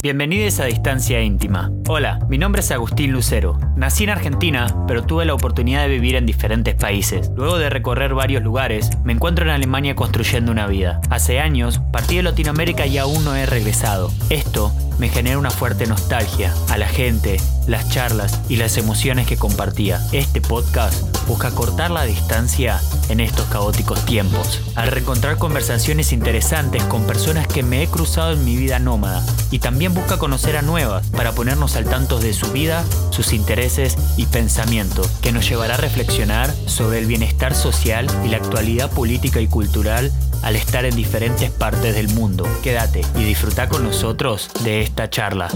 Bienvenidos 0.00 0.60
a 0.60 0.66
Distancia 0.66 1.20
Íntima. 1.24 1.72
Hola, 1.88 2.20
mi 2.28 2.38
nombre 2.38 2.60
es 2.60 2.70
Agustín 2.70 3.10
Lucero. 3.10 3.58
Nací 3.74 4.04
en 4.04 4.10
Argentina, 4.10 4.84
pero 4.86 5.02
tuve 5.02 5.24
la 5.24 5.34
oportunidad 5.34 5.82
de 5.82 5.88
vivir 5.88 6.14
en 6.14 6.24
diferentes 6.24 6.76
países. 6.76 7.32
Luego 7.34 7.58
de 7.58 7.68
recorrer 7.68 8.14
varios 8.14 8.44
lugares, 8.44 8.90
me 9.02 9.12
encuentro 9.12 9.44
en 9.44 9.50
Alemania 9.50 9.96
construyendo 9.96 10.52
una 10.52 10.68
vida. 10.68 11.00
Hace 11.10 11.40
años, 11.40 11.80
partí 11.92 12.14
de 12.14 12.22
Latinoamérica 12.22 12.86
y 12.86 12.96
aún 12.96 13.24
no 13.24 13.34
he 13.34 13.44
regresado. 13.44 14.12
Esto 14.30 14.72
me 14.98 15.08
genera 15.08 15.38
una 15.38 15.50
fuerte 15.50 15.86
nostalgia 15.86 16.52
a 16.68 16.78
la 16.78 16.88
gente, 16.88 17.40
las 17.66 17.88
charlas 17.90 18.40
y 18.48 18.56
las 18.56 18.76
emociones 18.76 19.26
que 19.26 19.36
compartía. 19.36 20.00
Este 20.12 20.40
podcast 20.40 21.26
busca 21.26 21.50
cortar 21.50 21.90
la 21.90 22.04
distancia 22.04 22.80
en 23.08 23.20
estos 23.20 23.46
caóticos 23.46 24.04
tiempos, 24.04 24.60
al 24.74 24.90
reencontrar 24.90 25.38
conversaciones 25.38 26.12
interesantes 26.12 26.82
con 26.84 27.06
personas 27.06 27.46
que 27.46 27.62
me 27.62 27.82
he 27.82 27.86
cruzado 27.86 28.32
en 28.32 28.44
mi 28.44 28.56
vida 28.56 28.78
nómada 28.78 29.24
y 29.50 29.60
también 29.60 29.87
busca 29.94 30.18
conocer 30.18 30.56
a 30.56 30.62
nuevas 30.62 31.06
para 31.08 31.32
ponernos 31.32 31.76
al 31.76 31.84
tanto 31.84 32.18
de 32.18 32.32
su 32.32 32.50
vida, 32.52 32.84
sus 33.10 33.32
intereses 33.32 33.96
y 34.16 34.26
pensamientos, 34.26 35.08
que 35.22 35.32
nos 35.32 35.48
llevará 35.48 35.74
a 35.74 35.78
reflexionar 35.78 36.54
sobre 36.66 36.98
el 36.98 37.06
bienestar 37.06 37.54
social 37.54 38.06
y 38.24 38.28
la 38.28 38.38
actualidad 38.38 38.90
política 38.90 39.40
y 39.40 39.48
cultural 39.48 40.12
al 40.42 40.56
estar 40.56 40.84
en 40.84 40.96
diferentes 40.96 41.50
partes 41.50 41.94
del 41.94 42.08
mundo. 42.08 42.46
Quédate 42.62 43.02
y 43.16 43.24
disfruta 43.24 43.68
con 43.68 43.84
nosotros 43.84 44.50
de 44.64 44.82
esta 44.82 45.10
charla. 45.10 45.48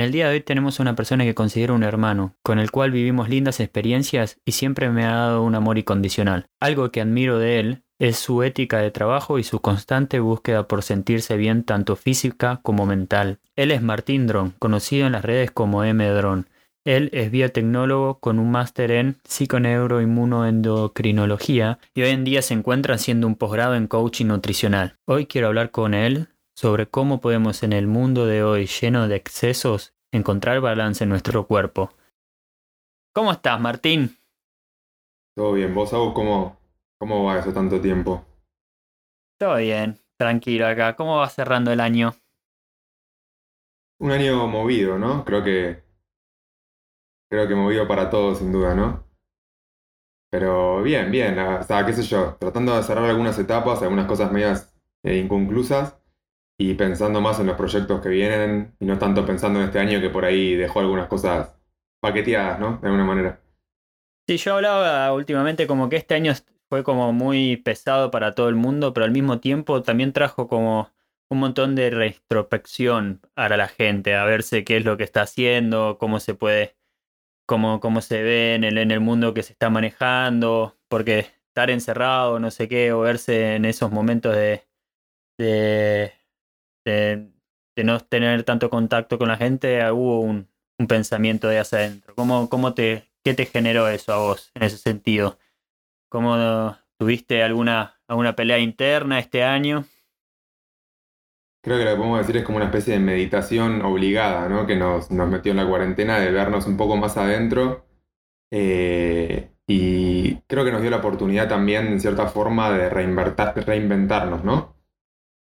En 0.00 0.06
el 0.06 0.12
día 0.12 0.28
de 0.28 0.36
hoy 0.36 0.40
tenemos 0.40 0.80
una 0.80 0.96
persona 0.96 1.24
que 1.24 1.34
considero 1.34 1.74
un 1.74 1.82
hermano, 1.82 2.34
con 2.42 2.58
el 2.58 2.70
cual 2.70 2.90
vivimos 2.90 3.28
lindas 3.28 3.60
experiencias 3.60 4.40
y 4.46 4.52
siempre 4.52 4.88
me 4.88 5.04
ha 5.04 5.14
dado 5.14 5.42
un 5.42 5.54
amor 5.54 5.76
incondicional. 5.76 6.46
Algo 6.58 6.90
que 6.90 7.02
admiro 7.02 7.38
de 7.38 7.60
él 7.60 7.82
es 7.98 8.16
su 8.16 8.42
ética 8.42 8.78
de 8.78 8.90
trabajo 8.90 9.38
y 9.38 9.44
su 9.44 9.60
constante 9.60 10.18
búsqueda 10.18 10.66
por 10.66 10.82
sentirse 10.82 11.36
bien 11.36 11.64
tanto 11.64 11.96
física 11.96 12.60
como 12.62 12.86
mental. 12.86 13.40
Él 13.56 13.72
es 13.72 13.82
Martín 13.82 14.26
Dron, 14.26 14.54
conocido 14.58 15.06
en 15.06 15.12
las 15.12 15.22
redes 15.22 15.50
como 15.50 15.84
M. 15.84 16.08
Dron, 16.08 16.46
él 16.86 17.10
es 17.12 17.30
biotecnólogo 17.30 18.20
con 18.20 18.38
un 18.38 18.50
máster 18.50 18.90
en 18.92 19.18
psiconeuroinmunoendocrinología 19.28 21.78
y 21.94 22.00
hoy 22.00 22.08
en 22.08 22.24
día 22.24 22.40
se 22.40 22.54
encuentra 22.54 22.94
haciendo 22.94 23.26
un 23.26 23.36
posgrado 23.36 23.74
en 23.74 23.86
coaching 23.86 24.28
nutricional. 24.28 24.96
Hoy 25.04 25.26
quiero 25.26 25.48
hablar 25.48 25.70
con 25.70 25.92
él 25.92 26.28
sobre 26.60 26.86
cómo 26.86 27.22
podemos 27.22 27.62
en 27.62 27.72
el 27.72 27.86
mundo 27.86 28.26
de 28.26 28.42
hoy 28.42 28.66
lleno 28.66 29.08
de 29.08 29.16
excesos 29.16 29.94
encontrar 30.12 30.60
balance 30.60 31.02
en 31.04 31.08
nuestro 31.08 31.46
cuerpo. 31.46 31.88
¿Cómo 33.14 33.32
estás, 33.32 33.58
Martín? 33.58 34.18
Todo 35.34 35.54
bien. 35.54 35.74
¿Vos, 35.74 35.94
Agus, 35.94 36.12
cómo, 36.12 36.58
cómo 36.98 37.24
va 37.24 37.38
eso 37.38 37.54
tanto 37.54 37.80
tiempo? 37.80 38.26
Todo 39.38 39.56
bien, 39.56 39.98
tranquilo 40.18 40.66
acá. 40.66 40.96
¿Cómo 40.96 41.16
va 41.16 41.30
cerrando 41.30 41.72
el 41.72 41.80
año? 41.80 42.12
Un 43.98 44.10
año 44.10 44.46
movido, 44.46 44.98
¿no? 44.98 45.24
Creo 45.24 45.42
que 45.42 45.82
creo 47.30 47.48
que 47.48 47.54
movido 47.54 47.88
para 47.88 48.10
todos, 48.10 48.36
sin 48.36 48.52
duda, 48.52 48.74
¿no? 48.74 49.06
Pero 50.30 50.82
bien, 50.82 51.10
bien, 51.10 51.38
o 51.38 51.62
sea, 51.62 51.86
qué 51.86 51.94
sé 51.94 52.02
yo, 52.02 52.36
tratando 52.38 52.76
de 52.76 52.82
cerrar 52.82 53.04
algunas 53.04 53.38
etapas, 53.38 53.80
algunas 53.80 54.06
cosas 54.06 54.30
medias 54.30 54.78
eh, 55.04 55.16
inconclusas 55.16 55.99
y 56.60 56.74
pensando 56.74 57.22
más 57.22 57.40
en 57.40 57.46
los 57.46 57.56
proyectos 57.56 58.02
que 58.02 58.10
vienen 58.10 58.76
y 58.78 58.84
no 58.84 58.98
tanto 58.98 59.24
pensando 59.24 59.58
en 59.58 59.64
este 59.64 59.78
año 59.78 59.98
que 59.98 60.10
por 60.10 60.26
ahí 60.26 60.54
dejó 60.56 60.80
algunas 60.80 61.08
cosas 61.08 61.56
paqueteadas, 62.02 62.60
¿no? 62.60 62.76
De 62.82 62.86
alguna 62.86 63.04
manera. 63.06 63.40
Sí, 64.28 64.36
yo 64.36 64.56
hablaba 64.56 65.10
últimamente 65.14 65.66
como 65.66 65.88
que 65.88 65.96
este 65.96 66.14
año 66.14 66.34
fue 66.68 66.84
como 66.84 67.14
muy 67.14 67.56
pesado 67.56 68.10
para 68.10 68.34
todo 68.34 68.50
el 68.50 68.56
mundo, 68.56 68.92
pero 68.92 69.06
al 69.06 69.10
mismo 69.10 69.40
tiempo 69.40 69.82
también 69.82 70.12
trajo 70.12 70.48
como 70.48 70.90
un 71.30 71.38
montón 71.38 71.74
de 71.74 71.88
retrospección 71.88 73.22
para 73.32 73.56
la 73.56 73.68
gente, 73.68 74.14
a 74.14 74.26
verse 74.26 74.62
qué 74.62 74.76
es 74.76 74.84
lo 74.84 74.98
que 74.98 75.04
está 75.04 75.22
haciendo, 75.22 75.96
cómo 75.98 76.20
se 76.20 76.34
puede 76.34 76.76
cómo, 77.46 77.80
cómo 77.80 78.02
se 78.02 78.22
ve 78.22 78.54
en 78.54 78.64
el, 78.64 78.76
en 78.76 78.90
el 78.90 79.00
mundo 79.00 79.32
que 79.32 79.42
se 79.42 79.54
está 79.54 79.70
manejando, 79.70 80.76
porque 80.88 81.20
estar 81.48 81.70
encerrado, 81.70 82.38
no 82.38 82.50
sé 82.50 82.68
qué, 82.68 82.92
o 82.92 83.00
verse 83.00 83.56
en 83.56 83.64
esos 83.64 83.90
momentos 83.90 84.36
de, 84.36 84.68
de, 85.38 86.19
de, 86.84 87.30
no 87.76 87.98
tener 88.00 88.42
tanto 88.42 88.68
contacto 88.68 89.18
con 89.18 89.28
la 89.28 89.36
gente, 89.36 89.90
hubo 89.90 90.20
un, 90.20 90.48
un 90.78 90.86
pensamiento 90.86 91.48
de 91.48 91.58
hacia 91.58 91.78
adentro. 91.78 92.14
¿Cómo, 92.14 92.48
cómo 92.50 92.74
te, 92.74 93.10
¿Qué 93.22 93.34
te 93.34 93.44
generó 93.44 93.86
eso 93.88 94.12
a 94.12 94.18
vos 94.18 94.50
en 94.54 94.62
ese 94.62 94.78
sentido? 94.78 95.38
¿Cómo 96.08 96.76
tuviste 96.98 97.42
alguna, 97.42 98.00
alguna 98.08 98.34
pelea 98.34 98.58
interna 98.58 99.18
este 99.18 99.44
año? 99.44 99.84
Creo 101.62 101.76
que 101.76 101.84
lo 101.84 101.90
que 101.90 101.96
podemos 101.96 102.18
decir 102.20 102.38
es 102.38 102.44
como 102.44 102.56
una 102.56 102.66
especie 102.66 102.94
de 102.94 103.00
meditación 103.00 103.82
obligada, 103.82 104.48
¿no? 104.48 104.66
Que 104.66 104.76
nos, 104.76 105.10
nos 105.10 105.28
metió 105.28 105.52
en 105.52 105.58
la 105.58 105.68
cuarentena 105.68 106.18
de 106.18 106.30
vernos 106.30 106.66
un 106.66 106.78
poco 106.78 106.96
más 106.96 107.18
adentro. 107.18 107.86
Eh, 108.50 109.50
y 109.66 110.36
creo 110.46 110.64
que 110.64 110.72
nos 110.72 110.80
dio 110.80 110.90
la 110.90 110.96
oportunidad 110.96 111.48
también, 111.48 111.88
en 111.88 112.00
cierta 112.00 112.26
forma, 112.26 112.70
de 112.70 112.88
reinventarnos, 112.88 114.42
¿no? 114.42 114.79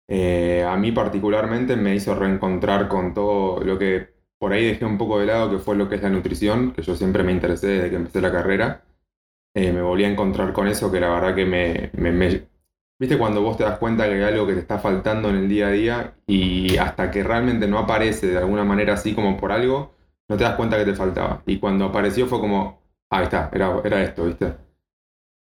Eh, 0.08 0.64
a 0.68 0.76
mí 0.76 0.92
particularmente 0.92 1.76
me 1.76 1.94
hizo 1.94 2.14
reencontrar 2.14 2.88
con 2.88 3.14
todo 3.14 3.60
lo 3.62 3.78
que 3.78 4.14
por 4.38 4.52
ahí 4.52 4.66
dejé 4.66 4.84
un 4.84 4.98
poco 4.98 5.18
de 5.18 5.26
lado, 5.26 5.50
que 5.50 5.58
fue 5.58 5.76
lo 5.76 5.88
que 5.88 5.96
es 5.96 6.02
la 6.02 6.10
nutrición, 6.10 6.72
que 6.72 6.82
yo 6.82 6.94
siempre 6.94 7.22
me 7.22 7.32
interesé 7.32 7.68
desde 7.68 7.90
que 7.90 7.96
empecé 7.96 8.20
la 8.20 8.32
carrera. 8.32 8.84
Eh, 9.54 9.72
me 9.72 9.82
volví 9.82 10.04
a 10.04 10.08
encontrar 10.08 10.52
con 10.52 10.68
eso 10.68 10.90
que 10.92 11.00
la 11.00 11.08
verdad 11.08 11.34
que 11.34 11.46
me, 11.46 11.90
me, 11.94 12.46
¿Viste 12.98 13.18
cuando 13.18 13.42
vos 13.42 13.56
te 13.56 13.64
das 13.64 13.78
cuenta 13.78 14.06
que 14.06 14.14
hay 14.14 14.22
algo 14.22 14.46
que 14.46 14.54
te 14.54 14.60
está 14.60 14.78
faltando 14.78 15.28
en 15.30 15.36
el 15.36 15.48
día 15.48 15.68
a 15.68 15.70
día 15.70 16.14
y 16.26 16.76
hasta 16.76 17.10
que 17.10 17.22
realmente 17.22 17.66
no 17.66 17.78
aparece 17.78 18.28
de 18.28 18.38
alguna 18.38 18.64
manera 18.64 18.94
así 18.94 19.14
como 19.14 19.36
por 19.36 19.52
algo, 19.52 19.94
no 20.28 20.36
te 20.36 20.44
das 20.44 20.56
cuenta 20.56 20.78
que 20.78 20.84
te 20.84 20.94
faltaba? 20.94 21.42
Y 21.46 21.58
cuando 21.58 21.86
apareció 21.86 22.26
fue 22.26 22.40
como, 22.40 22.80
ah, 23.10 23.18
ahí 23.18 23.24
está, 23.24 23.50
era, 23.52 23.80
era 23.84 24.02
esto, 24.02 24.26
¿viste? 24.26 24.54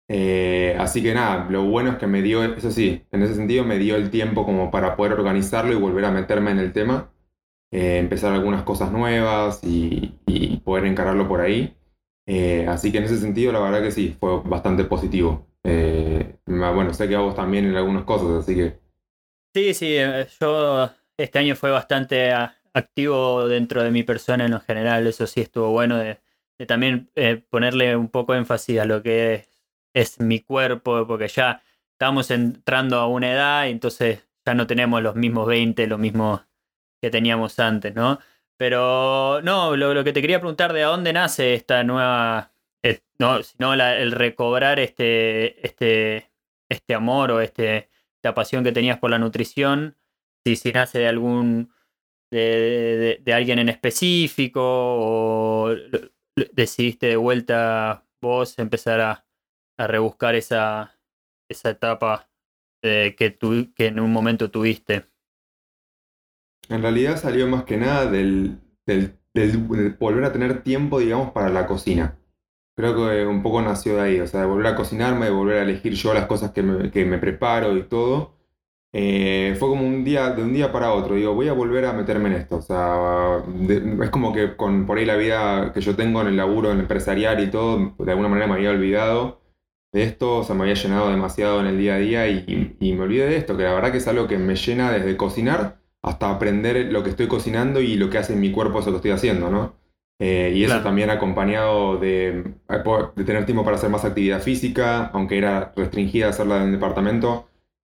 Eh, 0.08 0.76
así 0.78 1.02
que 1.02 1.14
nada, 1.14 1.46
lo 1.50 1.64
bueno 1.64 1.90
es 1.90 1.96
que 1.98 2.06
me 2.06 2.22
dio, 2.22 2.44
eso 2.44 2.70
sí, 2.70 3.02
en 3.10 3.22
ese 3.22 3.34
sentido 3.34 3.64
me 3.64 3.78
dio 3.78 3.96
el 3.96 4.10
tiempo 4.10 4.44
como 4.44 4.70
para 4.70 4.96
poder 4.96 5.14
organizarlo 5.14 5.72
y 5.72 5.76
volver 5.76 6.04
a 6.04 6.12
meterme 6.12 6.52
en 6.52 6.58
el 6.58 6.72
tema, 6.72 7.10
eh, 7.72 7.98
empezar 7.98 8.32
algunas 8.32 8.62
cosas 8.62 8.92
nuevas 8.92 9.60
y, 9.64 10.12
poder 10.64 10.86
encararlo 10.86 11.28
por 11.28 11.40
ahí. 11.40 11.76
Eh, 12.26 12.66
así 12.68 12.90
que 12.90 12.98
en 12.98 13.04
ese 13.04 13.18
sentido 13.18 13.52
la 13.52 13.60
verdad 13.60 13.82
que 13.82 13.92
sí, 13.92 14.16
fue 14.18 14.40
bastante 14.42 14.84
positivo. 14.84 15.46
Bueno, 16.44 16.92
sé 16.92 17.08
que 17.08 17.14
a 17.14 17.20
vos 17.20 17.36
también 17.36 17.66
en 17.66 17.76
algunas 17.76 18.04
cosas, 18.04 18.30
así 18.30 18.54
que... 18.54 18.78
Sí, 19.54 19.74
sí, 19.74 19.96
yo 20.40 20.90
este 21.16 21.38
año 21.38 21.54
fue 21.54 21.70
bastante 21.70 22.32
activo 22.74 23.48
dentro 23.48 23.82
de 23.82 23.90
mi 23.90 24.02
persona 24.02 24.44
en 24.44 24.50
lo 24.52 24.60
general, 24.60 25.06
eso 25.06 25.26
sí 25.26 25.40
estuvo 25.40 25.70
bueno 25.70 25.96
de, 25.96 26.18
también 26.66 27.10
ponerle 27.48 27.96
un 27.96 28.08
poco 28.08 28.34
énfasis 28.34 28.80
a 28.80 28.84
lo 28.84 29.02
que 29.02 29.34
es, 29.34 29.55
mi 30.20 30.40
cuerpo, 30.40 31.06
porque 31.06 31.28
ya 31.28 31.62
estamos 31.92 32.30
entrando 32.30 32.98
a 32.98 33.06
una 33.08 33.32
edad 33.32 33.66
y 33.66 33.70
entonces 33.70 34.26
ya 34.44 34.54
no 34.54 34.66
tenemos 34.66 35.02
los 35.02 35.16
mismos 35.16 35.46
20, 35.46 35.86
lo 35.86 35.98
mismo 35.98 36.44
que 37.00 37.10
teníamos 37.10 37.58
antes, 37.58 37.94
¿no? 37.94 38.18
Pero 38.56 39.40
no, 39.42 39.76
lo, 39.76 39.94
lo 39.94 40.04
que 40.04 40.12
te 40.12 40.20
quería 40.20 40.40
preguntar 40.40 40.72
de 40.72 40.82
dónde 40.82 41.12
nace 41.12 41.54
esta 41.54 41.84
nueva 41.84 42.52
no, 43.18 43.42
sino 43.42 43.74
el 43.74 44.12
recobrar 44.12 44.78
este, 44.78 45.66
este, 45.66 46.30
este 46.68 46.94
amor 46.94 47.30
o 47.30 47.40
este, 47.40 47.88
esta 48.16 48.34
pasión 48.34 48.64
que 48.64 48.72
tenías 48.72 48.98
por 48.98 49.10
la 49.10 49.18
nutrición, 49.18 49.96
si, 50.44 50.56
si 50.56 50.72
nace 50.72 50.98
de 50.98 51.08
algún 51.08 51.72
de, 52.30 53.20
de, 53.22 53.32
alguien 53.32 53.58
en 53.58 53.68
específico 53.68 54.60
o 54.62 55.74
decidiste 56.52 57.06
de 57.06 57.16
vuelta 57.16 58.04
vos 58.20 58.58
empezar 58.58 59.00
a, 59.00 59.25
a 59.76 59.86
rebuscar 59.86 60.34
esa, 60.34 60.96
esa 61.48 61.70
etapa 61.70 62.28
que, 62.80 63.36
tu, 63.38 63.72
que 63.74 63.86
en 63.86 64.00
un 64.00 64.12
momento 64.12 64.50
tuviste. 64.50 65.04
En 66.68 66.82
realidad 66.82 67.16
salió 67.16 67.46
más 67.46 67.64
que 67.64 67.76
nada 67.76 68.06
del, 68.10 68.58
volver 69.98 70.24
a 70.24 70.32
tener 70.32 70.62
tiempo, 70.62 70.98
digamos, 70.98 71.30
para 71.32 71.50
la 71.50 71.66
cocina. 71.66 72.18
Creo 72.76 72.94
que 72.94 73.26
un 73.26 73.42
poco 73.42 73.62
nació 73.62 73.96
de 73.96 74.02
ahí, 74.02 74.20
o 74.20 74.26
sea, 74.26 74.40
de 74.40 74.46
volver 74.46 74.66
a 74.66 74.76
cocinarme, 74.76 75.26
de 75.26 75.32
volver 75.32 75.58
a 75.58 75.62
elegir 75.62 75.94
yo 75.94 76.12
las 76.12 76.26
cosas 76.26 76.50
que 76.52 76.62
me, 76.62 77.18
preparo 77.18 77.76
y 77.76 77.84
todo. 77.84 78.34
Eh, 78.92 79.54
fue 79.58 79.68
como 79.68 79.86
un 79.86 80.04
día, 80.04 80.30
de 80.30 80.42
un 80.42 80.52
día 80.52 80.72
para 80.72 80.92
otro, 80.92 81.16
digo, 81.16 81.34
voy 81.34 81.48
a 81.48 81.52
volver 81.52 81.84
a 81.86 81.92
meterme 81.92 82.28
en 82.28 82.34
esto. 82.36 82.56
O 82.56 82.62
sea, 82.62 83.42
es 84.02 84.10
como 84.10 84.32
que 84.32 84.56
con 84.56 84.86
por 84.86 84.98
ahí 84.98 85.04
la 85.04 85.16
vida 85.16 85.72
que 85.72 85.80
yo 85.80 85.96
tengo 85.96 86.20
en 86.20 86.28
el 86.28 86.36
laburo 86.36 86.70
en 86.72 86.80
empresarial 86.80 87.42
y 87.42 87.50
todo, 87.50 87.94
de 87.98 88.10
alguna 88.10 88.28
manera 88.28 88.46
me 88.46 88.54
había 88.54 88.70
olvidado 88.70 89.45
de 89.96 90.02
esto, 90.02 90.38
o 90.38 90.44
sea, 90.44 90.54
me 90.54 90.64
había 90.64 90.74
llenado 90.74 91.10
demasiado 91.10 91.58
en 91.60 91.68
el 91.68 91.78
día 91.78 91.94
a 91.94 91.98
día 91.98 92.28
y, 92.28 92.76
y 92.78 92.92
me 92.92 93.02
olvidé 93.02 93.26
de 93.26 93.36
esto, 93.38 93.56
que 93.56 93.62
la 93.62 93.72
verdad 93.72 93.92
que 93.92 93.98
es 93.98 94.06
algo 94.06 94.28
que 94.28 94.36
me 94.36 94.54
llena 94.54 94.92
desde 94.92 95.16
cocinar 95.16 95.78
hasta 96.02 96.30
aprender 96.30 96.92
lo 96.92 97.02
que 97.02 97.10
estoy 97.10 97.28
cocinando 97.28 97.80
y 97.80 97.96
lo 97.96 98.10
que 98.10 98.18
hace 98.18 98.34
en 98.34 98.40
mi 98.40 98.52
cuerpo 98.52 98.80
eso 98.80 98.90
que 98.90 98.96
estoy 98.96 99.12
haciendo, 99.12 99.48
¿no? 99.50 99.74
Eh, 100.18 100.52
y 100.54 100.64
eso 100.64 100.82
también 100.82 101.08
acompañado 101.08 101.96
de, 101.96 102.44
de, 102.68 103.24
tener 103.24 103.46
tiempo 103.46 103.64
para 103.64 103.76
hacer 103.76 103.88
más 103.88 104.04
actividad 104.04 104.42
física, 104.42 105.06
aunque 105.14 105.38
era 105.38 105.72
restringida 105.74 106.28
hacerla 106.28 106.58
en 106.58 106.64
el 106.64 106.72
departamento, 106.72 107.48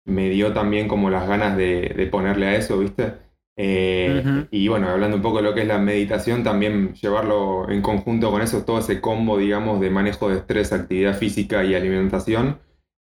me 0.05 0.29
dio 0.29 0.53
también 0.53 0.89
como 0.89 1.09
las 1.09 1.29
ganas 1.29 1.57
de, 1.57 2.09
ponerle 2.11 2.47
a 2.47 2.57
eso, 2.57 2.79
¿viste? 2.79 3.15
Eh, 3.57 4.47
y 4.51 4.69
bueno, 4.69 4.89
hablando 4.89 5.17
un 5.17 5.23
poco 5.23 5.39
de 5.39 5.43
lo 5.43 5.55
que 5.55 5.63
es 5.63 5.67
la 5.67 5.79
meditación, 5.79 6.43
también 6.43 6.95
llevarlo 6.95 7.69
en 7.71 7.83
conjunto 7.83 8.31
con 8.31 8.41
eso, 8.41 8.65
todo 8.65 8.79
ese 8.79 9.01
combo, 9.01 9.37
digamos, 9.39 9.81
de 9.81 9.91
manejo 9.91 10.29
de 10.29 10.39
estrés, 10.39 10.73
actividad 10.73 11.17
física 11.19 11.63
y 11.65 11.75
alimentación, 11.75 12.61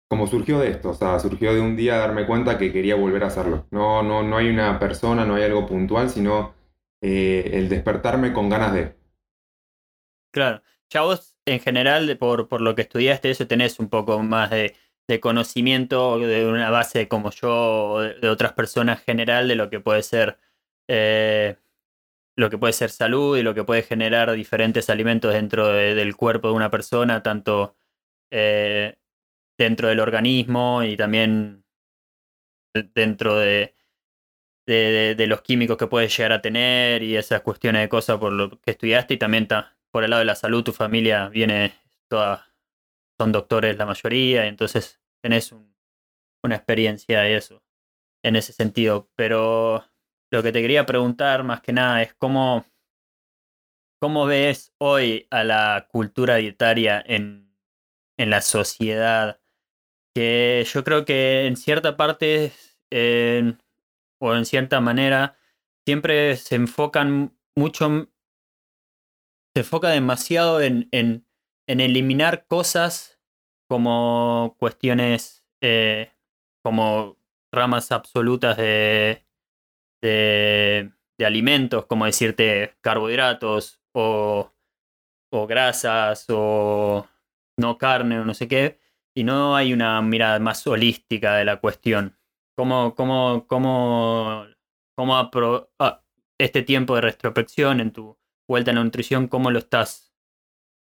como 0.08 0.26
surgió 0.26 0.58
de 0.58 0.70
esto, 0.70 0.90
o 0.90 0.94
sea, 0.94 1.20
surgió 1.20 1.54
de 1.54 1.60
un 1.60 1.76
día 1.76 1.98
darme 1.98 2.26
cuenta 2.26 2.58
que 2.58 2.72
quería 2.72 2.96
volver 2.96 3.22
a 3.22 3.28
hacerlo. 3.28 3.68
No, 3.70 4.02
no, 4.02 4.24
no 4.24 4.38
hay 4.38 4.48
una 4.48 4.78
persona, 4.80 5.24
no 5.24 5.36
hay 5.36 5.44
algo 5.44 5.66
puntual, 5.66 6.10
sino 6.10 6.52
eh, 7.00 7.50
el 7.54 7.68
despertarme 7.68 8.32
con 8.32 8.48
ganas 8.48 8.74
de. 8.74 8.96
Claro. 10.32 10.62
Ya 10.92 11.02
vos, 11.02 11.36
en 11.44 11.60
general, 11.60 12.16
por, 12.18 12.48
por 12.48 12.60
lo 12.60 12.74
que 12.74 12.82
estudiaste, 12.82 13.30
eso 13.30 13.46
tenés 13.46 13.78
un 13.78 13.88
poco 13.88 14.20
más 14.24 14.50
de, 14.50 14.74
conocimiento 15.18 16.18
de 16.18 16.46
una 16.46 16.70
base 16.70 17.08
como 17.08 17.30
yo 17.30 17.90
o 17.90 18.00
de, 18.00 18.28
otras 18.28 18.52
personas 18.52 19.02
general 19.02 19.48
de 19.48 19.56
lo 19.56 19.70
que 19.70 19.80
puede 19.80 20.02
ser 20.04 20.38
eh, 20.86 21.56
lo 22.36 22.50
que 22.50 22.58
puede 22.58 22.72
ser 22.72 22.90
salud 22.90 23.36
y 23.36 23.42
lo 23.42 23.54
que 23.54 23.64
puede 23.64 23.82
generar 23.82 24.32
diferentes 24.32 24.88
alimentos 24.90 25.32
dentro 25.32 25.68
del 25.68 26.16
cuerpo 26.16 26.48
de 26.48 26.54
una 26.54 26.70
persona, 26.70 27.22
tanto 27.22 27.76
eh, 28.30 28.96
dentro 29.58 29.88
del 29.88 30.00
organismo 30.00 30.82
y 30.82 30.96
también 30.96 31.64
dentro 32.94 33.36
de, 33.36 33.74
de, 34.66 35.26
los 35.26 35.42
químicos 35.42 35.76
que 35.76 35.86
puedes 35.86 36.16
llegar 36.16 36.32
a 36.32 36.42
tener 36.42 37.02
y 37.02 37.16
esas 37.16 37.42
cuestiones 37.42 37.82
de 37.82 37.88
cosas 37.88 38.18
por 38.18 38.32
lo 38.32 38.60
que 38.60 38.70
estudiaste 38.70 39.14
y 39.14 39.18
también 39.18 39.48
por 39.90 40.04
el 40.04 40.10
lado 40.10 40.20
de 40.20 40.26
la 40.26 40.36
salud, 40.36 40.62
tu 40.62 40.72
familia 40.72 41.28
viene 41.28 41.74
toda, 42.08 42.46
son 43.18 43.32
doctores 43.32 43.76
la 43.76 43.86
mayoría, 43.86 44.46
entonces 44.46 44.99
tenés 45.22 45.52
una 46.42 46.56
experiencia 46.56 47.20
de 47.20 47.36
eso, 47.36 47.62
en 48.24 48.36
ese 48.36 48.52
sentido. 48.52 49.10
Pero 49.16 49.84
lo 50.30 50.42
que 50.42 50.52
te 50.52 50.62
quería 50.62 50.86
preguntar 50.86 51.44
más 51.44 51.60
que 51.60 51.72
nada 51.72 52.02
es 52.02 52.14
cómo, 52.14 52.64
cómo 54.00 54.26
ves 54.26 54.72
hoy 54.78 55.26
a 55.30 55.44
la 55.44 55.88
cultura 55.90 56.36
dietaria 56.36 57.02
en, 57.04 57.56
en 58.18 58.30
la 58.30 58.40
sociedad, 58.40 59.40
que 60.14 60.66
yo 60.72 60.84
creo 60.84 61.04
que 61.04 61.46
en 61.46 61.56
cierta 61.56 61.96
parte 61.96 62.52
o 64.20 64.34
en 64.34 64.44
cierta 64.44 64.80
manera 64.80 65.36
siempre 65.86 66.36
se 66.36 66.56
enfocan 66.56 67.36
mucho 67.56 68.10
se 69.54 69.60
enfoca 69.60 69.88
demasiado 69.88 70.60
en, 70.60 70.88
en, 70.92 71.26
eliminar 71.66 72.46
cosas 72.46 73.09
como 73.70 74.56
cuestiones, 74.58 75.46
eh, 75.60 76.10
como 76.60 77.16
ramas 77.52 77.92
absolutas 77.92 78.56
de, 78.56 79.24
de, 80.02 80.92
alimentos, 81.24 81.86
como 81.86 82.04
decirte 82.06 82.74
carbohidratos 82.80 83.80
o, 83.92 84.52
o 85.32 85.46
grasas 85.46 86.26
o 86.30 87.06
no 87.58 87.78
carne 87.78 88.18
o 88.18 88.24
no 88.24 88.34
sé 88.34 88.48
qué, 88.48 88.80
y 89.14 89.22
no 89.22 89.54
hay 89.54 89.72
una 89.72 90.02
mirada 90.02 90.40
más 90.40 90.66
holística 90.66 91.36
de 91.36 91.44
la 91.44 91.60
cuestión. 91.60 92.18
¿Cómo, 92.56 92.96
cómo, 92.96 93.46
cómo, 93.46 94.46
cómo 94.96 95.30
ah, 95.78 96.02
este 96.38 96.62
tiempo 96.62 96.96
de 96.96 97.02
retrospección 97.02 97.78
en 97.80 97.92
tu 97.92 98.18
vuelta 98.48 98.72
a 98.72 98.74
la 98.74 98.82
nutrición, 98.82 99.28
cómo 99.28 99.52
lo 99.52 99.60
estás 99.60 100.09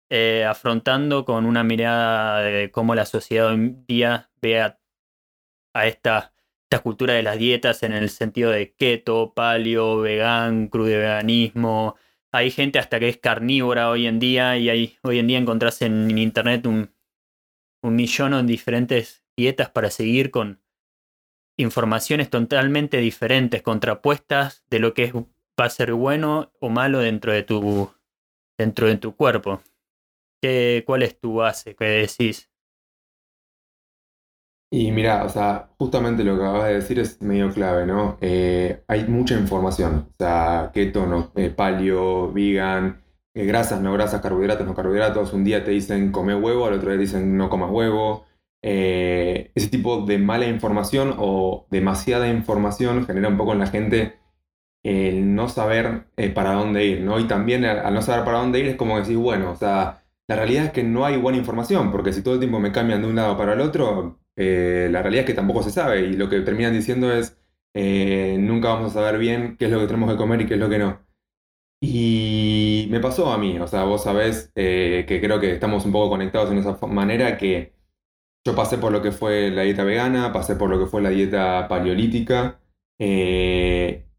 eh, 0.09 0.45
afrontando 0.45 1.25
con 1.25 1.45
una 1.45 1.63
mirada 1.63 2.41
de 2.41 2.71
cómo 2.71 2.95
la 2.95 3.05
sociedad 3.05 3.47
hoy 3.47 3.55
en 3.55 3.85
día 3.87 4.29
ve 4.41 4.61
a, 4.61 4.79
esta, 5.85 6.33
esta, 6.63 6.83
cultura 6.83 7.13
de 7.13 7.23
las 7.23 7.37
dietas 7.37 7.83
en 7.83 7.93
el 7.93 8.09
sentido 8.09 8.51
de 8.51 8.73
keto, 8.75 9.33
paleo, 9.33 9.99
vegan, 9.99 10.67
crudo 10.67 10.87
veganismo. 10.87 11.95
Hay 12.31 12.51
gente 12.51 12.79
hasta 12.79 12.99
que 12.99 13.09
es 13.09 13.17
carnívora 13.17 13.89
hoy 13.89 14.07
en 14.07 14.19
día 14.19 14.57
y 14.57 14.69
hay, 14.69 14.97
hoy 15.03 15.19
en 15.19 15.27
día 15.27 15.37
encontrás 15.37 15.81
en, 15.81 16.17
internet 16.17 16.65
un, 16.65 16.93
un 17.81 17.95
millón 17.95 18.31
de 18.31 18.43
diferentes 18.43 19.23
dietas 19.37 19.69
para 19.69 19.89
seguir 19.89 20.31
con 20.31 20.61
informaciones 21.57 22.29
totalmente 22.29 22.97
diferentes, 22.97 23.61
contrapuestas 23.61 24.65
de 24.69 24.79
lo 24.79 24.93
que 24.93 25.03
es 25.05 25.13
va 25.59 25.65
a 25.65 25.69
ser 25.69 25.93
bueno 25.93 26.51
o 26.59 26.69
malo 26.69 26.99
dentro 26.99 27.31
de 27.31 27.43
tu, 27.43 27.91
dentro 28.57 28.87
de 28.87 28.97
tu 28.97 29.15
cuerpo. 29.15 29.61
¿Qué, 30.41 30.83
¿Cuál 30.85 31.03
es 31.03 31.19
tu 31.19 31.35
base? 31.35 31.75
¿Qué 31.75 31.85
decís? 31.85 32.49
Y 34.71 34.91
mira, 34.91 35.23
o 35.23 35.29
sea, 35.29 35.69
justamente 35.77 36.23
lo 36.23 36.35
que 36.37 36.43
acabas 36.43 36.65
de 36.67 36.73
decir 36.75 36.99
es 36.99 37.21
medio 37.21 37.51
clave, 37.53 37.85
¿no? 37.85 38.17
Eh, 38.19 38.83
hay 38.87 39.05
mucha 39.07 39.35
información, 39.39 40.09
o 40.11 40.15
sea, 40.17 40.71
keto, 40.73 41.31
eh, 41.35 41.49
paleo, 41.51 42.31
vegan, 42.33 43.03
eh, 43.33 43.45
grasas, 43.45 43.81
no 43.81 43.93
grasas, 43.93 44.21
carbohidratos, 44.21 44.67
no 44.67 44.75
carbohidratos. 44.75 45.33
Un 45.33 45.43
día 45.45 45.63
te 45.63 45.71
dicen 45.71 46.11
come 46.11 46.35
huevo, 46.35 46.65
al 46.65 46.73
otro 46.73 46.89
día 46.91 46.99
dicen 46.99 47.37
no 47.37 47.49
comas 47.49 47.71
huevo. 47.71 48.25
ese 48.61 49.69
tipo 49.69 50.01
de 50.05 50.17
mala 50.17 50.47
información 50.47 51.15
o 51.19 51.67
demasiada 51.69 52.27
información 52.29 53.05
genera 53.05 53.29
un 53.29 53.37
poco 53.37 53.53
en 53.53 53.59
la 53.59 53.67
gente 53.67 54.15
el 54.85 55.33
no 55.35 55.49
saber 55.49 56.07
eh, 56.15 56.29
para 56.29 56.53
dónde 56.53 56.85
ir, 56.85 57.01
¿no? 57.01 57.19
Y 57.19 57.27
también 57.27 57.65
al, 57.65 57.93
no 57.93 58.01
saber 58.03 58.23
para 58.23 58.39
dónde 58.39 58.59
ir 58.59 58.67
es 58.67 58.75
como 58.77 58.97
decir, 58.99 59.17
bueno, 59.17 59.51
o 59.51 59.55
sea, 59.55 60.04
la 60.27 60.35
realidad 60.35 60.65
es 60.65 60.71
que 60.71 60.83
no 60.83 61.05
hay 61.05 61.17
buena 61.17 61.37
información, 61.37 61.91
porque 61.91 62.13
si 62.13 62.23
todo 62.23 62.33
el 62.35 62.39
tiempo 62.39 62.59
me 62.59 62.71
cambian 62.71 63.01
de 63.01 63.07
un 63.07 63.15
lado 63.15 63.37
para 63.37 63.53
el 63.53 63.61
otro, 63.61 64.19
eh, 64.35 64.89
la 64.91 65.01
realidad 65.01 65.21
es 65.21 65.27
que 65.27 65.33
tampoco 65.33 65.63
se 65.63 65.71
sabe, 65.71 66.01
y 66.01 66.13
lo 66.13 66.29
que 66.29 66.41
terminan 66.41 66.73
diciendo 66.73 67.13
es, 67.13 67.37
eh, 67.75 68.37
nunca 68.39 68.69
vamos 68.69 68.91
a 68.91 68.93
saber 68.95 69.19
bien 69.19 69.57
qué 69.57 69.65
es 69.65 69.71
lo 69.71 69.79
que 69.79 69.87
tenemos 69.87 70.11
que 70.11 70.17
comer 70.17 70.41
y 70.41 70.45
qué 70.47 70.55
es 70.55 70.59
lo 70.59 70.69
que 70.69 70.79
no. 70.79 71.05
Y 71.81 72.87
me 72.89 72.99
pasó 72.99 73.31
a 73.31 73.37
mí, 73.37 73.59
o 73.59 73.67
sea, 73.67 73.83
vos 73.83 74.03
sabés 74.03 74.51
que 74.55 75.19
creo 75.21 75.39
que 75.39 75.51
estamos 75.51 75.85
un 75.85 75.91
poco 75.91 76.09
conectados 76.09 76.51
en 76.51 76.57
esa 76.57 76.77
manera 76.87 77.37
que 77.37 77.73
yo 78.45 78.55
pasé 78.55 78.77
por 78.77 78.91
lo 78.91 79.01
que 79.01 79.11
fue 79.11 79.51
la 79.51 79.63
dieta 79.63 79.83
vegana, 79.83 80.31
pasé 80.33 80.55
por 80.55 80.69
lo 80.69 80.79
que 80.79 80.85
fue 80.85 81.01
la 81.01 81.09
dieta 81.09 81.67
paleolítica, 81.67 82.59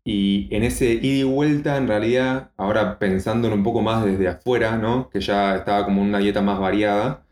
y 0.07 0.47
en 0.55 0.63
ese 0.63 0.93
ida 0.95 1.03
y 1.03 1.23
vuelta, 1.25 1.77
en 1.77 1.89
realidad, 1.89 2.53
ahora 2.57 3.01
pensándolo 3.01 3.57
un 3.57 3.65
poco 3.65 3.83
más 3.83 4.05
desde 4.05 4.29
afuera, 4.29 4.79
¿no? 4.79 5.11
que 5.11 5.21
ya 5.21 5.57
estaba 5.57 5.85
como 5.85 6.01
una 6.01 6.19
dieta 6.21 6.43
más 6.43 6.61
variada, 6.61 7.27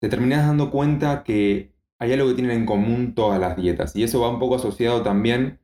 te 0.00 0.08
terminás 0.08 0.46
dando 0.46 0.70
cuenta 0.70 1.24
que 1.24 1.72
hay 1.98 2.12
algo 2.12 2.28
que 2.28 2.34
tienen 2.34 2.58
en 2.58 2.66
común 2.66 3.16
todas 3.16 3.40
las 3.40 3.56
dietas. 3.56 3.96
Y 3.96 4.04
eso 4.04 4.20
va 4.20 4.30
un 4.30 4.38
poco 4.38 4.54
asociado 4.54 5.02
también 5.02 5.58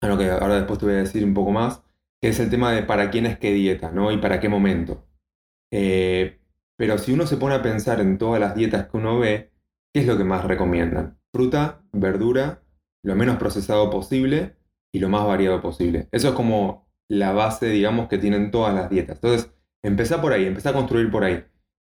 a 0.00 0.06
lo 0.06 0.16
que 0.16 0.30
ahora 0.30 0.54
después 0.54 0.78
te 0.78 0.86
voy 0.86 0.94
a 0.94 0.98
decir 0.98 1.24
un 1.24 1.34
poco 1.34 1.50
más, 1.50 1.82
que 2.20 2.28
es 2.28 2.38
el 2.38 2.50
tema 2.50 2.70
de 2.70 2.84
para 2.84 3.10
quién 3.10 3.26
es 3.26 3.36
qué 3.36 3.52
dieta, 3.52 3.90
¿no? 3.90 4.12
Y 4.12 4.18
para 4.18 4.38
qué 4.38 4.48
momento. 4.48 5.08
Eh, 5.72 6.38
pero 6.76 6.98
si 6.98 7.12
uno 7.12 7.26
se 7.26 7.36
pone 7.36 7.56
a 7.56 7.62
pensar 7.62 8.00
en 8.00 8.16
todas 8.16 8.38
las 8.38 8.54
dietas 8.54 8.88
que 8.88 8.96
uno 8.96 9.18
ve, 9.18 9.50
¿qué 9.92 10.02
es 10.02 10.06
lo 10.06 10.16
que 10.16 10.24
más 10.24 10.44
recomiendan? 10.44 11.18
Fruta, 11.32 11.82
verdura, 11.90 12.62
lo 13.02 13.16
menos 13.16 13.38
procesado 13.38 13.90
posible 13.90 14.56
lo 14.98 15.08
más 15.08 15.26
variado 15.26 15.60
posible. 15.62 16.08
Eso 16.12 16.28
es 16.28 16.34
como 16.34 16.88
la 17.08 17.32
base, 17.32 17.68
digamos, 17.70 18.08
que 18.08 18.18
tienen 18.18 18.50
todas 18.50 18.74
las 18.74 18.90
dietas. 18.90 19.16
Entonces, 19.16 19.50
empezá 19.82 20.20
por 20.20 20.32
ahí, 20.32 20.46
empezá 20.46 20.70
a 20.70 20.74
construir 20.74 21.10
por 21.10 21.24
ahí. 21.24 21.44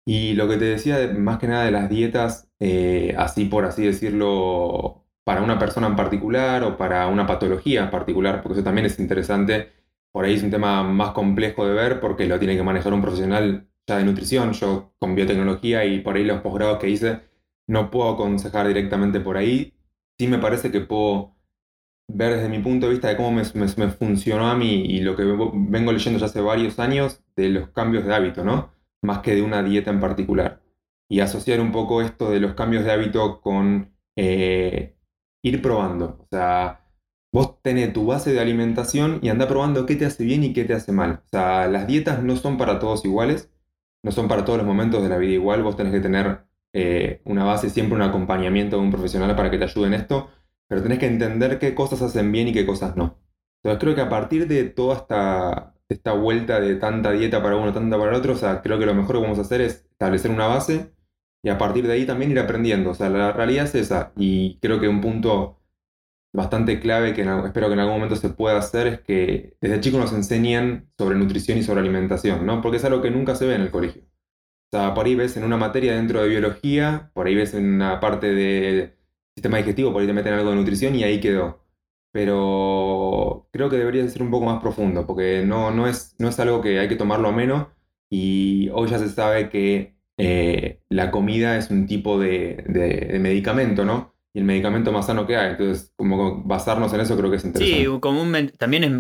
Y 0.05 0.33
lo 0.33 0.47
que 0.47 0.57
te 0.57 0.65
decía, 0.65 1.13
más 1.17 1.37
que 1.39 1.47
nada 1.47 1.65
de 1.65 1.71
las 1.71 1.89
dietas, 1.89 2.49
eh, 2.59 3.15
así 3.17 3.45
por 3.45 3.65
así 3.65 3.85
decirlo, 3.85 5.05
para 5.23 5.43
una 5.43 5.59
persona 5.59 5.87
en 5.87 5.95
particular 5.95 6.63
o 6.63 6.77
para 6.77 7.07
una 7.07 7.27
patología 7.27 7.83
en 7.83 7.91
particular, 7.91 8.41
porque 8.41 8.55
eso 8.55 8.63
también 8.63 8.87
es 8.87 8.99
interesante. 8.99 9.71
Por 10.11 10.25
ahí 10.25 10.33
es 10.33 10.43
un 10.43 10.51
tema 10.51 10.83
más 10.83 11.11
complejo 11.11 11.67
de 11.67 11.73
ver 11.73 11.99
porque 11.99 12.25
lo 12.27 12.39
tiene 12.39 12.55
que 12.57 12.63
manejar 12.63 12.93
un 12.93 13.01
profesional 13.01 13.69
ya 13.87 13.97
de 13.97 14.05
nutrición. 14.05 14.53
Yo 14.53 14.93
con 14.99 15.15
biotecnología 15.15 15.85
y 15.85 15.99
por 15.99 16.15
ahí 16.15 16.23
los 16.23 16.41
posgrados 16.41 16.79
que 16.79 16.89
hice, 16.89 17.21
no 17.67 17.91
puedo 17.91 18.09
aconsejar 18.11 18.67
directamente 18.67 19.19
por 19.19 19.37
ahí. 19.37 19.75
Sí 20.17 20.27
me 20.27 20.39
parece 20.39 20.71
que 20.71 20.81
puedo 20.81 21.35
ver 22.09 22.35
desde 22.35 22.49
mi 22.49 22.59
punto 22.59 22.87
de 22.87 22.93
vista 22.93 23.07
de 23.07 23.15
cómo 23.15 23.31
me, 23.31 23.45
funcionó 23.89 24.49
a 24.49 24.55
mí 24.55 24.83
y 24.85 25.01
lo 25.01 25.15
que 25.15 25.23
vengo 25.23 25.91
leyendo 25.91 26.19
ya 26.19 26.25
hace 26.25 26.41
varios 26.41 26.79
años 26.79 27.21
de 27.35 27.49
los 27.49 27.69
cambios 27.69 28.05
de 28.05 28.13
hábito, 28.13 28.43
¿no? 28.43 28.71
Más 29.01 29.19
que 29.19 29.35
de 29.35 29.41
una 29.43 29.63
dieta 29.63 29.91
en 29.91 29.99
particular. 29.99 30.61
Y 31.07 31.21
asociar 31.21 31.59
un 31.61 31.71
poco 31.71 32.01
esto 32.01 32.31
de 32.31 32.39
los 32.39 32.53
cambios 32.55 32.83
de 32.83 32.91
hábito 32.91 33.41
con 33.41 33.93
eh, 34.15 34.95
ir 35.43 35.61
probando. 35.61 36.17
O 36.19 36.27
sea, 36.29 36.81
vos 37.31 37.61
tenés 37.61 37.93
tu 37.93 38.05
base 38.05 38.33
de 38.33 38.39
alimentación 38.39 39.19
y 39.21 39.29
anda 39.29 39.47
probando 39.47 39.85
qué 39.85 39.95
te 39.95 40.05
hace 40.05 40.23
bien 40.23 40.43
y 40.43 40.53
qué 40.53 40.65
te 40.65 40.73
hace 40.73 40.91
mal. 40.91 41.21
O 41.25 41.29
sea, 41.29 41.67
las 41.67 41.87
dietas 41.87 42.23
no 42.23 42.35
son 42.35 42.57
para 42.57 42.79
todos 42.79 43.05
iguales, 43.05 43.51
no 44.03 44.11
son 44.11 44.27
para 44.27 44.45
todos 44.45 44.57
los 44.57 44.67
momentos 44.67 45.03
de 45.03 45.09
la 45.09 45.17
vida 45.17 45.33
igual. 45.33 45.63
Vos 45.63 45.77
tenés 45.77 45.93
que 45.93 46.01
tener 46.01 46.41
eh, 46.73 47.21
una 47.25 47.43
base, 47.43 47.69
siempre 47.69 47.95
un 47.95 48.01
acompañamiento 48.01 48.77
de 48.77 48.83
un 48.83 48.91
profesional 48.91 49.35
para 49.35 49.51
que 49.51 49.57
te 49.59 49.65
ayude 49.65 49.87
en 49.87 49.93
esto 49.93 50.29
pero 50.69 50.83
tenés 50.83 50.99
que 50.99 51.07
entender 51.07 51.59
qué 51.59 51.75
cosas 51.75 52.01
hacen 52.03 52.31
bien 52.31 52.47
y 52.47 52.53
qué 52.53 52.65
cosas 52.65 52.95
no. 52.95 53.19
Entonces 53.63 53.81
creo 53.81 53.95
que 53.95 54.01
a 54.01 54.09
partir 54.09 54.47
de 54.47 54.65
toda 54.65 54.95
esta, 54.97 55.75
esta 55.89 56.13
vuelta 56.13 56.61
de 56.61 56.75
tanta 56.75 57.11
dieta 57.11 57.43
para 57.43 57.57
uno, 57.57 57.73
tanta 57.73 57.97
para 57.97 58.11
el 58.11 58.17
otro. 58.17 58.33
O 58.33 58.37
sea, 58.37 58.61
creo 58.61 58.79
que 58.79 58.85
lo 58.85 58.93
mejor 58.93 59.17
que 59.17 59.21
vamos 59.23 59.39
a 59.39 59.41
hacer 59.41 59.61
es 59.61 59.85
establecer 59.91 60.31
una 60.31 60.47
base 60.47 60.93
y 61.43 61.49
a 61.49 61.57
partir 61.57 61.87
de 61.87 61.93
ahí 61.93 62.05
también 62.05 62.31
ir 62.31 62.39
aprendiendo. 62.39 62.91
O 62.91 62.95
sea, 62.95 63.09
la 63.09 63.33
realidad 63.33 63.65
es 63.65 63.75
esa. 63.75 64.13
Y 64.15 64.59
creo 64.61 64.79
que 64.79 64.87
un 64.87 65.01
punto 65.01 65.59
bastante 66.33 66.79
clave 66.79 67.13
que 67.13 67.21
espero 67.21 67.67
que 67.67 67.73
en 67.73 67.79
algún 67.79 67.95
momento 67.95 68.15
se 68.15 68.29
pueda 68.29 68.59
hacer 68.59 68.87
es 68.87 69.01
que 69.01 69.57
desde 69.61 69.81
chicos 69.81 69.99
nos 69.99 70.13
enseñen 70.13 70.91
sobre 70.97 71.17
nutrición 71.17 71.57
y 71.57 71.63
sobre 71.63 71.81
alimentación, 71.81 72.45
¿no? 72.45 72.61
Porque 72.61 72.77
es 72.77 72.85
algo 72.85 73.01
que 73.01 73.11
nunca 73.11 73.35
se 73.35 73.47
ve 73.47 73.55
en 73.55 73.61
el 73.61 73.71
colegio. 73.71 74.03
O 74.71 74.77
sea, 74.77 74.93
por 74.93 75.07
ahí 75.07 75.15
ves 75.15 75.35
en 75.37 75.43
una 75.43 75.57
materia 75.57 75.95
dentro 75.95 76.21
de 76.21 76.29
biología, 76.29 77.09
por 77.15 77.27
ahí 77.27 77.35
ves 77.35 77.55
en 77.55 77.73
una 77.73 77.99
parte 77.99 78.31
de 78.31 78.98
sistema 79.39 79.57
digestivo, 79.57 79.91
por 79.91 80.01
ahí 80.01 80.07
te 80.07 80.13
meten 80.13 80.33
algo 80.33 80.51
de 80.51 80.55
nutrición 80.57 80.95
y 80.95 81.03
ahí 81.03 81.19
quedó. 81.19 81.65
Pero 82.11 83.47
creo 83.51 83.69
que 83.69 83.77
debería 83.77 84.07
ser 84.09 84.23
un 84.23 84.31
poco 84.31 84.45
más 84.45 84.61
profundo, 84.61 85.05
porque 85.05 85.43
no, 85.45 85.71
no, 85.71 85.87
es, 85.87 86.15
no 86.19 86.29
es 86.29 86.39
algo 86.39 86.61
que 86.61 86.79
hay 86.79 86.87
que 86.87 86.95
tomarlo 86.95 87.29
a 87.29 87.31
menos 87.31 87.67
y 88.09 88.69
hoy 88.69 88.89
ya 88.89 88.99
se 88.99 89.09
sabe 89.09 89.49
que 89.49 89.95
eh, 90.17 90.81
la 90.89 91.11
comida 91.11 91.57
es 91.57 91.69
un 91.69 91.87
tipo 91.87 92.19
de, 92.19 92.63
de 92.67 93.19
medicamento, 93.19 93.85
¿no? 93.85 94.13
y 94.33 94.39
el 94.39 94.45
medicamento 94.45 94.91
más 94.91 95.07
sano 95.07 95.25
que 95.25 95.35
hay. 95.35 95.51
Entonces, 95.51 95.93
como 95.95 96.43
basarnos 96.43 96.93
en 96.93 97.01
eso 97.01 97.17
creo 97.17 97.29
que 97.29 97.37
es 97.37 97.45
interesante. 97.45 97.83
Sí, 97.83 97.99
comúnmente 97.99 98.57
también 98.57 98.83
es 98.83 98.91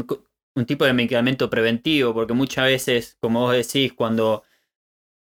un 0.55 0.65
tipo 0.65 0.85
de 0.85 0.93
medicamento 0.93 1.49
preventivo, 1.49 2.13
porque 2.13 2.33
muchas 2.33 2.65
veces, 2.65 3.17
como 3.19 3.41
vos 3.41 3.53
decís, 3.53 3.93
cuando 3.93 4.43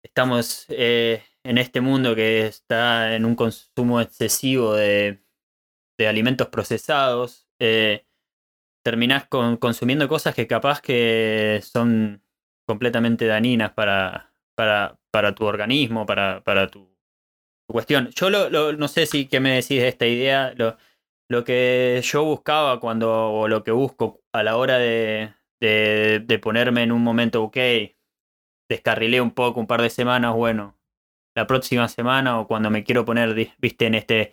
estamos 0.02 0.66
eh, 0.70 1.22
en 1.44 1.58
este 1.58 1.82
mundo 1.82 2.16
que 2.16 2.46
está 2.48 3.16
en 3.16 3.26
un 3.26 3.36
consumo 3.36 4.02
excesivo 4.02 4.74
de, 4.74 5.24
de 5.98 6.08
alimentos 6.08 6.48
procesados, 6.48 7.48
eh, 7.60 8.06
terminás 8.84 9.28
con, 9.28 9.58
consumiendo 9.58 10.08
cosas 10.08 10.36
que 10.36 10.48
capaz 10.48 10.82
que 10.82 11.60
son 11.64 12.24
completamente 12.66 13.26
dañinas 13.26 13.74
para, 13.74 14.34
para, 14.56 15.00
para 15.12 15.36
tu 15.36 15.46
organismo, 15.46 16.06
para, 16.06 16.44
para 16.44 16.68
tu 16.68 16.96
cuestión. 17.68 18.10
Yo 18.16 18.30
lo, 18.30 18.74
no 18.74 18.88
sé 18.88 19.06
si 19.06 19.28
qué 19.28 19.40
me 19.40 19.52
decís 19.52 19.82
de 19.82 19.88
esta 19.88 20.08
idea. 20.08 20.54
Lo, 20.56 20.78
lo 21.30 21.44
que 21.44 22.02
yo 22.04 22.24
buscaba 22.26 22.80
cuando, 22.80 23.32
o 23.32 23.48
lo 23.48 23.64
que 23.64 23.72
busco 23.72 24.22
a 24.34 24.44
la 24.44 24.58
hora 24.58 24.78
de, 24.80 25.34
de, 25.60 26.40
ponerme 26.42 26.84
en 26.84 26.92
un 26.92 27.04
momento, 27.04 27.44
ok, 27.44 27.58
descarrilé 28.70 29.22
un 29.22 29.32
poco, 29.32 29.60
un 29.60 29.68
par 29.68 29.82
de 29.82 29.90
semanas, 29.90 30.34
bueno, 30.34 30.79
la 31.40 31.48
próxima 31.48 31.88
semana 31.88 32.40
o 32.40 32.48
cuando 32.48 32.70
me 32.70 32.84
quiero 32.84 33.06
poner, 33.06 33.34
viste, 33.60 33.86
en 33.86 33.96
este 33.96 34.32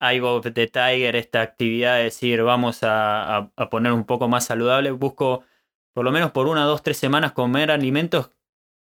Eye 0.00 0.20
of 0.20 0.46
the 0.52 0.66
Tiger, 0.68 1.16
esta 1.16 1.42
actividad 1.42 1.96
de 1.96 2.04
decir, 2.04 2.42
vamos 2.42 2.82
a, 2.82 3.50
a 3.54 3.70
poner 3.70 3.92
un 3.92 4.04
poco 4.04 4.28
más 4.28 4.46
saludable, 4.46 4.92
busco 4.92 5.44
por 5.92 6.04
lo 6.04 6.12
menos 6.12 6.30
por 6.30 6.46
una, 6.46 6.64
dos, 6.64 6.82
tres 6.82 6.98
semanas 6.98 7.32
comer 7.32 7.70
alimentos 7.70 8.30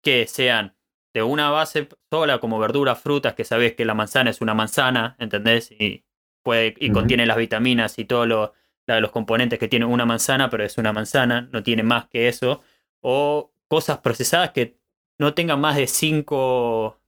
que 0.02 0.26
sean 0.26 0.76
de 1.14 1.22
una 1.22 1.50
base 1.50 1.88
sola 2.10 2.38
como 2.38 2.58
verduras, 2.58 3.00
frutas, 3.00 3.34
que 3.34 3.44
sabes 3.44 3.74
que 3.74 3.84
la 3.84 3.94
manzana 3.94 4.30
es 4.30 4.40
una 4.40 4.54
manzana, 4.54 5.16
¿entendés? 5.18 5.70
Y, 5.72 6.04
puede, 6.42 6.74
y 6.78 6.90
contiene 6.90 7.26
las 7.26 7.36
vitaminas 7.36 7.98
y 7.98 8.04
todos 8.04 8.26
lo, 8.26 8.52
los 8.86 9.10
componentes 9.10 9.58
que 9.58 9.68
tiene 9.68 9.86
una 9.86 10.06
manzana, 10.06 10.50
pero 10.50 10.64
es 10.64 10.78
una 10.78 10.92
manzana, 10.92 11.48
no 11.52 11.62
tiene 11.62 11.82
más 11.82 12.08
que 12.08 12.28
eso. 12.28 12.62
O 13.00 13.52
cosas 13.68 13.98
procesadas 13.98 14.50
que 14.50 14.78
no 15.18 15.34
tengan 15.34 15.60
más 15.60 15.76
de 15.76 15.86
cinco. 15.86 17.01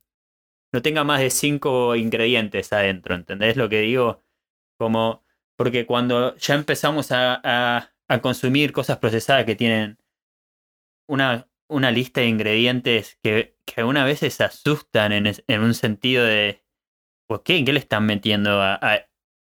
No 0.75 0.83
tengan 0.83 1.07
más 1.07 1.21
de 1.21 1.31
cinco 1.31 1.95
ingredientes 1.95 2.73
adentro, 2.73 3.15
¿entendés 3.15 3.57
lo 3.57 3.69
que 3.69 3.83
digo? 3.83 4.25
Como. 4.77 5.25
Porque 5.57 5.87
cuando 5.87 6.35
ya 6.35 6.57
empezamos 6.57 7.13
a, 7.13 7.41
a, 7.45 7.93
a 8.09 8.21
consumir 8.21 8.73
cosas 8.73 8.99
procesadas 8.99 9.45
que 9.45 9.55
tienen 9.55 9.99
una, 11.09 11.49
una 11.69 11.93
lista 11.93 12.23
de 12.23 12.27
ingredientes 12.27 13.21
que, 13.23 13.57
que 13.65 13.83
algunas 13.83 14.05
veces 14.05 14.41
asustan 14.41 15.13
en, 15.13 15.33
en 15.47 15.63
un 15.63 15.75
sentido 15.75 16.25
de, 16.25 16.65
¿por 17.29 17.45
qué? 17.45 17.65
¿Qué 17.65 17.73
le 17.73 17.79
están 17.79 18.05
metiendo 18.05 18.61
a, 18.61 18.81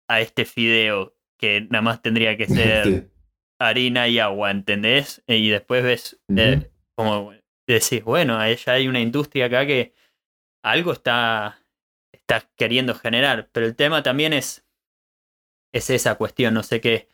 a, 0.09 0.19
este 0.19 0.43
fideo 0.43 1.15
que 1.39 1.61
nada 1.61 1.81
más 1.81 2.01
tendría 2.01 2.35
que 2.35 2.45
ser 2.47 3.09
harina 3.57 4.09
y 4.09 4.19
agua, 4.19 4.51
¿entendés? 4.51 5.23
Y 5.27 5.47
después 5.47 5.81
ves 5.81 6.21
eh, 6.35 6.69
como 6.93 7.31
decís, 7.65 8.03
bueno, 8.03 8.45
ya 8.53 8.73
hay 8.73 8.89
una 8.89 8.99
industria 8.99 9.45
acá 9.45 9.65
que 9.65 9.93
algo 10.63 10.93
está, 10.93 11.65
está 12.11 12.49
queriendo 12.55 12.95
generar, 12.95 13.49
pero 13.51 13.65
el 13.65 13.75
tema 13.75 14.03
también 14.03 14.33
es, 14.33 14.65
es 15.73 15.89
esa 15.89 16.15
cuestión, 16.15 16.53
no 16.53 16.63
sé 16.63 16.81
qué, 16.81 17.09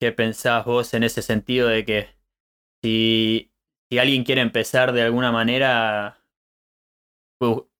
qué 0.00 0.12
pensás 0.12 0.64
vos 0.64 0.94
en 0.94 1.02
ese 1.02 1.22
sentido 1.22 1.68
de 1.68 1.84
que 1.84 2.08
si 2.82 3.52
si 3.90 3.98
alguien 3.98 4.24
quiere 4.24 4.42
empezar 4.42 4.92
de 4.92 5.02
alguna 5.02 5.32
manera, 5.32 6.22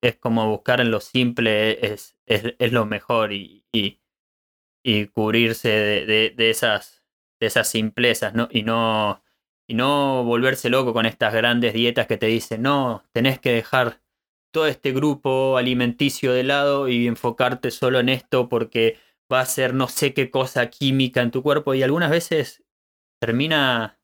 es 0.01 0.17
como 0.17 0.49
buscar 0.49 0.81
en 0.81 0.91
lo 0.91 1.01
simple, 1.01 1.93
es, 1.93 2.17
es, 2.27 2.73
lo 2.73 2.87
mejor 2.87 3.33
y, 3.33 3.67
y, 3.73 5.07
cubrirse 5.09 5.69
de, 5.69 6.31
de, 6.35 6.51
esas, 6.51 7.05
de 7.41 7.47
esas 7.47 7.69
simplezas, 7.69 8.35
¿no? 8.35 8.49
Y 8.51 8.63
no, 8.63 9.23
y 9.69 9.75
no 9.75 10.25
volverse 10.25 10.71
loco 10.71 10.95
con 10.95 11.05
estas 11.05 11.35
grandes 11.35 11.75
dietas 11.75 12.07
que 12.07 12.17
te 12.17 12.27
dicen, 12.27 12.63
no, 12.63 13.05
tenés 13.13 13.39
que 13.39 13.53
dejar 13.53 14.01
todo 14.59 14.67
este 14.67 14.91
grupo 14.91 15.57
alimenticio 15.57 16.33
de 16.33 16.43
lado 16.43 16.89
y 16.89 17.07
enfocarte 17.07 17.71
solo 17.71 18.01
en 18.01 18.09
esto 18.09 18.49
porque 18.49 18.99
va 19.33 19.39
a 19.39 19.47
ser 19.47 19.73
no 19.73 19.87
sé 19.87 20.15
qué 20.15 20.33
cosa 20.33 20.69
química 20.69 21.23
en 21.23 21.31
tu 21.31 21.45
cuerpo 21.45 21.75
y 21.75 21.85
algunas 21.85 22.11
veces 22.11 22.65
termina 23.21 24.01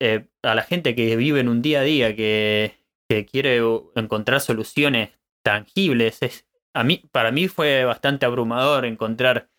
eh, 0.00 0.28
a 0.42 0.54
la 0.54 0.62
gente 0.62 0.94
que 0.94 1.14
vive 1.16 1.40
en 1.40 1.50
un 1.50 1.60
día 1.60 1.80
a 1.80 1.82
día, 1.82 2.16
que, 2.16 2.78
que 3.06 3.26
quiere 3.26 3.60
encontrar 3.96 4.40
soluciones 4.40 5.10
tangibles, 5.44 6.22
es, 6.22 6.48
a 6.72 6.82
mí, 6.82 7.02
para 7.12 7.30
mí 7.30 7.46
fue 7.48 7.84
bastante 7.84 8.24
abrumador 8.24 8.86
encontrar 8.86 9.50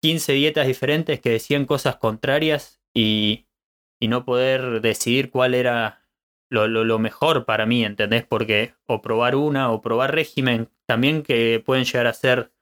15 0.00 0.32
dietas 0.32 0.68
diferentes 0.68 1.20
que 1.20 1.30
decían 1.30 1.66
cosas 1.66 1.96
contrarias 1.96 2.80
y, 2.94 3.48
y 4.00 4.06
no 4.06 4.24
poder 4.24 4.80
decidir 4.80 5.32
cuál 5.32 5.54
era 5.54 6.05
lo, 6.50 6.68
lo, 6.68 6.98
mejor 6.98 7.44
para 7.44 7.66
mí, 7.66 7.84
¿entendés? 7.84 8.24
Porque 8.24 8.74
o 8.86 9.02
probar 9.02 9.36
una 9.36 9.70
o 9.72 9.82
probar 9.82 10.14
régimen 10.14 10.70
también 10.86 11.22
que 11.22 11.62
pueden 11.64 11.84
llegar 11.84 12.06
a 12.06 12.12
ser 12.12 12.52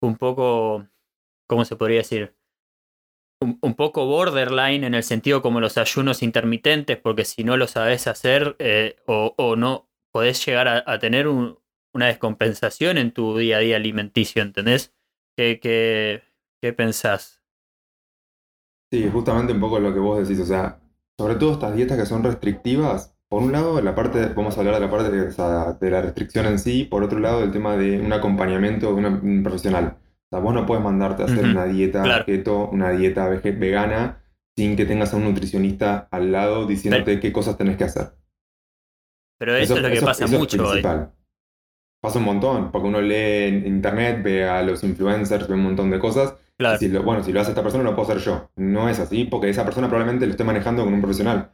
un 0.00 0.16
poco, 0.16 0.86
¿cómo 1.46 1.64
se 1.64 1.76
podría 1.76 1.98
decir? 1.98 2.36
un, 3.40 3.74
poco 3.74 4.06
borderline 4.06 4.84
en 4.84 4.94
el 4.94 5.02
sentido 5.02 5.42
como 5.42 5.60
los 5.60 5.76
ayunos 5.78 6.22
intermitentes, 6.22 6.96
porque 6.98 7.24
si 7.24 7.44
no 7.44 7.56
lo 7.56 7.66
sabes 7.66 8.06
hacer 8.06 8.56
eh, 8.58 8.96
o, 9.06 9.56
no 9.56 9.88
podés 10.12 10.44
llegar 10.44 10.68
a, 10.68 10.98
tener 10.98 11.28
una 11.28 12.06
descompensación 12.06 12.98
en 12.98 13.12
tu 13.12 13.36
día 13.36 13.58
a 13.58 13.60
día 13.60 13.76
alimenticio, 13.76 14.42
¿entendés? 14.42 14.94
¿Qué, 15.36 15.60
qué, 15.60 16.22
qué 16.62 16.72
pensás? 16.72 17.42
Sí, 18.90 19.08
justamente 19.12 19.52
un 19.52 19.60
poco 19.60 19.78
lo 19.78 19.92
que 19.92 20.00
vos 20.00 20.26
decís, 20.26 20.42
o 20.42 20.46
sea, 20.46 20.80
sobre 21.18 21.34
todo 21.34 21.52
estas 21.52 21.74
dietas 21.74 21.98
que 21.98 22.06
son 22.06 22.22
restrictivas, 22.22 23.15
por 23.36 23.44
un 23.44 23.52
lado, 23.52 23.82
la 23.82 23.94
parte, 23.94 24.28
vamos 24.34 24.56
a 24.56 24.60
hablar 24.60 24.76
de 24.76 24.80
la 24.80 24.90
parte 24.90 25.10
de, 25.10 25.26
de 25.78 25.90
la 25.90 26.00
restricción 26.00 26.46
en 26.46 26.58
sí, 26.58 26.84
por 26.84 27.04
otro 27.04 27.18
lado, 27.18 27.44
el 27.44 27.50
tema 27.50 27.76
de 27.76 28.00
un 28.00 28.10
acompañamiento 28.10 28.94
de 28.94 28.94
un 28.94 29.42
profesional. 29.42 29.98
O 29.98 30.28
sea, 30.30 30.38
vos 30.38 30.54
no 30.54 30.64
puedes 30.64 30.82
mandarte 30.82 31.22
a 31.22 31.26
hacer 31.26 31.44
una 31.44 31.66
dieta 31.66 32.24
keto, 32.24 32.70
una 32.70 32.92
dieta 32.92 33.28
vegana, 33.28 34.22
sin 34.56 34.74
que 34.74 34.86
tengas 34.86 35.12
a 35.12 35.18
un 35.18 35.24
nutricionista 35.24 36.08
al 36.10 36.32
lado 36.32 36.66
diciéndote 36.66 37.20
qué 37.20 37.30
cosas 37.30 37.58
tenés 37.58 37.76
que 37.76 37.84
hacer. 37.84 38.14
Pero 39.38 39.54
eso, 39.54 39.76
es 39.76 39.82
lo 39.82 39.90
que 39.90 40.00
pasa 40.00 40.26
mucho 40.28 40.66
hoy. 40.66 40.80
Pasa 40.80 42.18
un 42.18 42.24
montón, 42.24 42.72
porque 42.72 42.88
uno 42.88 43.02
lee 43.02 43.48
en 43.48 43.66
internet, 43.66 44.22
ve 44.24 44.48
a 44.48 44.62
los 44.62 44.82
influencers, 44.82 45.46
ve 45.46 45.52
un 45.52 45.62
montón 45.62 45.90
de 45.90 45.98
cosas. 45.98 46.36
Y 46.58 46.78
si 46.78 46.88
lo, 46.88 47.02
bueno, 47.02 47.22
si 47.22 47.34
lo 47.34 47.40
hace 47.42 47.50
esta 47.50 47.62
persona, 47.62 47.84
lo 47.84 47.94
puedo 47.94 48.10
hacer 48.10 48.22
yo. 48.22 48.48
No 48.56 48.88
es 48.88 48.98
así, 48.98 49.24
porque 49.24 49.50
esa 49.50 49.64
persona 49.64 49.88
probablemente 49.88 50.24
lo 50.24 50.30
esté 50.30 50.42
manejando 50.42 50.84
con 50.84 50.94
un 50.94 51.02
profesional. 51.02 51.50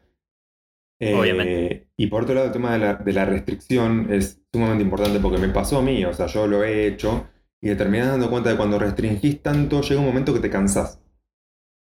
Obviamente. 1.02 1.72
Eh, 1.72 1.88
y 1.96 2.06
por 2.06 2.22
otro 2.22 2.34
lado, 2.34 2.46
el 2.46 2.52
tema 2.52 2.72
de 2.72 2.78
la, 2.78 2.94
de 2.94 3.12
la 3.12 3.24
restricción 3.24 4.08
es 4.10 4.40
sumamente 4.52 4.84
importante 4.84 5.18
porque 5.20 5.38
me 5.38 5.48
pasó 5.48 5.78
a 5.78 5.82
mí, 5.82 6.04
o 6.04 6.12
sea, 6.12 6.26
yo 6.26 6.46
lo 6.46 6.62
he 6.62 6.86
hecho 6.86 7.26
y 7.60 7.68
te 7.68 7.76
terminás 7.76 8.08
dando 8.08 8.30
cuenta 8.30 8.50
de 8.50 8.56
cuando 8.56 8.78
restringís 8.78 9.42
tanto, 9.42 9.82
llega 9.82 10.00
un 10.00 10.06
momento 10.06 10.34
que 10.34 10.40
te 10.40 10.50
cansás. 10.50 11.00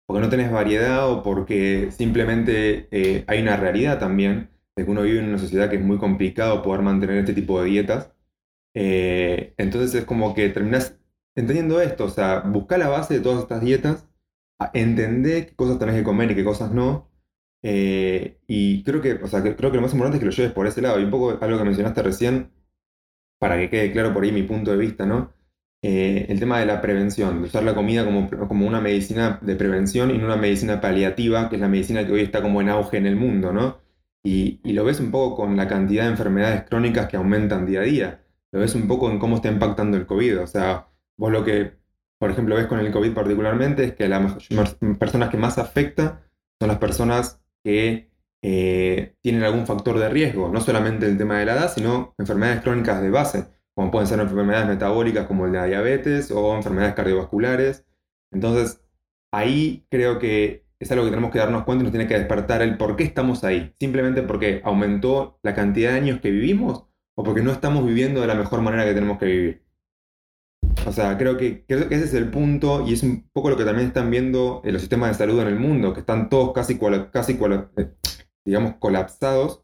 Porque 0.06 0.20
no 0.20 0.28
tenés 0.28 0.52
variedad 0.52 1.10
o 1.10 1.22
porque 1.22 1.90
simplemente 1.90 2.88
eh, 2.90 3.24
hay 3.26 3.40
una 3.40 3.56
realidad 3.56 3.98
también 3.98 4.50
de 4.76 4.84
que 4.84 4.90
uno 4.90 5.02
vive 5.02 5.20
en 5.20 5.28
una 5.28 5.38
sociedad 5.38 5.70
que 5.70 5.76
es 5.76 5.82
muy 5.82 5.98
complicado 5.98 6.62
poder 6.62 6.82
mantener 6.82 7.18
este 7.18 7.34
tipo 7.34 7.62
de 7.62 7.70
dietas. 7.70 8.12
Eh, 8.74 9.54
entonces 9.58 9.94
es 9.94 10.04
como 10.04 10.34
que 10.34 10.48
terminás 10.48 10.98
entendiendo 11.34 11.80
esto, 11.80 12.04
o 12.04 12.10
sea, 12.10 12.40
busca 12.40 12.78
la 12.78 12.88
base 12.88 13.14
de 13.14 13.20
todas 13.20 13.42
estas 13.42 13.62
dietas, 13.62 14.06
entender 14.74 15.46
qué 15.46 15.54
cosas 15.56 15.78
tenés 15.78 15.96
que 15.96 16.04
comer 16.04 16.30
y 16.30 16.34
qué 16.34 16.44
cosas 16.44 16.72
no. 16.72 17.10
Eh, 17.62 18.38
y 18.46 18.82
creo 18.84 19.00
que, 19.00 19.14
o 19.14 19.26
sea, 19.28 19.42
creo 19.42 19.70
que 19.70 19.76
lo 19.76 19.82
más 19.82 19.92
importante 19.92 20.16
es 20.16 20.20
que 20.20 20.26
lo 20.26 20.32
lleves 20.32 20.52
por 20.52 20.66
ese 20.66 20.82
lado. 20.82 21.00
Y 21.00 21.04
un 21.04 21.10
poco 21.10 21.38
algo 21.40 21.58
que 21.58 21.64
mencionaste 21.64 22.02
recién, 22.02 22.50
para 23.38 23.58
que 23.58 23.70
quede 23.70 23.92
claro 23.92 24.14
por 24.14 24.24
ahí 24.24 24.32
mi 24.32 24.42
punto 24.42 24.70
de 24.72 24.78
vista, 24.78 25.06
¿no? 25.06 25.32
eh, 25.82 26.26
el 26.28 26.38
tema 26.38 26.60
de 26.60 26.66
la 26.66 26.80
prevención, 26.80 27.42
de 27.42 27.48
usar 27.48 27.64
la 27.64 27.74
comida 27.74 28.04
como, 28.04 28.30
como, 28.48 28.66
una 28.66 28.80
medicina 28.80 29.40
de 29.42 29.56
prevención 29.56 30.10
y 30.10 30.18
no 30.18 30.26
una 30.26 30.36
medicina 30.36 30.80
paliativa, 30.80 31.48
que 31.48 31.56
es 31.56 31.60
la 31.60 31.68
medicina 31.68 32.06
que 32.06 32.12
hoy 32.12 32.20
está 32.22 32.40
como 32.40 32.60
en 32.60 32.68
auge 32.68 32.98
en 32.98 33.06
el 33.06 33.16
mundo, 33.16 33.52
¿no? 33.52 33.80
Y, 34.22 34.60
y, 34.64 34.72
lo 34.74 34.84
ves 34.84 35.00
un 35.00 35.10
poco 35.10 35.36
con 35.36 35.56
la 35.56 35.66
cantidad 35.66 36.04
de 36.04 36.10
enfermedades 36.10 36.62
crónicas 36.68 37.08
que 37.08 37.16
aumentan 37.16 37.66
día 37.66 37.80
a 37.80 37.82
día. 37.82 38.24
Lo 38.52 38.60
ves 38.60 38.74
un 38.76 38.86
poco 38.86 39.10
en 39.10 39.18
cómo 39.18 39.36
está 39.36 39.48
impactando 39.48 39.96
el 39.96 40.06
COVID. 40.06 40.42
O 40.42 40.46
sea, 40.46 40.88
vos 41.16 41.32
lo 41.32 41.44
que, 41.44 41.72
por 42.18 42.30
ejemplo, 42.30 42.54
ves 42.54 42.66
con 42.66 42.78
el 42.78 42.92
COVID 42.92 43.14
particularmente 43.14 43.84
es 43.84 43.94
que 43.94 44.08
las 44.08 44.36
personas 44.98 45.30
que 45.30 45.36
más 45.38 45.58
afecta 45.58 46.22
son 46.60 46.68
las 46.68 46.78
personas 46.78 47.41
que 47.64 48.10
eh, 48.42 49.14
tienen 49.20 49.44
algún 49.44 49.66
factor 49.66 49.98
de 49.98 50.08
riesgo, 50.08 50.48
no 50.48 50.60
solamente 50.60 51.06
el 51.06 51.16
tema 51.18 51.38
de 51.38 51.46
la 51.46 51.54
edad, 51.54 51.72
sino 51.72 52.14
enfermedades 52.18 52.62
crónicas 52.62 53.00
de 53.00 53.10
base, 53.10 53.46
como 53.74 53.90
pueden 53.90 54.08
ser 54.08 54.20
enfermedades 54.20 54.68
metabólicas 54.68 55.26
como 55.26 55.46
la 55.46 55.66
diabetes 55.66 56.30
o 56.30 56.56
enfermedades 56.56 56.94
cardiovasculares. 56.94 57.86
Entonces, 58.32 58.80
ahí 59.32 59.86
creo 59.90 60.18
que 60.18 60.64
es 60.80 60.90
algo 60.90 61.04
que 61.04 61.10
tenemos 61.10 61.30
que 61.30 61.38
darnos 61.38 61.64
cuenta 61.64 61.82
y 61.82 61.84
nos 61.84 61.92
tiene 61.92 62.08
que 62.08 62.18
despertar 62.18 62.62
el 62.62 62.76
por 62.76 62.96
qué 62.96 63.04
estamos 63.04 63.44
ahí. 63.44 63.72
Simplemente 63.78 64.22
porque 64.22 64.60
aumentó 64.64 65.38
la 65.42 65.54
cantidad 65.54 65.92
de 65.92 65.98
años 65.98 66.20
que 66.20 66.30
vivimos 66.30 66.86
o 67.14 67.22
porque 67.22 67.42
no 67.42 67.52
estamos 67.52 67.86
viviendo 67.86 68.20
de 68.20 68.26
la 68.26 68.34
mejor 68.34 68.62
manera 68.62 68.84
que 68.84 68.94
tenemos 68.94 69.18
que 69.18 69.26
vivir. 69.26 69.61
O 70.86 70.92
sea, 70.92 71.16
creo 71.16 71.36
que, 71.36 71.64
ese 71.68 72.04
es 72.04 72.14
el 72.14 72.30
punto 72.30 72.86
y 72.86 72.94
es 72.94 73.02
un 73.02 73.28
poco 73.32 73.50
lo 73.50 73.56
que 73.56 73.64
también 73.64 73.88
están 73.88 74.10
viendo 74.10 74.62
en 74.64 74.72
los 74.72 74.82
sistemas 74.82 75.10
de 75.10 75.14
salud 75.14 75.40
en 75.40 75.48
el 75.48 75.58
mundo, 75.58 75.94
que 75.94 76.00
están 76.00 76.28
todos 76.28 76.52
casi, 76.52 76.78
casi 77.12 77.38
eh, 77.76 77.94
digamos, 78.44 78.74
colapsados. 78.78 79.62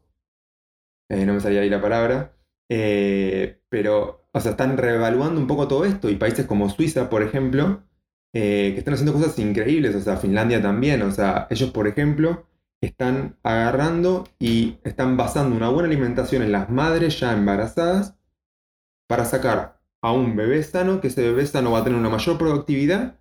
Eh, 1.09 1.25
no 1.25 1.33
me 1.33 1.39
salía 1.39 1.61
ahí 1.61 1.69
la 1.69 1.81
palabra. 1.81 2.33
Eh, 2.69 3.61
pero, 3.69 4.27
o 4.31 4.39
sea, 4.39 4.51
están 4.51 4.77
reevaluando 4.77 5.41
un 5.41 5.47
poco 5.47 5.67
todo 5.67 5.85
esto 5.85 6.09
y 6.09 6.15
países 6.15 6.45
como 6.45 6.69
Suiza, 6.69 7.09
por 7.09 7.23
ejemplo, 7.23 7.83
que 8.31 8.77
están 8.77 8.93
haciendo 8.93 9.13
cosas 9.13 9.37
increíbles, 9.39 9.95
o 9.95 10.01
sea, 10.01 10.17
Finlandia 10.17 10.61
también, 10.61 11.01
o 11.01 11.11
sea, 11.11 11.47
ellos, 11.49 11.71
por 11.71 11.87
ejemplo, 11.87 12.45
están 12.79 13.37
agarrando 13.43 14.25
y 14.39 14.77
están 14.83 15.17
basando 15.17 15.55
una 15.55 15.69
buena 15.69 15.89
alimentación 15.89 16.43
en 16.43 16.51
las 16.51 16.69
madres 16.69 17.19
ya 17.19 17.33
embarazadas 17.33 18.15
para 19.07 19.25
sacar 19.25 19.78
a 20.01 20.11
un 20.11 20.35
bebé 20.35 20.63
sano, 20.63 21.01
que 21.01 21.07
ese 21.07 21.21
bebé 21.21 21.45
sano 21.45 21.71
va 21.71 21.79
a 21.79 21.83
tener 21.83 21.99
una 21.99 22.09
mayor 22.09 22.37
productividad 22.37 23.19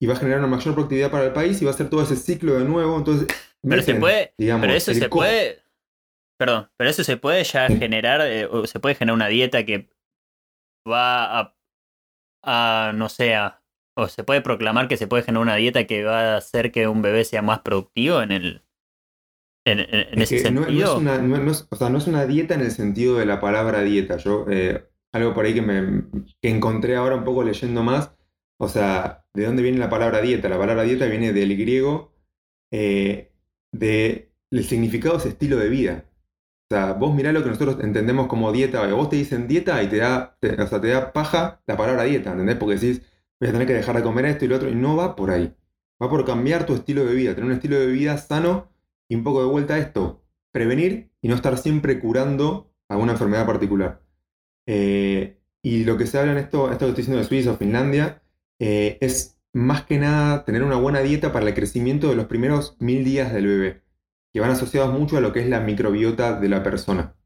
y 0.00 0.06
va 0.06 0.14
a 0.14 0.16
generar 0.16 0.38
una 0.40 0.48
mayor 0.48 0.74
productividad 0.74 1.10
para 1.10 1.24
el 1.24 1.32
país 1.32 1.60
y 1.60 1.64
va 1.64 1.70
a 1.70 1.74
hacer 1.74 1.88
todo 1.88 2.02
ese 2.02 2.16
ciclo 2.16 2.58
de 2.58 2.64
nuevo. 2.64 2.96
Entonces, 2.96 3.28
pero 3.62 3.82
se 3.82 3.94
puede, 3.94 4.34
pero 4.36 4.72
eso 4.72 4.94
se 4.94 5.08
puede, 5.08 5.62
perdón, 6.38 6.70
pero 6.76 6.90
eso 6.90 7.02
se 7.02 7.16
puede 7.16 7.42
ya 7.44 7.68
generar, 7.68 8.20
eh, 8.22 8.46
o 8.46 8.66
se 8.66 8.78
puede 8.78 8.94
generar 8.94 9.14
una 9.14 9.28
dieta 9.28 9.64
que 9.64 9.90
va 10.88 11.40
a, 11.40 11.56
a 12.42 12.92
no 12.94 13.08
sé, 13.08 13.34
o 13.96 14.08
se 14.08 14.22
puede 14.22 14.42
proclamar 14.42 14.88
que 14.88 14.96
se 14.96 15.08
puede 15.08 15.22
generar 15.22 15.42
una 15.42 15.56
dieta 15.56 15.86
que 15.86 16.04
va 16.04 16.34
a 16.34 16.36
hacer 16.36 16.70
que 16.70 16.86
un 16.86 17.02
bebé 17.02 17.24
sea 17.24 17.42
más 17.42 17.60
productivo 17.60 18.22
en 18.22 18.32
el 18.32 18.62
en, 19.66 20.22
ese 20.22 20.38
sentido. 20.38 21.00
No, 21.00 21.12
es 21.12 21.18
una, 21.18 21.66
o 21.70 21.76
sea, 21.76 21.90
no 21.90 21.98
es 21.98 22.06
una 22.06 22.24
dieta 22.26 22.54
en 22.54 22.60
el 22.60 22.70
sentido 22.70 23.16
de 23.16 23.26
la 23.26 23.40
palabra 23.40 23.82
dieta. 23.82 24.16
Yo 24.16 24.46
eh, 24.48 24.86
algo 25.16 25.34
por 25.34 25.44
ahí 25.44 25.54
que, 25.54 25.62
me, 25.62 26.04
encontré 26.42 26.96
ahora 26.96 27.16
un 27.16 27.24
poco 27.24 27.42
leyendo 27.42 27.82
más. 27.82 28.12
O 28.58 28.68
sea, 28.68 29.26
¿de 29.34 29.44
dónde 29.46 29.62
viene 29.62 29.78
la 29.78 29.90
palabra 29.90 30.20
dieta? 30.20 30.48
La 30.48 30.58
palabra 30.58 30.84
dieta 30.84 31.06
viene 31.06 31.32
del 31.32 31.56
griego, 31.56 32.12
eh, 32.70 33.32
de, 33.72 34.32
el 34.50 34.64
significado 34.64 35.16
es 35.18 35.26
estilo 35.26 35.56
de 35.58 35.68
vida. 35.68 36.04
O 36.68 36.74
sea, 36.74 36.94
vos 36.94 37.14
mirá 37.14 37.32
lo 37.32 37.42
que 37.44 37.50
nosotros 37.50 37.78
entendemos 37.80 38.26
como 38.26 38.52
dieta. 38.52 38.86
Vos 38.94 39.08
te 39.10 39.16
dicen 39.16 39.46
dieta 39.48 39.82
y 39.82 39.88
te 39.88 39.98
da, 39.98 40.38
o 40.42 40.66
sea, 40.66 40.80
te 40.80 40.88
da 40.88 41.12
paja 41.12 41.62
la 41.66 41.76
palabra 41.76 42.04
dieta, 42.04 42.32
¿entendés? 42.32 42.56
Porque 42.56 42.74
decís, 42.76 43.02
voy 43.40 43.50
a 43.50 43.52
tener 43.52 43.66
que 43.66 43.74
dejar 43.74 43.96
de 43.96 44.02
comer 44.02 44.24
esto 44.26 44.44
y 44.44 44.48
lo 44.48 44.56
otro, 44.56 44.68
y 44.70 44.74
no 44.74 44.96
va 44.96 45.16
por 45.16 45.30
ahí. 45.30 45.54
Va 46.02 46.10
por 46.10 46.24
cambiar 46.24 46.66
tu 46.66 46.74
estilo 46.74 47.04
de 47.04 47.14
vida, 47.14 47.34
tener 47.34 47.48
un 47.50 47.56
estilo 47.56 47.78
de 47.78 47.86
vida 47.86 48.18
sano 48.18 48.68
y 49.08 49.14
un 49.14 49.24
poco 49.24 49.42
de 49.42 49.48
vuelta 49.48 49.74
a 49.74 49.78
esto. 49.78 50.24
Prevenir 50.52 51.10
y 51.20 51.28
no 51.28 51.34
estar 51.36 51.56
siempre 51.58 52.00
curando 52.00 52.72
alguna 52.88 53.12
enfermedad 53.12 53.46
particular. 53.46 54.05
Eh, 54.66 55.38
y 55.62 55.84
lo 55.84 55.96
que 55.96 56.06
se 56.06 56.18
habla 56.18 56.32
en 56.32 56.38
esto, 56.38 56.70
esto 56.70 56.86
que 56.86 56.90
estoy 56.90 57.02
diciendo 57.02 57.22
de 57.22 57.28
Suiza 57.28 57.52
o 57.52 57.56
Finlandia, 57.56 58.22
eh, 58.58 58.98
es 59.00 59.38
más 59.52 59.84
que 59.84 59.98
nada 59.98 60.44
tener 60.44 60.62
una 60.62 60.76
buena 60.76 61.00
dieta 61.00 61.32
para 61.32 61.46
el 61.48 61.54
crecimiento 61.54 62.08
de 62.08 62.16
los 62.16 62.26
primeros 62.26 62.76
mil 62.78 63.04
días 63.04 63.32
del 63.32 63.46
bebé, 63.46 63.82
que 64.32 64.40
van 64.40 64.50
asociados 64.50 64.92
mucho 64.98 65.16
a 65.16 65.20
lo 65.20 65.32
que 65.32 65.40
es 65.40 65.48
la 65.48 65.60
microbiota 65.60 66.38
de 66.38 66.48
la 66.48 66.62
persona. 66.62 67.16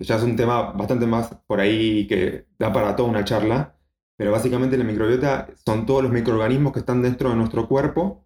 Ya 0.00 0.16
es 0.16 0.22
un 0.22 0.36
tema 0.36 0.72
bastante 0.72 1.06
más 1.06 1.36
por 1.46 1.60
ahí 1.60 2.06
que 2.06 2.46
da 2.58 2.72
para 2.72 2.96
toda 2.96 3.08
una 3.08 3.24
charla, 3.24 3.78
pero 4.16 4.32
básicamente 4.32 4.76
la 4.78 4.84
microbiota 4.84 5.48
son 5.64 5.86
todos 5.86 6.02
los 6.02 6.12
microorganismos 6.12 6.72
que 6.72 6.80
están 6.80 7.02
dentro 7.02 7.30
de 7.30 7.36
nuestro 7.36 7.68
cuerpo, 7.68 8.24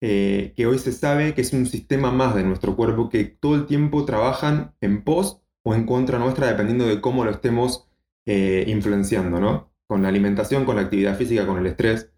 eh, 0.00 0.52
que 0.56 0.66
hoy 0.66 0.78
se 0.78 0.92
sabe 0.92 1.34
que 1.34 1.40
es 1.40 1.52
un 1.52 1.66
sistema 1.66 2.10
más 2.10 2.34
de 2.34 2.44
nuestro 2.44 2.76
cuerpo 2.76 3.08
que 3.08 3.24
todo 3.24 3.54
el 3.54 3.66
tiempo 3.66 4.04
trabajan 4.04 4.74
en 4.80 5.02
pos 5.04 5.40
o 5.62 5.74
en 5.74 5.86
contra 5.86 6.18
nuestra 6.18 6.46
dependiendo 6.46 6.86
de 6.86 7.00
cómo 7.00 7.24
lo 7.24 7.30
estemos 7.30 7.88
eh, 8.26 8.64
influenciando, 8.66 9.40
¿no? 9.40 9.72
Con 9.86 10.02
la 10.02 10.08
alimentación, 10.08 10.64
con 10.64 10.76
la 10.76 10.82
actividad 10.82 11.16
física, 11.16 11.46
con 11.46 11.58
el 11.58 11.66
estrés. 11.66 12.12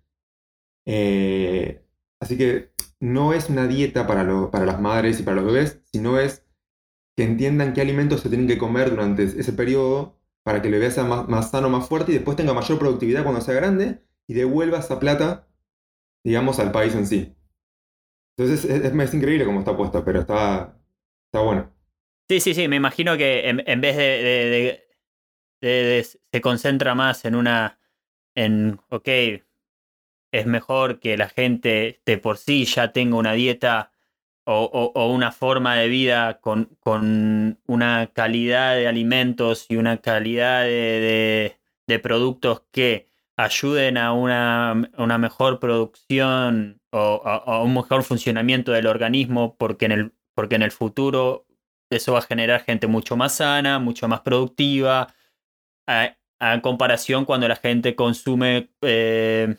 Eh, 0.87 1.85
así 2.21 2.37
que 2.39 2.73
no 3.01 3.33
es 3.33 3.51
una 3.51 3.67
dieta 3.67 4.07
para, 4.07 4.51
para 4.51 4.67
las 4.67 4.81
madres 4.81 5.21
y 5.21 5.23
para 5.23 5.37
los 5.37 5.47
bebés, 5.47 5.81
sino 5.93 6.19
es 6.19 6.47
que 7.17 7.25
entiendan 7.25 7.73
qué 7.73 7.81
alimentos 7.81 8.21
se 8.21 8.29
tienen 8.29 8.47
que 8.47 8.59
comer 8.59 8.91
durante 8.91 9.25
ese 9.25 9.53
periodo 9.53 10.21
para 10.45 10.63
que 10.63 10.69
el 10.69 10.75
bebé 10.75 10.91
sea 10.91 11.05
más, 11.05 11.51
sano, 11.51 11.69
más 11.69 11.89
fuerte 11.89 12.13
y 12.13 12.15
después 12.15 12.37
tenga 12.37 12.55
mayor 12.55 12.79
productividad 12.79 13.25
cuando 13.25 13.41
sea 13.41 13.55
grande 13.55 14.03
y 14.29 14.35
devuelva 14.35 14.79
esa 14.79 15.01
plata, 15.01 15.49
digamos, 16.25 16.61
al 16.61 16.71
país 16.71 16.95
en 16.95 17.07
sí. 17.07 17.35
Entonces 18.39 18.65
es, 18.65 19.15
increíble 19.15 19.45
cómo 19.45 19.61
está 19.61 19.77
puesto, 19.77 20.05
pero 20.05 20.21
está, 20.21 20.79
está 21.27 21.45
bueno. 21.45 21.73
Sí, 22.29 22.41
sí, 22.41 22.55
sí, 22.55 22.69
me 22.69 22.77
imagino 22.77 23.17
que 23.17 23.49
en, 23.49 23.81
vez 23.81 23.97
de, 23.97 24.86
se 25.61 26.41
concentra 26.43 26.95
más 26.95 27.25
en 27.25 27.35
una, 27.35 27.79
en, 28.35 28.81
ok, 28.91 29.09
es 30.33 30.47
mejor 30.47 31.01
que 31.01 31.17
la 31.17 31.29
gente 31.29 32.03
de 32.05 32.19
por 32.19 32.39
sí 32.39 32.65
ya 32.65 32.93
tenga 32.93 33.17
una 33.17 33.33
dieta 33.33 33.93
o, 34.45 34.93
o, 34.95 35.13
una 35.13 35.33
forma 35.33 35.77
de 35.77 35.89
vida 35.89 36.41
con, 36.41 36.77
con, 36.81 37.59
una 37.67 38.11
calidad 38.13 38.77
de 38.77 38.87
alimentos 38.87 39.67
y 39.69 39.77
una 39.77 39.99
calidad 39.99 40.63
de, 40.63 41.59
de 41.87 41.99
productos 41.99 42.63
que 42.71 43.09
ayuden 43.37 43.99
a 43.99 44.13
una, 44.13 44.91
una 44.97 45.19
mejor 45.19 45.59
producción 45.61 46.81
o 46.91 47.23
a, 47.25 47.63
un 47.63 47.75
mejor 47.75 48.03
funcionamiento 48.03 48.73
del 48.73 48.87
organismo 48.87 49.57
porque 49.57 49.87
en 49.87 49.93
el, 49.93 50.13
porque 50.35 50.55
en 50.55 50.63
el 50.63 50.71
futuro 50.71 51.47
eso 51.91 52.13
va 52.15 52.21
a 52.21 52.23
generar 52.23 52.63
gente 52.63 52.87
mucho 52.87 53.17
más 53.17 53.35
sana, 53.37 53.79
mucho 53.79 54.09
más 54.09 54.21
productiva, 54.21 55.15
a, 55.87 56.17
comparación 56.63 57.25
cuando 57.25 57.49
la 57.49 57.57
gente 57.57 57.97
consume 57.97 58.71
eh, 58.83 59.57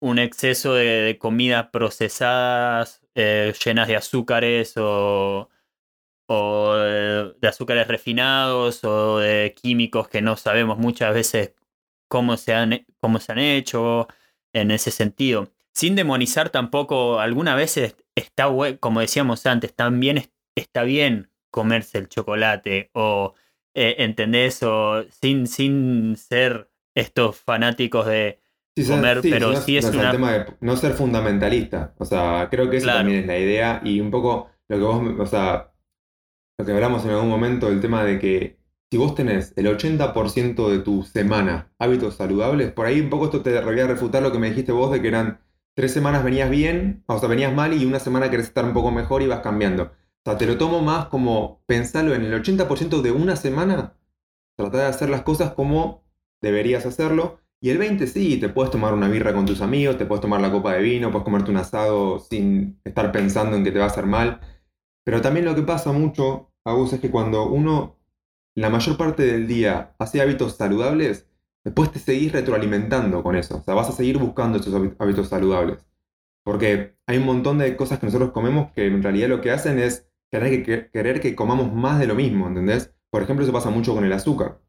un 0.00 0.18
exceso 0.18 0.74
de, 0.74 1.16
comidas 1.18 1.68
procesadas 1.70 3.02
eh, 3.14 3.54
llenas 3.64 3.88
de 3.88 3.96
azúcares 3.96 4.76
o, 4.76 5.48
o 6.28 6.74
de, 6.74 7.48
azúcares 7.48 7.88
refinados 7.88 8.84
o 8.84 9.18
de 9.18 9.54
químicos 9.60 10.08
que 10.08 10.22
no 10.22 10.36
sabemos 10.36 10.78
muchas 10.78 11.14
veces 11.14 11.54
cómo 12.08 12.36
se 12.36 12.54
han, 12.54 12.86
cómo 13.00 13.18
se 13.20 13.32
han 13.32 13.38
hecho 13.38 14.08
en 14.52 14.70
ese 14.70 14.90
sentido. 14.90 15.52
Sin 15.72 15.94
demonizar 15.94 16.50
tampoco, 16.50 17.20
algunas 17.20 17.56
veces 17.56 17.96
está, 18.14 18.48
como 18.80 19.00
decíamos 19.00 19.46
antes, 19.46 19.74
también 19.74 20.30
está 20.56 20.82
bien 20.82 21.30
comerse 21.50 21.98
el 21.98 22.08
chocolate 22.08 22.90
o 22.94 23.34
eh, 23.74 23.96
¿entendés? 23.98 24.62
O 24.62 25.04
sin, 25.10 25.46
sin 25.46 26.16
ser 26.16 26.70
estos 26.94 27.36
fanáticos 27.36 28.06
de 28.06 28.40
comer, 28.86 29.20
pero 29.22 29.56
sí 29.56 29.76
es 29.76 29.84
una... 29.86 30.10
tema 30.10 30.32
de 30.32 30.46
no 30.60 30.76
ser 30.76 30.92
fundamentalista. 30.92 31.94
O 31.98 32.04
sea, 32.04 32.48
creo 32.50 32.70
que 32.70 32.78
eso 32.78 32.86
también 32.86 33.20
es 33.20 33.26
la 33.26 33.38
idea 33.38 33.80
y 33.84 34.00
un 34.00 34.10
poco 34.10 34.50
lo 34.68 34.76
que 34.76 34.84
vos, 34.84 35.20
o 35.20 35.26
sea, 35.26 35.72
lo 36.58 36.64
que 36.64 36.72
hablamos 36.72 37.04
en 37.04 37.10
algún 37.12 37.28
momento, 37.28 37.68
el 37.68 37.80
tema 37.80 38.04
de 38.04 38.18
que 38.18 38.58
si 38.90 38.96
vos 38.96 39.14
tenés 39.14 39.52
el 39.56 39.66
80% 39.66 40.70
de 40.70 40.78
tu 40.78 41.02
semana 41.02 41.72
hábitos 41.78 42.16
saludables, 42.16 42.72
por 42.72 42.86
ahí 42.86 43.00
un 43.00 43.10
poco 43.10 43.26
esto 43.26 43.42
te 43.42 43.60
voy 43.60 43.80
a 43.80 43.86
refutar 43.86 44.22
lo 44.22 44.32
que 44.32 44.38
me 44.38 44.48
dijiste 44.48 44.72
vos 44.72 44.90
de 44.90 45.02
que 45.02 45.08
eran 45.08 45.40
tres 45.74 45.92
semanas 45.92 46.24
venías 46.24 46.50
bien, 46.50 47.04
o 47.06 47.18
sea, 47.18 47.28
venías 47.28 47.54
mal 47.54 47.72
y 47.72 47.84
una 47.84 48.00
semana 48.00 48.30
querés 48.30 48.46
estar 48.46 48.64
un 48.64 48.72
poco 48.72 48.90
mejor 48.90 49.22
y 49.22 49.26
vas 49.26 49.40
cambiando 49.40 49.92
te 50.36 50.46
lo 50.46 50.58
tomo 50.58 50.82
más 50.82 51.06
como 51.06 51.62
pensarlo 51.66 52.14
en 52.14 52.24
el 52.24 52.42
80% 52.42 53.00
de 53.00 53.12
una 53.12 53.36
semana, 53.36 53.94
tratar 54.56 54.80
de 54.80 54.86
hacer 54.86 55.10
las 55.10 55.22
cosas 55.22 55.52
como 55.52 56.04
deberías 56.40 56.84
hacerlo. 56.86 57.40
Y 57.60 57.70
el 57.70 57.78
20 57.78 58.06
sí, 58.06 58.38
te 58.38 58.48
puedes 58.48 58.70
tomar 58.70 58.94
una 58.94 59.08
birra 59.08 59.32
con 59.32 59.46
tus 59.46 59.60
amigos, 59.60 59.98
te 59.98 60.06
puedes 60.06 60.20
tomar 60.20 60.40
la 60.40 60.52
copa 60.52 60.74
de 60.74 60.82
vino, 60.82 61.10
puedes 61.10 61.24
comerte 61.24 61.50
un 61.50 61.56
asado 61.56 62.20
sin 62.20 62.80
estar 62.84 63.10
pensando 63.10 63.56
en 63.56 63.64
que 63.64 63.72
te 63.72 63.78
va 63.78 63.86
a 63.86 63.88
hacer 63.88 64.06
mal. 64.06 64.40
Pero 65.04 65.20
también 65.20 65.46
lo 65.46 65.54
que 65.54 65.62
pasa 65.62 65.92
mucho, 65.92 66.52
Agus, 66.64 66.92
es 66.92 67.00
que 67.00 67.10
cuando 67.10 67.48
uno 67.48 67.98
la 68.58 68.70
mayor 68.70 68.96
parte 68.96 69.24
del 69.24 69.46
día 69.46 69.94
hace 69.98 70.20
hábitos 70.20 70.56
saludables, 70.56 71.28
después 71.64 71.92
te 71.92 72.00
seguís 72.00 72.32
retroalimentando 72.32 73.22
con 73.22 73.36
eso. 73.36 73.58
O 73.58 73.62
sea, 73.62 73.74
vas 73.74 73.88
a 73.88 73.92
seguir 73.92 74.18
buscando 74.18 74.58
esos 74.58 74.74
hábitos 74.98 75.28
saludables. 75.28 75.86
Porque 76.44 76.96
hay 77.06 77.18
un 77.18 77.26
montón 77.26 77.58
de 77.58 77.76
cosas 77.76 78.00
que 78.00 78.06
nosotros 78.06 78.32
comemos 78.32 78.72
que 78.72 78.86
en 78.86 79.02
realidad 79.02 79.28
lo 79.28 79.40
que 79.40 79.52
hacen 79.52 79.78
es 79.78 80.07
querer 80.30 80.62
que, 80.64 80.90
querer 80.90 81.20
que 81.20 81.34
comamos 81.34 81.72
más 81.72 81.98
de 81.98 82.06
lo 82.06 82.14
mismo, 82.14 82.48
¿entendés? 82.48 82.94
Por 83.10 83.22
ejemplo, 83.22 83.44
eso 83.44 83.52
pasa 83.52 83.70
mucho 83.70 83.94
con 83.94 84.04
el 84.04 84.12
azúcar. 84.12 84.60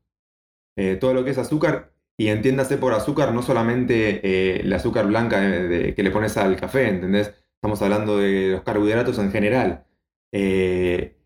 Eh, 0.77 0.95
todo 0.95 1.13
lo 1.13 1.23
que 1.23 1.31
es 1.31 1.37
azúcar, 1.37 1.93
y 2.17 2.27
entiéndase 2.29 2.77
por 2.77 2.93
azúcar 2.93 3.33
no 3.33 3.41
solamente 3.41 4.21
eh, 4.27 4.61
el 4.61 4.73
azúcar 4.73 5.07
blanca 5.07 5.39
que 5.39 6.03
le 6.03 6.11
pones 6.11 6.37
al 6.37 6.55
café, 6.57 6.89
¿entendés? 6.89 7.33
Estamos 7.55 7.81
hablando 7.81 8.17
de 8.17 8.51
los 8.51 8.63
carbohidratos 8.63 9.19
en 9.19 9.31
general. 9.31 9.85
Eh, 10.31 11.17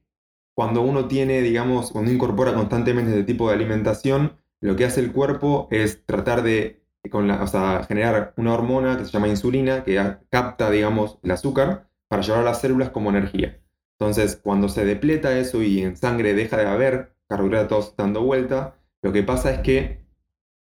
cuando 0.55 0.81
uno 0.81 1.07
tiene, 1.07 1.41
digamos, 1.41 1.91
cuando 1.91 2.11
incorpora 2.11 2.53
constantemente 2.53 3.11
este 3.11 3.23
tipo 3.23 3.49
de 3.49 3.55
alimentación, 3.55 4.37
lo 4.61 4.75
que 4.75 4.85
hace 4.85 4.99
el 5.01 5.11
cuerpo 5.11 5.67
es 5.71 6.05
tratar 6.05 6.43
de 6.43 6.83
generar 7.87 8.33
una 8.37 8.53
hormona 8.53 8.97
que 8.97 9.05
se 9.05 9.11
llama 9.11 9.27
insulina, 9.27 9.83
que 9.83 9.99
capta, 10.29 10.71
digamos, 10.71 11.19
el 11.23 11.31
azúcar 11.31 11.89
para 12.07 12.21
llevar 12.21 12.41
a 12.41 12.45
las 12.45 12.61
células 12.61 12.91
como 12.91 13.09
energía. 13.09 13.62
Entonces, 13.99 14.36
cuando 14.36 14.69
se 14.69 14.86
depleta 14.86 15.38
eso 15.38 15.62
y 15.62 15.82
en 15.82 15.95
sangre 15.95 16.34
deja 16.34 16.58
de 16.58 16.67
haber 16.67 17.15
carbohidratos 17.29 17.95
dando 17.95 18.23
vuelta, 18.23 18.75
lo 19.01 19.12
que 19.13 19.23
pasa 19.23 19.51
es 19.51 19.60
que 19.60 20.06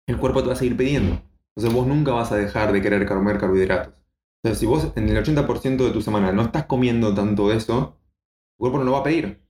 el 0.06 0.18
cuerpo 0.18 0.42
te 0.42 0.48
va 0.48 0.54
a 0.54 0.56
seguir 0.56 0.76
pidiendo. 0.76 1.22
Entonces, 1.54 1.74
vos 1.74 1.86
nunca 1.86 2.12
vas 2.12 2.32
a 2.32 2.36
dejar 2.36 2.72
de 2.72 2.82
querer 2.82 3.06
comer 3.06 3.38
carbohidratos. 3.38 4.02
Entonces, 4.42 4.60
si 4.60 4.66
vos 4.66 4.92
en 4.96 5.08
el 5.08 5.16
80% 5.16 5.84
de 5.84 5.90
tu 5.90 6.02
semana 6.02 6.32
no 6.32 6.42
estás 6.42 6.66
comiendo 6.66 7.14
tanto 7.14 7.48
de 7.48 7.56
eso, 7.56 7.98
tu 8.56 8.62
cuerpo 8.62 8.78
no 8.78 8.84
lo 8.84 8.92
va 8.92 8.98
a 8.98 9.04
pedir. 9.04 9.42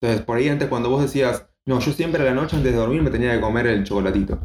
Entonces, 0.00 0.24
por 0.24 0.38
ahí 0.38 0.48
antes 0.48 0.68
cuando 0.68 0.90
vos 0.90 1.02
decías, 1.02 1.48
no, 1.66 1.78
yo 1.78 1.92
siempre 1.92 2.22
a 2.22 2.24
la 2.24 2.34
noche 2.34 2.56
antes 2.56 2.72
de 2.72 2.78
dormir 2.78 3.02
me 3.02 3.10
tenía 3.10 3.34
que 3.34 3.40
comer 3.40 3.66
el 3.66 3.84
chocolatito. 3.84 4.40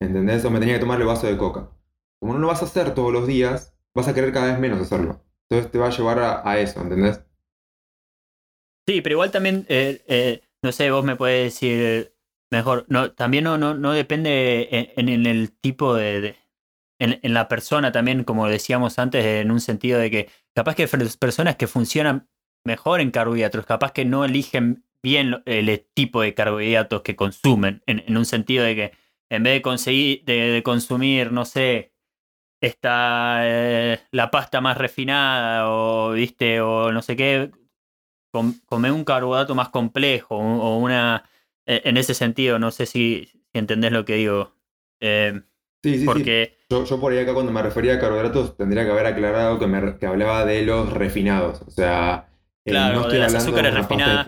¿Entendés? 0.00 0.44
O 0.44 0.50
me 0.50 0.60
tenía 0.60 0.74
que 0.74 0.80
tomar 0.80 1.00
el 1.00 1.06
vaso 1.06 1.26
de 1.26 1.36
coca. 1.36 1.70
Como 2.20 2.34
no 2.34 2.38
lo 2.38 2.46
vas 2.46 2.62
a 2.62 2.66
hacer 2.66 2.94
todos 2.94 3.12
los 3.12 3.26
días, 3.26 3.74
vas 3.94 4.08
a 4.08 4.14
querer 4.14 4.32
cada 4.32 4.46
vez 4.46 4.58
menos 4.58 4.80
hacerlo. 4.80 5.24
Entonces 5.48 5.70
te 5.70 5.78
va 5.78 5.88
a 5.88 5.90
llevar 5.90 6.18
a, 6.20 6.58
eso, 6.58 6.80
¿entendés? 6.80 7.24
Sí, 8.88 9.02
pero 9.02 9.16
igual 9.16 9.30
también, 9.30 9.66
eh, 9.68 10.02
eh, 10.08 10.40
no 10.62 10.72
sé, 10.72 10.90
vos 10.90 11.04
me 11.04 11.14
puedes 11.14 11.52
decir 11.52 12.14
mejor, 12.50 12.86
no, 12.88 13.12
también 13.12 13.44
no, 13.44 13.58
no, 13.58 13.74
no 13.74 13.92
depende 13.92 14.94
en, 14.96 15.26
el 15.26 15.52
tipo 15.52 15.94
de, 15.94 16.36
en, 16.98 17.34
la 17.34 17.48
persona 17.48 17.92
también, 17.92 18.24
como 18.24 18.48
decíamos 18.48 18.98
antes, 18.98 19.22
en 19.26 19.50
un 19.50 19.60
sentido 19.60 19.98
de 19.98 20.10
que 20.10 20.30
capaz 20.54 20.74
que 20.74 20.88
personas 21.20 21.56
que 21.56 21.66
funcionan 21.66 22.30
mejor 22.64 23.02
en 23.02 23.10
carbohidratos, 23.10 23.66
capaz 23.66 23.92
que 23.92 24.06
no 24.06 24.24
eligen 24.24 24.86
bien 25.02 25.42
el 25.44 25.86
tipo 25.92 26.22
de 26.22 26.32
carbohidratos 26.32 27.02
que 27.02 27.14
consumen, 27.14 27.82
en, 27.84 28.16
un 28.16 28.24
sentido 28.24 28.64
de 28.64 28.74
que 28.74 28.92
en 29.28 29.42
vez 29.42 29.52
de 29.52 29.60
conseguir, 29.60 30.24
de, 30.24 30.62
consumir, 30.64 31.30
no 31.30 31.44
sé, 31.44 31.92
esta 32.62 33.40
eh, 33.42 34.00
la 34.12 34.30
pasta 34.30 34.62
más 34.62 34.78
refinada 34.78 35.68
o 35.68 36.12
viste 36.12 36.62
o 36.62 36.90
no 36.90 37.02
sé 37.02 37.14
qué 37.14 37.50
comer 38.30 38.92
un 38.92 39.04
carbohidrato 39.04 39.54
más 39.54 39.70
complejo 39.70 40.36
o 40.36 40.78
una 40.78 41.28
e, 41.66 41.82
en 41.84 41.96
ese 41.96 42.14
sentido 42.14 42.58
no 42.58 42.70
sé 42.70 42.86
si, 42.86 43.28
entendés 43.52 43.92
lo 43.92 44.04
que 44.04 44.14
digo. 44.14 44.54
Eh, 45.00 45.40
sí, 45.82 45.98
sí, 46.00 46.04
porque 46.04 46.58
Yo, 46.70 46.84
yo, 46.84 47.00
por 47.00 47.12
ahí 47.12 47.18
acá 47.18 47.34
cuando 47.34 47.52
me 47.52 47.62
refería 47.62 47.94
a 47.94 48.00
carbohidratos 48.00 48.56
tendría 48.56 48.84
que 48.84 48.90
haber 48.90 49.06
aclarado 49.06 49.58
que, 49.58 49.66
me, 49.66 49.98
que 49.98 50.06
hablaba 50.06 50.44
de 50.44 50.62
los 50.62 50.92
refinados. 50.92 51.62
O 51.62 51.70
sea 51.70 52.28
eh, 52.64 52.70
claro, 52.70 53.08
de 53.08 53.18
las 53.18 53.34
azúcares 53.34 53.74
refinadas. 53.74 54.26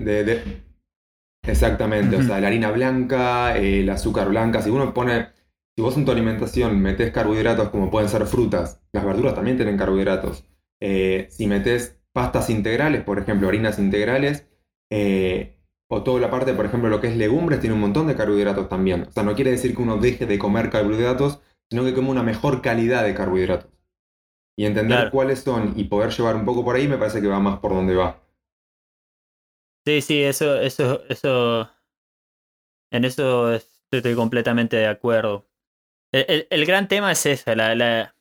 Exactamente, 1.43 2.17
o 2.17 2.23
sea, 2.23 2.39
la 2.39 2.49
harina 2.49 2.71
blanca, 2.71 3.57
el 3.57 3.89
azúcar 3.89 4.29
blanca, 4.29 4.61
si 4.61 4.69
uno 4.69 4.93
pone, 4.93 5.31
si 5.75 5.83
vos 5.83 5.97
en 5.97 6.05
tu 6.05 6.13
alimentación 6.13 6.79
metes 6.81 7.11
carbohidratos 7.13 7.71
como 7.71 7.91
pueden 7.91 8.11
ser 8.11 8.27
frutas, 8.27 8.83
las 8.93 9.05
verduras 9.05 9.35
también 9.35 9.57
tienen 9.57 9.79
carbohidratos. 9.79 10.45
Eh, 10.81 11.29
si 11.31 11.47
metes 11.47 12.00
pastas 12.13 12.51
integrales, 12.51 13.03
por 13.03 13.19
ejemplo, 13.19 13.49
harinas 13.49 13.79
integrales, 13.79 14.47
eh, 14.91 15.57
o 15.89 16.03
toda 16.03 16.21
la 16.21 16.31
parte, 16.31 16.55
por 16.55 16.67
ejemplo, 16.67 16.89
lo 16.89 17.01
que 17.01 17.09
es 17.09 17.17
legumbres, 17.17 17.61
tiene 17.61 17.75
un 17.75 17.81
montón 17.81 18.07
de 18.07 18.17
carbohidratos 18.17 18.69
también. 18.69 19.03
O 19.09 19.13
sea, 19.13 19.23
no 19.23 19.35
quiere 19.35 19.51
decir 19.51 19.75
que 19.75 19.83
uno 19.83 19.97
deje 19.97 20.27
de 20.27 20.39
comer 20.39 20.71
carbohidratos, 20.71 21.41
sino 21.69 21.85
que 21.85 21.95
come 21.95 22.11
una 22.11 22.23
mejor 22.23 22.63
calidad 22.63 23.05
de 23.05 23.15
carbohidratos. 23.15 23.71
Y 24.57 24.67
entender 24.67 25.11
cuáles 25.11 25.41
son 25.41 25.73
y 25.77 25.85
poder 25.85 26.11
llevar 26.11 26.37
un 26.37 26.45
poco 26.45 26.65
por 26.65 26.77
ahí 26.77 26.87
me 26.87 26.99
parece 26.99 27.21
que 27.21 27.29
va 27.29 27.41
más 27.41 27.61
por 27.61 27.73
donde 27.73 27.95
va. 27.95 28.23
Sí, 29.87 30.03
sí, 30.03 30.23
eso, 30.23 30.61
eso, 30.61 31.03
eso. 31.09 31.71
En 32.93 33.05
eso 33.05 33.55
estoy 33.55 34.15
completamente 34.15 34.77
de 34.77 34.87
acuerdo. 34.87 35.49
El, 36.13 36.67
gran 36.67 36.89
tema 36.89 37.13
es 37.13 37.25
esa, 37.25 37.55
la, 37.55 37.75
la, 37.75 38.15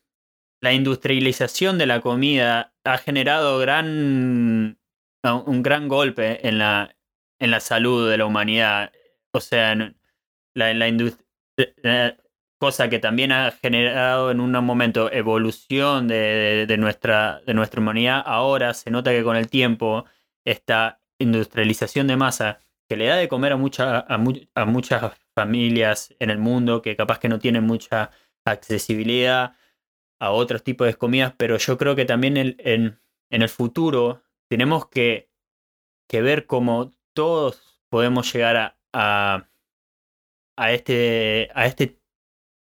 la, 0.62 0.74
industrialización 0.74 1.78
de 1.78 1.86
la 1.86 2.02
comida 2.02 2.74
ha 2.84 2.98
generado 2.98 3.60
gran, 3.60 4.80
un 5.24 5.64
gran 5.64 5.88
golpe 5.88 6.48
en 6.48 6.58
la, 6.58 6.96
en 7.40 7.52
la 7.52 7.60
salud 7.60 8.10
de 8.10 8.18
la 8.18 8.26
humanidad. 8.26 8.92
O 9.34 9.40
sea, 9.40 9.76
la, 10.56 10.74
la 10.74 10.88
industria, 10.88 12.18
cosa 12.60 12.90
que 12.90 13.00
también 13.00 13.32
ha 13.32 13.52
generado 13.52 14.32
en 14.32 14.42
un 14.42 14.52
momento 14.64 15.12
evolución 15.12 16.08
de, 16.08 16.76
nuestra, 16.78 17.42
de 17.46 17.54
nuestra 17.54 17.80
humanidad. 17.80 18.22
Ahora 18.26 18.74
se 18.74 18.92
nota 18.92 19.12
que 19.12 19.24
con 19.24 19.38
el 19.38 19.50
tiempo 19.50 20.06
está 20.46 21.00
industrialización 21.20 22.08
de 22.08 22.18
masa 22.18 22.60
que 22.88 22.98
le 22.98 23.06
da 23.06 23.16
de 23.16 23.30
comer 23.30 23.54
a, 23.54 23.58
mucha, 23.58 24.00
a, 24.00 24.66
muchas 24.66 25.14
familias 25.36 26.14
en 26.20 26.30
el 26.30 26.40
mundo 26.40 26.82
que 26.82 26.96
capaz 26.96 27.20
que 27.20 27.30
no 27.30 27.40
tienen 27.40 27.64
mucha 27.64 28.12
accesibilidad 28.46 29.54
a 30.20 30.32
otros 30.32 30.64
tipos 30.64 30.88
de 30.88 30.96
comidas, 30.96 31.34
pero 31.38 31.58
yo 31.58 31.78
creo 31.78 31.96
que 31.96 32.06
también 32.06 32.38
en, 32.38 32.56
en, 32.60 33.00
el 33.30 33.50
futuro 33.50 34.24
tenemos 34.50 34.88
que, 34.90 35.30
que, 36.10 36.22
ver 36.22 36.46
cómo 36.46 36.94
todos 37.14 37.82
podemos 37.90 38.32
llegar 38.34 38.78
a, 38.94 39.50
a, 40.58 40.72
este, 40.72 41.50
a 41.54 41.66
este... 41.66 41.98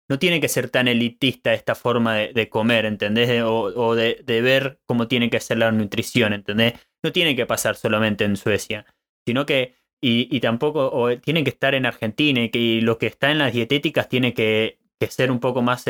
No 0.09 0.21
tiene 0.21 0.40
que 0.40 0.49
ser 0.49 0.71
tan 0.71 0.87
elitista 0.87 1.53
esta 1.53 1.75
forma 1.75 2.14
de, 2.14 2.49
comer, 2.49 2.85
¿entendés? 2.85 3.42
O, 3.45 3.95
de, 3.97 4.23
de, 4.25 4.40
ver 4.40 4.81
cómo 4.87 5.09
tiene 5.09 5.31
que 5.31 5.40
ser 5.40 5.59
la 5.59 5.73
nutrición, 5.73 6.33
¿entendés? 6.33 6.75
no 7.07 7.12
tiene 7.12 7.37
que 7.37 7.47
pasar 7.47 7.77
solamente 7.77 8.25
en 8.25 8.37
Suecia, 8.37 8.85
sino 9.25 9.47
que, 9.47 9.77
y, 10.01 10.40
tampoco, 10.40 10.90
o 10.92 11.19
tiene 11.19 11.45
que 11.45 11.51
estar 11.51 11.75
en 11.75 11.87
Argentina 11.87 12.42
y 12.42 12.51
que 12.51 12.81
lo 12.83 12.99
que 12.99 13.07
está 13.07 13.31
en 13.31 13.38
las 13.38 13.53
dietéticas 13.53 14.09
tiene 14.09 14.35
que, 14.35 14.79
ser 15.09 15.31
un 15.31 15.40
poco 15.40 15.62
más, 15.62 15.85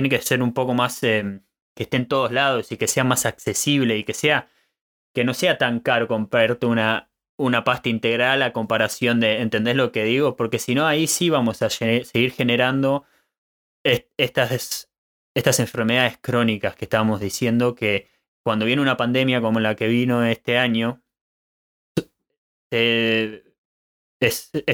tiene 0.00 0.16
que 0.16 0.22
ser 0.22 0.42
un 0.42 0.54
poco 0.54 0.72
más, 0.72 1.02
em, 1.02 1.42
que 1.76 1.82
esté 1.82 1.98
en 1.98 2.08
todos 2.08 2.32
lados 2.32 2.72
y 2.72 2.78
que 2.78 2.86
sea 2.86 3.04
más 3.04 3.26
accesible 3.26 3.98
y 3.98 4.04
que 4.04 4.14
sea, 4.14 4.48
que 5.14 5.24
no 5.24 5.34
sea 5.34 5.58
tan 5.58 5.80
caro 5.80 6.08
comprarte 6.08 6.64
una, 6.66 7.10
una 7.36 7.64
pasta 7.64 7.90
integral 7.90 8.42
a 8.42 8.54
comparación 8.54 9.20
de, 9.20 9.40
¿entendés 9.42 9.76
lo 9.76 9.92
que 9.92 10.04
digo? 10.04 10.36
Porque 10.36 10.58
si 10.58 10.74
no, 10.74 10.86
ahí 10.86 11.06
sí 11.06 11.28
vamos 11.28 11.60
a 11.60 11.68
seguir 11.68 12.32
generando 12.32 13.04
estas, 13.84 14.90
estas 15.34 15.60
enfermedades 15.60 16.18
crónicas 16.18 16.76
que 16.76 16.86
estábamos 16.86 17.20
diciendo 17.20 17.74
que 17.74 18.08
cuando 18.42 18.64
viene 18.64 18.80
una 18.80 18.96
pandemia 18.96 19.42
como 19.42 19.60
la 19.60 19.76
que 19.76 19.88
vino 19.88 20.24
este 20.24 20.56
año, 20.56 21.02
eh, 22.70 23.44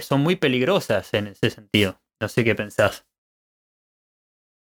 son 0.02 0.20
muy 0.20 0.36
peligrosas 0.36 1.12
en 1.14 1.28
ese 1.28 1.50
sentido. 1.50 2.00
No 2.20 2.28
sé 2.28 2.44
qué 2.44 2.54
pensás. 2.54 3.05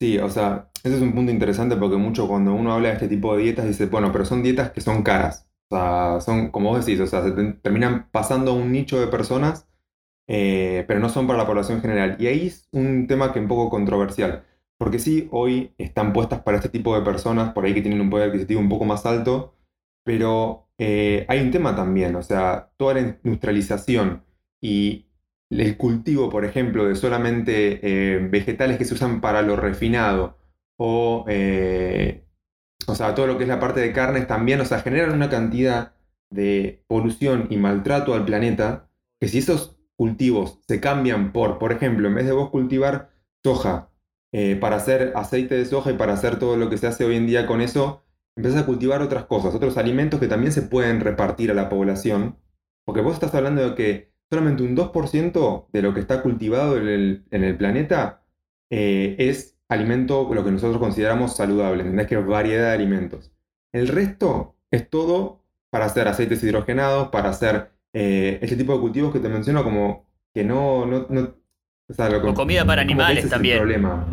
Sí, 0.00 0.18
o 0.18 0.28
sea, 0.28 0.70
ese 0.84 0.96
es 0.96 1.02
un 1.02 1.14
punto 1.14 1.32
interesante 1.32 1.76
porque 1.76 1.96
mucho 1.96 2.28
cuando 2.28 2.52
uno 2.54 2.72
habla 2.72 2.88
de 2.88 2.94
este 2.94 3.08
tipo 3.08 3.34
de 3.36 3.42
dietas 3.44 3.66
dice, 3.66 3.86
bueno, 3.86 4.12
pero 4.12 4.24
son 4.26 4.42
dietas 4.42 4.70
que 4.70 4.80
son 4.82 5.02
caras. 5.02 5.48
O 5.70 5.76
sea, 5.76 6.20
son, 6.20 6.50
como 6.50 6.70
vos 6.70 6.84
decís, 6.84 7.00
o 7.00 7.06
sea, 7.06 7.22
se 7.22 7.30
terminan 7.62 8.08
pasando 8.10 8.52
a 8.52 8.54
un 8.54 8.72
nicho 8.72 9.00
de 9.00 9.06
personas, 9.06 9.68
eh, 10.28 10.84
pero 10.88 11.00
no 11.00 11.08
son 11.08 11.26
para 11.26 11.38
la 11.38 11.46
población 11.46 11.80
general. 11.82 12.16
Y 12.20 12.26
ahí 12.28 12.46
es 12.48 12.68
un 12.72 13.06
tema 13.08 13.32
que 13.32 13.40
es 13.40 13.44
un 13.44 13.48
poco 13.48 13.70
controversial. 13.70 14.44
Porque 14.78 14.98
sí, 14.98 15.28
hoy 15.32 15.74
están 15.78 16.12
puestas 16.12 16.42
para 16.42 16.58
este 16.58 16.68
tipo 16.70 16.96
de 16.98 17.04
personas, 17.04 17.52
por 17.52 17.64
ahí 17.64 17.74
que 17.74 17.82
tienen 17.82 18.00
un 18.00 18.10
poder 18.10 18.28
adquisitivo 18.30 18.60
un 18.60 18.68
poco 18.68 18.84
más 18.84 19.06
alto, 19.06 19.54
pero 20.04 20.68
eh, 20.78 21.26
hay 21.28 21.40
un 21.40 21.50
tema 21.50 21.76
también, 21.76 22.16
o 22.16 22.22
sea, 22.22 22.70
toda 22.76 22.94
la 22.94 23.00
industrialización 23.24 24.24
y 24.60 25.05
el 25.50 25.76
cultivo, 25.76 26.30
por 26.30 26.44
ejemplo, 26.44 26.86
de 26.86 26.96
solamente 26.96 27.80
eh, 27.82 28.18
vegetales 28.30 28.78
que 28.78 28.84
se 28.84 28.94
usan 28.94 29.20
para 29.20 29.42
lo 29.42 29.56
refinado, 29.56 30.38
o, 30.76 31.24
eh, 31.28 32.24
o 32.86 32.94
sea, 32.94 33.14
todo 33.14 33.26
lo 33.26 33.38
que 33.38 33.44
es 33.44 33.48
la 33.48 33.60
parte 33.60 33.80
de 33.80 33.92
carnes 33.92 34.26
también, 34.26 34.60
o 34.60 34.64
sea, 34.64 34.80
generan 34.80 35.14
una 35.14 35.30
cantidad 35.30 35.94
de 36.30 36.84
polución 36.88 37.46
y 37.50 37.56
maltrato 37.56 38.14
al 38.14 38.24
planeta, 38.24 38.90
que 39.20 39.28
si 39.28 39.38
esos 39.38 39.78
cultivos 39.96 40.60
se 40.68 40.80
cambian 40.80 41.32
por, 41.32 41.58
por 41.58 41.72
ejemplo, 41.72 42.08
en 42.08 42.14
vez 42.14 42.26
de 42.26 42.32
vos 42.32 42.50
cultivar 42.50 43.10
soja, 43.42 43.90
eh, 44.32 44.56
para 44.56 44.76
hacer 44.76 45.12
aceite 45.16 45.54
de 45.56 45.64
soja 45.64 45.92
y 45.92 45.96
para 45.96 46.12
hacer 46.12 46.38
todo 46.38 46.56
lo 46.56 46.68
que 46.68 46.78
se 46.78 46.86
hace 46.86 47.04
hoy 47.04 47.16
en 47.16 47.26
día 47.26 47.46
con 47.46 47.60
eso, 47.60 48.04
empiezas 48.36 48.62
a 48.62 48.66
cultivar 48.66 49.00
otras 49.02 49.24
cosas, 49.26 49.54
otros 49.54 49.78
alimentos 49.78 50.20
que 50.20 50.28
también 50.28 50.52
se 50.52 50.62
pueden 50.62 51.00
repartir 51.00 51.50
a 51.50 51.54
la 51.54 51.68
población. 51.68 52.36
Porque 52.84 53.00
vos 53.00 53.14
estás 53.14 53.34
hablando 53.34 53.70
de 53.70 53.74
que 53.74 54.12
solamente 54.30 54.62
un 54.62 54.76
2% 54.76 55.66
de 55.72 55.82
lo 55.82 55.94
que 55.94 56.00
está 56.00 56.22
cultivado 56.22 56.76
en 56.76 57.24
el, 57.30 57.56
planeta 57.56 58.22
eh, 58.70 59.16
es 59.18 59.56
alimento, 59.68 60.28
lo 60.32 60.44
que 60.44 60.50
nosotros 60.50 60.78
consideramos 60.78 61.36
saludable, 61.36 61.82
¿entendés? 61.82 62.06
Que 62.06 62.16
es 62.16 62.26
variedad 62.26 62.68
de 62.68 62.74
alimentos. 62.74 63.32
El 63.72 63.88
resto 63.88 64.56
es 64.70 64.88
todo 64.88 65.42
para 65.70 65.86
hacer 65.86 66.08
aceites 66.08 66.42
hidrogenados, 66.42 67.08
para 67.08 67.30
hacer 67.30 67.70
eh, 67.92 68.38
este 68.42 68.56
tipo 68.56 68.74
de 68.74 68.80
cultivos 68.80 69.12
que 69.12 69.20
te 69.20 69.28
menciono 69.28 69.64
como 69.64 70.06
que 70.32 70.44
no... 70.44 70.86
no, 70.86 71.06
o, 71.88 72.34
comida 72.34 72.64
para 72.64 72.82
animales 72.82 73.28
también. 73.28 73.58
problema. 73.58 74.06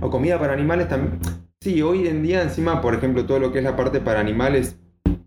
O 0.00 0.08
comida 0.08 0.38
para 0.38 0.52
animales 0.52 0.88
también. 0.88 1.18
Sí, 1.60 1.82
hoy 1.82 2.06
en 2.06 2.22
día 2.22 2.42
encima, 2.42 2.80
por 2.80 2.94
ejemplo, 2.94 3.26
todo 3.26 3.38
lo 3.38 3.52
que 3.52 3.58
es 3.58 3.64
la 3.64 3.76
parte 3.76 4.00
para 4.00 4.20
animales 4.20 4.78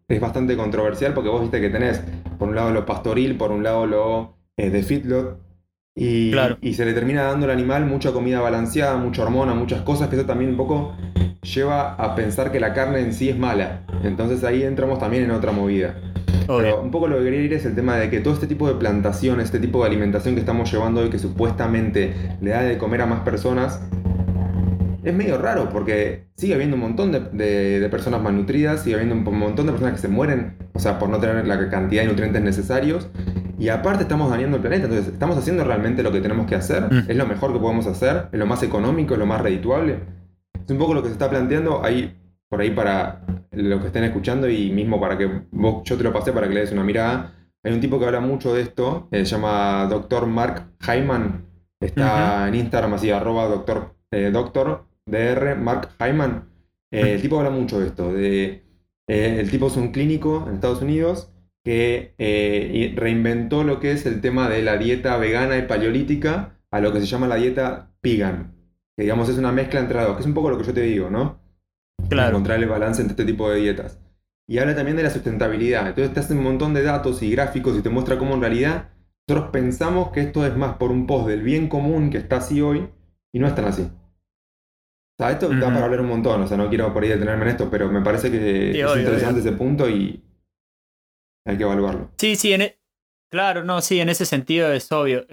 es 0.07 0.21
bastante 0.21 0.55
controversial 0.55 1.13
porque 1.13 1.29
vos 1.29 1.41
viste 1.41 1.59
que 1.61 1.69
tenés 1.69 2.01
por 2.37 2.49
un 2.49 2.55
lado 2.55 2.71
lo 2.71 2.85
pastoril, 2.85 3.37
por 3.37 3.51
un 3.51 3.63
lado 3.63 3.85
lo 3.85 4.37
eh, 4.57 4.69
de 4.69 4.83
feedlot, 4.83 5.39
y, 5.97 6.33
y, 6.61 6.73
se 6.73 6.83
le 6.83 6.93
termina 6.93 7.23
dando 7.23 7.45
al 7.45 7.51
animal 7.51 7.85
mucha 7.85 8.11
comida 8.11 8.41
balanceada, 8.41 8.97
mucha 8.97 9.23
hormona, 9.23 9.53
muchas 9.53 9.81
cosas, 9.83 10.09
que 10.09 10.17
eso 10.17 10.25
también 10.25 10.51
un 10.51 10.57
poco 10.57 10.93
lleva 11.41 11.93
a 11.93 12.15
pensar 12.15 12.51
que 12.51 12.59
la 12.59 12.73
carne 12.73 12.99
en 12.99 13.13
sí 13.13 13.29
es 13.29 13.37
mala. 13.37 13.85
Entonces 14.03 14.43
ahí 14.43 14.63
entramos 14.63 14.99
también 14.99 15.23
en 15.23 15.31
otra 15.31 15.53
movida. 15.53 15.95
Pero 16.47 16.81
un 16.81 16.91
poco 16.91 17.07
lo 17.07 17.17
que 17.17 17.23
quería 17.23 17.41
ir 17.41 17.53
es 17.53 17.65
el 17.65 17.75
tema 17.75 17.95
de 17.95 18.09
que 18.09 18.19
todo 18.19 18.33
este 18.33 18.45
tipo 18.45 18.67
de 18.67 18.75
plantación, 18.75 19.39
este 19.39 19.59
tipo 19.59 19.81
de 19.81 19.87
alimentación 19.87 20.35
que 20.35 20.41
estamos 20.41 20.69
llevando 20.71 21.01
hoy, 21.01 21.09
que 21.09 21.17
supuestamente 21.17 22.13
le 22.41 22.51
da 22.51 22.61
de 22.61 22.77
comer 22.77 23.01
a 23.01 23.05
más 23.05 23.21
personas, 23.21 23.81
es 25.05 25.13
medio 25.13 25.37
raro 25.37 25.69
porque 25.69 26.25
sigue 26.35 26.55
habiendo 26.55 26.75
un 26.75 26.81
montón 26.81 27.11
de, 27.11 27.87
personas 27.91 28.21
malnutridas, 28.21 28.81
sigue 28.81 28.95
habiendo 28.95 29.15
un 29.15 29.37
montón 29.37 29.67
de 29.67 29.71
personas 29.71 29.93
que 29.93 30.01
se 30.01 30.07
mueren, 30.07 30.57
o 30.73 30.79
sea, 30.79 30.97
por 30.97 31.09
no 31.09 31.19
tener 31.19 31.45
la 31.45 31.69
cantidad 31.69 32.01
de 32.01 32.09
nutrientes 32.09 32.41
necesarios. 32.41 33.07
Y 33.59 33.69
aparte 33.69 34.03
estamos 34.03 34.31
dañando 34.31 34.57
el 34.57 34.61
planeta, 34.61 34.85
entonces 34.85 35.13
estamos 35.13 35.37
haciendo 35.37 35.63
realmente 35.63 36.01
lo 36.01 36.11
que 36.11 36.21
tenemos 36.21 36.47
que 36.47 36.55
hacer, 36.55 36.91
mm. 36.91 37.05
es 37.07 37.15
lo 37.15 37.25
mejor 37.27 37.53
que 37.53 37.59
podemos 37.59 37.85
hacer, 37.85 38.27
es 38.31 38.39
lo 38.39 38.47
más 38.47 38.63
económico, 38.63 39.13
es 39.13 39.19
lo 39.19 39.27
más 39.27 39.41
redituable. 39.41 39.99
Es 40.55 40.71
un 40.71 40.79
poco 40.79 40.95
lo 40.95 41.03
que 41.03 41.09
se 41.09 41.13
está 41.13 41.29
planteando 41.29 41.85
ahí, 41.85 42.17
por 42.49 42.59
ahí 42.59 42.71
para 42.71 43.21
los 43.51 43.81
que 43.81 43.87
estén 43.87 44.03
escuchando 44.05 44.49
y 44.49 44.71
mismo 44.71 44.99
para 44.99 45.17
que 45.17 45.29
vos, 45.51 45.83
yo 45.85 45.97
te 45.97 46.03
lo 46.03 46.11
pasé 46.11 46.33
para 46.33 46.47
que 46.47 46.55
le 46.55 46.61
des 46.61 46.71
una 46.71 46.83
mirada. 46.83 47.31
Hay 47.63 47.73
un 47.73 47.79
tipo 47.79 47.99
que 47.99 48.05
habla 48.05 48.19
mucho 48.19 48.53
de 48.55 48.61
esto, 48.61 49.07
eh, 49.11 49.25
se 49.25 49.35
llama 49.35 49.87
Dr. 49.87 50.25
Mark 50.25 50.71
Hyman, 50.81 51.45
está 51.79 52.47
en 52.47 52.55
Instagram 52.55 52.95
así, 52.95 53.11
arroba 53.11 53.45
doctor, 53.45 53.95
eh, 54.11 54.31
doctor 54.31 54.85
DR, 55.05 55.55
Mark 55.55 55.89
Hyman. 55.99 56.49
Eh, 56.91 57.13
el 57.13 57.21
tipo 57.21 57.37
habla 57.37 57.49
mucho 57.51 57.79
de 57.79 57.87
esto, 57.87 58.13
de, 58.13 58.63
eh, 59.07 59.37
el 59.39 59.49
tipo 59.51 59.67
es 59.67 59.77
un 59.77 59.91
clínico 59.91 60.45
en 60.47 60.55
Estados 60.55 60.81
Unidos 60.81 61.31
que 61.63 62.13
eh, 62.17 62.93
reinventó 62.95 63.63
lo 63.63 63.79
que 63.79 63.91
es 63.91 64.05
el 64.05 64.21
tema 64.21 64.49
de 64.49 64.61
la 64.61 64.77
dieta 64.77 65.17
vegana 65.17 65.57
y 65.57 65.63
paleolítica 65.63 66.59
a 66.69 66.79
lo 66.79 66.93
que 66.93 66.99
se 66.99 67.07
llama 67.07 67.27
la 67.27 67.35
dieta 67.35 67.91
vegan. 68.03 68.53
Que 68.95 69.03
digamos 69.03 69.29
es 69.29 69.37
una 69.37 69.51
mezcla 69.51 69.79
entre 69.79 69.97
las 69.97 70.07
dos, 70.07 70.15
que 70.15 70.21
es 70.21 70.27
un 70.27 70.35
poco 70.35 70.51
lo 70.51 70.57
que 70.57 70.63
yo 70.63 70.73
te 70.73 70.81
digo, 70.81 71.09
¿no? 71.09 71.39
Claro. 72.07 72.29
Encontrar 72.29 72.61
el 72.61 72.69
balance 72.69 73.01
entre 73.01 73.13
este 73.13 73.25
tipo 73.25 73.49
de 73.49 73.59
dietas. 73.59 73.99
Y 74.47 74.59
habla 74.59 74.75
también 74.75 74.95
de 74.95 75.03
la 75.03 75.09
sustentabilidad. 75.09 75.87
Entonces 75.87 76.13
te 76.13 76.19
hace 76.19 76.33
un 76.33 76.43
montón 76.43 76.75
de 76.75 76.83
datos 76.83 77.23
y 77.23 77.31
gráficos 77.31 77.77
y 77.77 77.81
te 77.81 77.89
muestra 77.89 78.19
cómo 78.19 78.35
en 78.35 78.41
realidad 78.41 78.89
nosotros 79.27 79.49
pensamos 79.51 80.11
que 80.11 80.21
esto 80.21 80.45
es 80.45 80.55
más 80.55 80.77
por 80.77 80.91
un 80.91 81.07
post 81.07 81.27
del 81.27 81.41
bien 81.41 81.67
común 81.67 82.11
que 82.11 82.19
está 82.19 82.37
así 82.37 82.61
hoy 82.61 82.87
y 83.33 83.39
no 83.39 83.47
es 83.47 83.55
tan 83.55 83.65
así. 83.65 83.89
O 85.17 85.23
sea, 85.23 85.31
esto 85.31 85.47
da 85.47 85.67
para 85.67 85.85
hablar 85.85 86.01
un 86.01 86.09
montón, 86.09 86.41
o 86.41 86.47
sea, 86.47 86.57
no 86.57 86.67
quiero 86.67 86.93
por 86.93 87.03
ahí 87.03 87.09
detenerme 87.09 87.43
en 87.43 87.51
esto, 87.51 87.69
pero 87.69 87.89
me 87.89 88.01
parece 88.01 88.29
que 88.29 88.71
es 88.71 88.97
interesante 88.97 89.39
ese 89.39 89.53
punto 89.53 89.89
y 89.89 90.21
hay 91.45 91.57
que 91.57 91.63
evaluarlo. 91.63 92.11
Sí, 92.17 92.35
sí, 92.35 92.53
e, 92.53 92.79
claro, 93.31 93.63
no, 93.63 93.79
sí, 93.81 94.01
en 94.01 94.09
ese 94.09 94.25
sentido 94.25 94.73
es 94.73 94.91
obvio. 94.91 95.25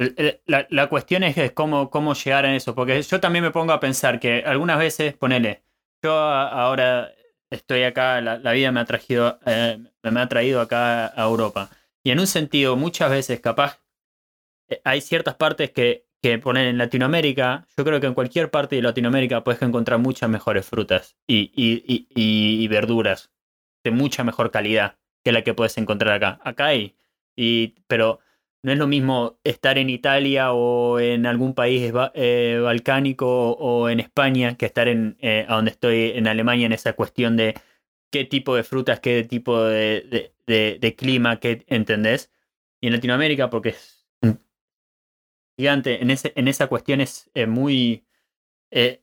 la, 0.47 0.89
cuestión 0.89 1.25
es, 1.25 1.51
cómo, 1.51 1.91
cómo 1.91 2.15
llegar 2.15 2.47
a 2.47 2.55
eso, 2.55 2.77
porque 2.77 3.03
yo 3.03 3.19
también 3.19 3.45
me 3.45 3.51
pongo 3.51 3.73
a 3.73 3.81
pensar 3.81 4.21
que 4.21 4.45
algunas 4.47 4.79
veces, 4.79 5.15
ponele, 5.15 5.65
yo 6.01 6.13
ahora 6.13 7.13
estoy 7.51 7.83
acá, 7.83 8.21
la, 8.21 8.53
vida 8.53 8.71
me 8.71 8.81
ha, 8.81 8.85
traído, 8.85 9.41
eh, 9.47 9.79
me 10.03 10.21
ha 10.21 10.29
traído 10.29 10.61
acá 10.61 11.07
a 11.09 11.25
Europa. 11.25 11.71
Y 12.05 12.13
en 12.13 12.21
un 12.21 12.29
sentido, 12.29 12.77
muchas 12.77 13.11
veces 13.11 13.41
capaz 13.41 13.81
eh, 14.69 14.81
hay 14.85 15.01
ciertas 15.01 15.35
partes 15.35 15.71
que 15.71 16.07
que 16.23 16.39
poner 16.39 16.69
en 16.69 16.79
Latinoamérica, 16.79 17.67
yo 17.77 17.85
creo 17.85 18.01
que 18.01 18.07
en 18.07 18.15
cualquier 18.15 18.51
parte 18.51 18.77
de 18.77 18.83
Latinoamérica 18.83 19.43
puedes 19.43 19.61
encontrar 19.63 19.99
muchas 19.99 20.31
mejores 20.31 20.65
frutas 20.67 21.17
y, 21.27 22.69
verduras 22.69 23.33
de 23.85 23.91
mucha 23.91 24.23
mejor 24.23 24.53
calidad 24.53 24.97
que 25.25 25.33
la 25.33 25.43
que 25.43 25.55
puedes 25.55 25.77
encontrar 25.79 26.15
acá. 26.15 26.41
Acá 26.45 26.67
hay, 26.67 26.97
y, 27.37 27.75
pero 27.89 28.21
no 28.63 28.71
es 28.71 28.79
lo 28.79 28.87
mismo 28.87 29.41
estar 29.43 29.79
en 29.79 29.91
Italia 29.91 30.53
o 30.53 31.01
en 31.01 31.27
algún 31.27 31.55
país 31.55 31.93
eh, 32.15 32.61
balcánico 32.63 33.53
o 33.53 33.89
en 33.89 33.99
España 33.99 34.57
que 34.57 34.67
estar 34.67 34.87
en 34.87 35.17
eh, 35.21 35.45
a 35.49 35.57
donde 35.57 35.73
estoy 35.73 36.13
en 36.15 36.29
Alemania 36.29 36.67
en 36.67 36.73
esa 36.73 36.93
cuestión 36.93 37.37
de 37.37 37.55
qué 38.13 38.25
tipo 38.25 38.55
de 38.55 38.63
frutas, 38.63 39.01
qué 39.01 39.25
tipo 39.25 39.61
de, 39.65 40.33
de 40.47 40.95
clima, 40.97 41.41
qué 41.41 41.65
entendés. 41.67 42.31
Y 42.81 42.89
en 42.89 42.93
Latinoamérica, 42.95 43.51
porque 43.51 43.75
gigante 45.57 46.03
en, 46.03 46.11
ese, 46.11 46.33
en 46.37 46.49
esa 46.49 46.67
cuestión 46.67 47.01
es 47.01 47.31
eh, 47.35 47.47
muy... 47.47 48.07
Eh, 48.71 49.03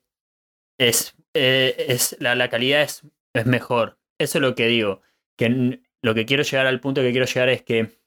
es, 0.79 1.15
eh, 1.33 1.75
es 1.89 2.15
la, 2.19 2.35
la, 2.35 2.49
calidad 2.49 2.81
es, 2.81 3.03
es 3.33 3.45
mejor. 3.45 3.99
Eso 4.17 4.37
es 4.37 4.41
lo 4.41 4.55
que 4.55 4.67
digo. 4.67 5.01
Que 5.37 5.81
lo 6.01 6.15
que 6.15 6.25
quiero 6.25 6.43
llegar 6.43 6.67
al 6.67 6.79
punto 6.79 7.01
que 7.01 7.11
quiero 7.11 7.25
llegar 7.25 7.49
es 7.49 7.61
que 7.61 7.99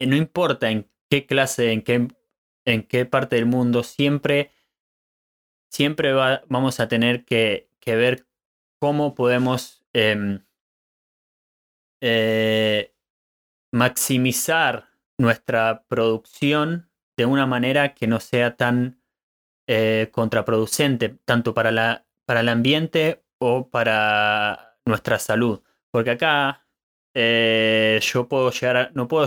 no 0.00 0.16
importa 0.16 0.70
en 0.70 0.88
qué 1.10 1.26
clase, 1.26 1.72
en 1.72 1.82
qué, 1.82 2.08
en 2.64 2.82
qué 2.86 3.06
parte 3.06 3.36
del 3.36 3.46
mundo, 3.46 3.82
siempre, 3.82 4.52
siempre 5.70 6.12
va, 6.12 6.42
vamos 6.48 6.80
a 6.80 6.88
tener 6.88 7.24
que, 7.24 7.68
que 7.80 7.96
ver 7.96 8.26
cómo 8.78 9.14
podemos 9.14 9.84
em, 9.92 10.44
maximizar 13.72 14.88
nuestra 15.18 15.84
producción 15.88 16.85
de 17.16 17.26
una 17.26 17.46
manera 17.46 17.94
que 17.94 18.06
no 18.06 18.20
sea 18.20 18.56
tan 18.56 19.00
eh, 19.66 20.08
contraproducente, 20.12 21.16
tanto 21.24 21.54
para, 21.54 21.70
la, 21.72 22.06
para 22.24 22.40
el 22.40 22.48
ambiente 22.48 23.22
o 23.38 23.68
para 23.68 24.78
nuestra 24.84 25.18
salud. 25.18 25.62
Porque 25.90 26.10
acá 26.10 26.66
eh, 27.14 27.98
yo 28.02 28.28
puedo 28.28 28.50
llegar 28.50 28.76
a, 28.76 28.90
no 28.94 29.08
puedo, 29.08 29.26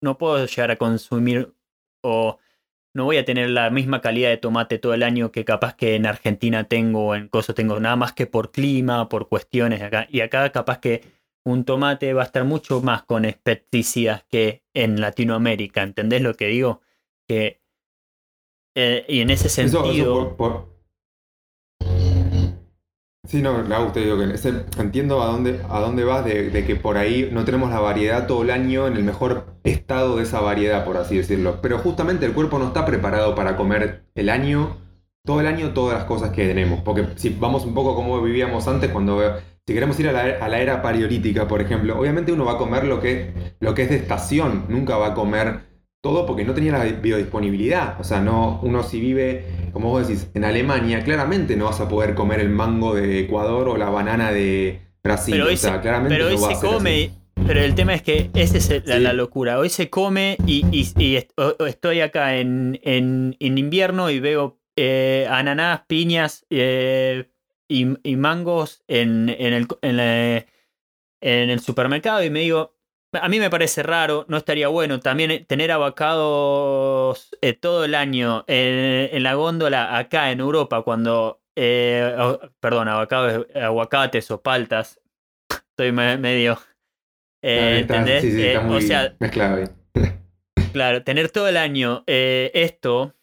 no 0.00 0.18
puedo 0.18 0.46
llegar 0.46 0.70
a 0.70 0.76
consumir 0.76 1.52
o 2.02 2.38
no 2.94 3.04
voy 3.04 3.18
a 3.18 3.24
tener 3.24 3.50
la 3.50 3.70
misma 3.70 4.00
calidad 4.00 4.30
de 4.30 4.38
tomate 4.38 4.78
todo 4.78 4.94
el 4.94 5.02
año 5.02 5.30
que 5.30 5.44
capaz 5.44 5.74
que 5.74 5.94
en 5.94 6.06
Argentina 6.06 6.64
tengo 6.64 7.08
o 7.08 7.14
en 7.14 7.28
Coso 7.28 7.54
tengo, 7.54 7.78
nada 7.80 7.96
más 7.96 8.12
que 8.12 8.26
por 8.26 8.50
clima, 8.50 9.08
por 9.08 9.28
cuestiones 9.28 9.82
acá. 9.82 10.06
Y 10.10 10.20
acá 10.20 10.50
capaz 10.50 10.78
que 10.80 11.02
un 11.44 11.64
tomate 11.64 12.12
va 12.14 12.22
a 12.22 12.26
estar 12.26 12.44
mucho 12.44 12.80
más 12.82 13.02
con 13.02 13.22
pesticidas 13.42 14.24
que 14.24 14.62
en 14.74 15.00
Latinoamérica. 15.00 15.82
¿Entendés 15.82 16.22
lo 16.22 16.34
que 16.34 16.46
digo? 16.46 16.80
Que 17.28 17.60
eh, 18.74 19.04
y 19.08 19.20
en 19.20 19.30
ese 19.30 19.48
sentido 19.48 20.36
Sí, 23.28 23.42
no, 23.42 23.62
Lau, 23.62 23.92
te 23.92 24.00
digo 24.00 24.16
que 24.16 24.80
entiendo 24.80 25.22
a 25.22 25.26
dónde, 25.26 25.60
a 25.68 25.80
dónde 25.80 26.02
vas 26.02 26.24
de, 26.24 26.64
que 26.66 26.76
por 26.76 26.96
ahí 26.96 27.28
no 27.30 27.44
tenemos 27.44 27.68
la 27.68 27.78
variedad 27.78 28.26
todo 28.26 28.42
el 28.42 28.50
año 28.50 28.86
en 28.86 28.96
el 28.96 29.04
mejor 29.04 29.58
estado 29.64 30.16
de 30.16 30.22
esa 30.22 30.40
variedad, 30.40 30.86
por 30.86 30.96
así 30.96 31.18
decirlo. 31.18 31.60
Pero 31.60 31.78
justamente 31.78 32.24
el 32.24 32.32
cuerpo 32.32 32.58
no 32.58 32.68
está 32.68 32.86
preparado 32.86 33.34
para 33.34 33.54
comer 33.58 34.04
el 34.14 34.30
año, 34.30 34.78
todo 35.26 35.40
el 35.40 35.46
año, 35.46 35.74
todas 35.74 35.98
las 35.98 36.04
cosas 36.06 36.30
que 36.30 36.46
tenemos. 36.46 36.80
Porque 36.80 37.06
si 37.16 37.28
vamos 37.28 37.66
un 37.66 37.74
poco 37.74 37.94
como 37.94 38.22
vivíamos 38.22 38.66
antes, 38.66 38.90
cuando 38.90 39.20
si 39.66 39.74
queremos 39.74 40.00
ir 40.00 40.08
a 40.08 40.12
la, 40.12 40.22
a 40.42 40.48
la 40.48 40.60
era 40.60 40.80
paleolítica, 40.80 41.46
por 41.46 41.60
ejemplo, 41.60 41.98
obviamente 42.00 42.32
uno 42.32 42.46
va 42.46 42.52
a 42.52 42.58
comer 42.58 42.84
lo 42.84 42.98
que, 42.98 43.54
lo 43.60 43.74
que 43.74 43.82
es 43.82 43.90
de 43.90 43.96
estación, 43.96 44.64
nunca 44.70 44.96
va 44.96 45.08
a 45.08 45.14
comer 45.14 45.67
todo 46.08 46.24
porque 46.24 46.44
no 46.44 46.54
tenía 46.54 46.72
la 46.72 46.84
biodisponibilidad. 46.84 48.00
O 48.00 48.04
sea, 48.04 48.20
no, 48.20 48.60
uno 48.62 48.82
si 48.82 48.98
vive, 48.98 49.44
como 49.72 49.90
vos 49.90 50.08
decís, 50.08 50.28
en 50.32 50.44
Alemania, 50.44 51.04
claramente 51.04 51.54
no 51.54 51.66
vas 51.66 51.80
a 51.80 51.88
poder 51.88 52.14
comer 52.14 52.40
el 52.40 52.48
mango 52.48 52.94
de 52.94 53.20
Ecuador 53.20 53.68
o 53.68 53.76
la 53.76 53.90
banana 53.90 54.32
de 54.32 54.80
Brasil. 55.02 55.34
Pero 55.34 55.46
hoy 55.48 55.54
o 55.54 55.56
sea, 55.58 55.82
claramente 55.82 56.16
pero 56.16 56.28
hoy 56.28 56.38
se 56.38 56.66
come. 56.66 57.10
Pero 57.46 57.60
el 57.60 57.74
tema 57.74 57.94
es 57.94 58.02
que 58.02 58.30
esa 58.34 58.56
es 58.56 58.86
la, 58.86 59.12
locura. 59.12 59.58
Hoy 59.58 59.68
se 59.68 59.90
come 59.90 60.38
y, 60.46 60.64
estoy 61.66 62.00
acá 62.00 62.36
en, 62.36 62.80
en, 62.82 63.36
invierno 63.38 64.10
y 64.10 64.18
veo 64.18 64.58
eh, 64.76 65.26
ananás, 65.30 65.82
piñas 65.86 66.46
eh, 66.48 67.28
y, 67.68 68.16
mangos 68.16 68.82
en, 68.88 69.28
el, 69.28 69.66
en 69.82 71.50
el 71.50 71.60
supermercado 71.60 72.24
y 72.24 72.30
me 72.30 72.40
digo, 72.40 72.77
a 73.12 73.28
mí 73.28 73.40
me 73.40 73.50
parece 73.50 73.82
raro, 73.82 74.24
no 74.28 74.36
estaría 74.36 74.68
bueno 74.68 75.00
también 75.00 75.30
eh, 75.30 75.44
tener 75.46 75.72
avocados 75.72 77.30
eh, 77.40 77.54
todo 77.54 77.84
el 77.84 77.94
año 77.94 78.44
en, 78.46 79.22
la 79.22 79.34
góndola 79.34 79.98
acá 79.98 80.30
en 80.30 80.40
Europa 80.40 80.82
cuando, 80.82 81.40
eh, 81.56 82.16
perdón, 82.60 82.88
avocados, 82.88 83.46
aguacates 83.54 84.30
o 84.30 84.40
paltas. 84.40 85.00
Estoy 85.50 85.92
medio... 85.92 86.58
¿Entendés? 87.40 88.22
Sí, 88.22 88.32
sí, 88.32 88.46
está 88.46 88.62
muy 88.62 88.78
o 88.78 88.80
sea, 88.80 89.14
mezclado 89.20 89.62
Claro, 90.72 91.02
tener 91.02 91.30
todo 91.30 91.48
el 91.48 91.56
año 91.56 92.04
eh, 92.06 92.50
esto, 92.54 93.14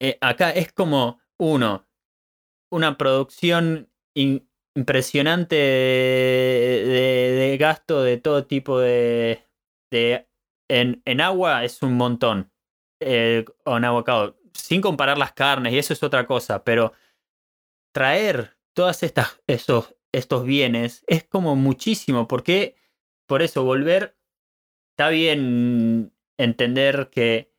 eh, 0.00 0.16
acá 0.20 0.50
es 0.50 0.72
como, 0.72 1.20
uno, 1.38 1.86
una 2.70 2.96
producción 2.96 3.90
impresionante 4.74 5.56
de, 5.56 7.56
gasto 7.58 8.02
de 8.02 8.18
todo 8.18 8.46
tipo 8.46 8.78
de... 8.78 9.44
de 9.90 10.28
en, 10.68 11.02
en 11.04 11.20
agua 11.20 11.64
es 11.64 11.82
un 11.82 11.94
montón, 11.94 12.52
eh, 13.00 13.44
en 13.66 13.84
avocado, 13.84 14.38
sin 14.54 14.80
comparar 14.80 15.18
las 15.18 15.32
carnes, 15.32 15.72
y 15.72 15.78
eso 15.78 15.92
es 15.92 16.02
otra 16.02 16.26
cosa, 16.26 16.62
pero 16.62 16.92
traer 17.92 18.56
todas 18.74 19.02
estas, 19.02 19.42
esos, 19.48 19.96
estos 20.12 20.44
bienes 20.44 21.02
es 21.08 21.24
como 21.24 21.56
muchísimo, 21.56 22.28
porque 22.28 22.76
por 23.26 23.42
eso 23.42 23.64
volver, 23.64 24.16
está 24.92 25.08
bien 25.08 26.14
entender 26.38 27.10
que, 27.10 27.52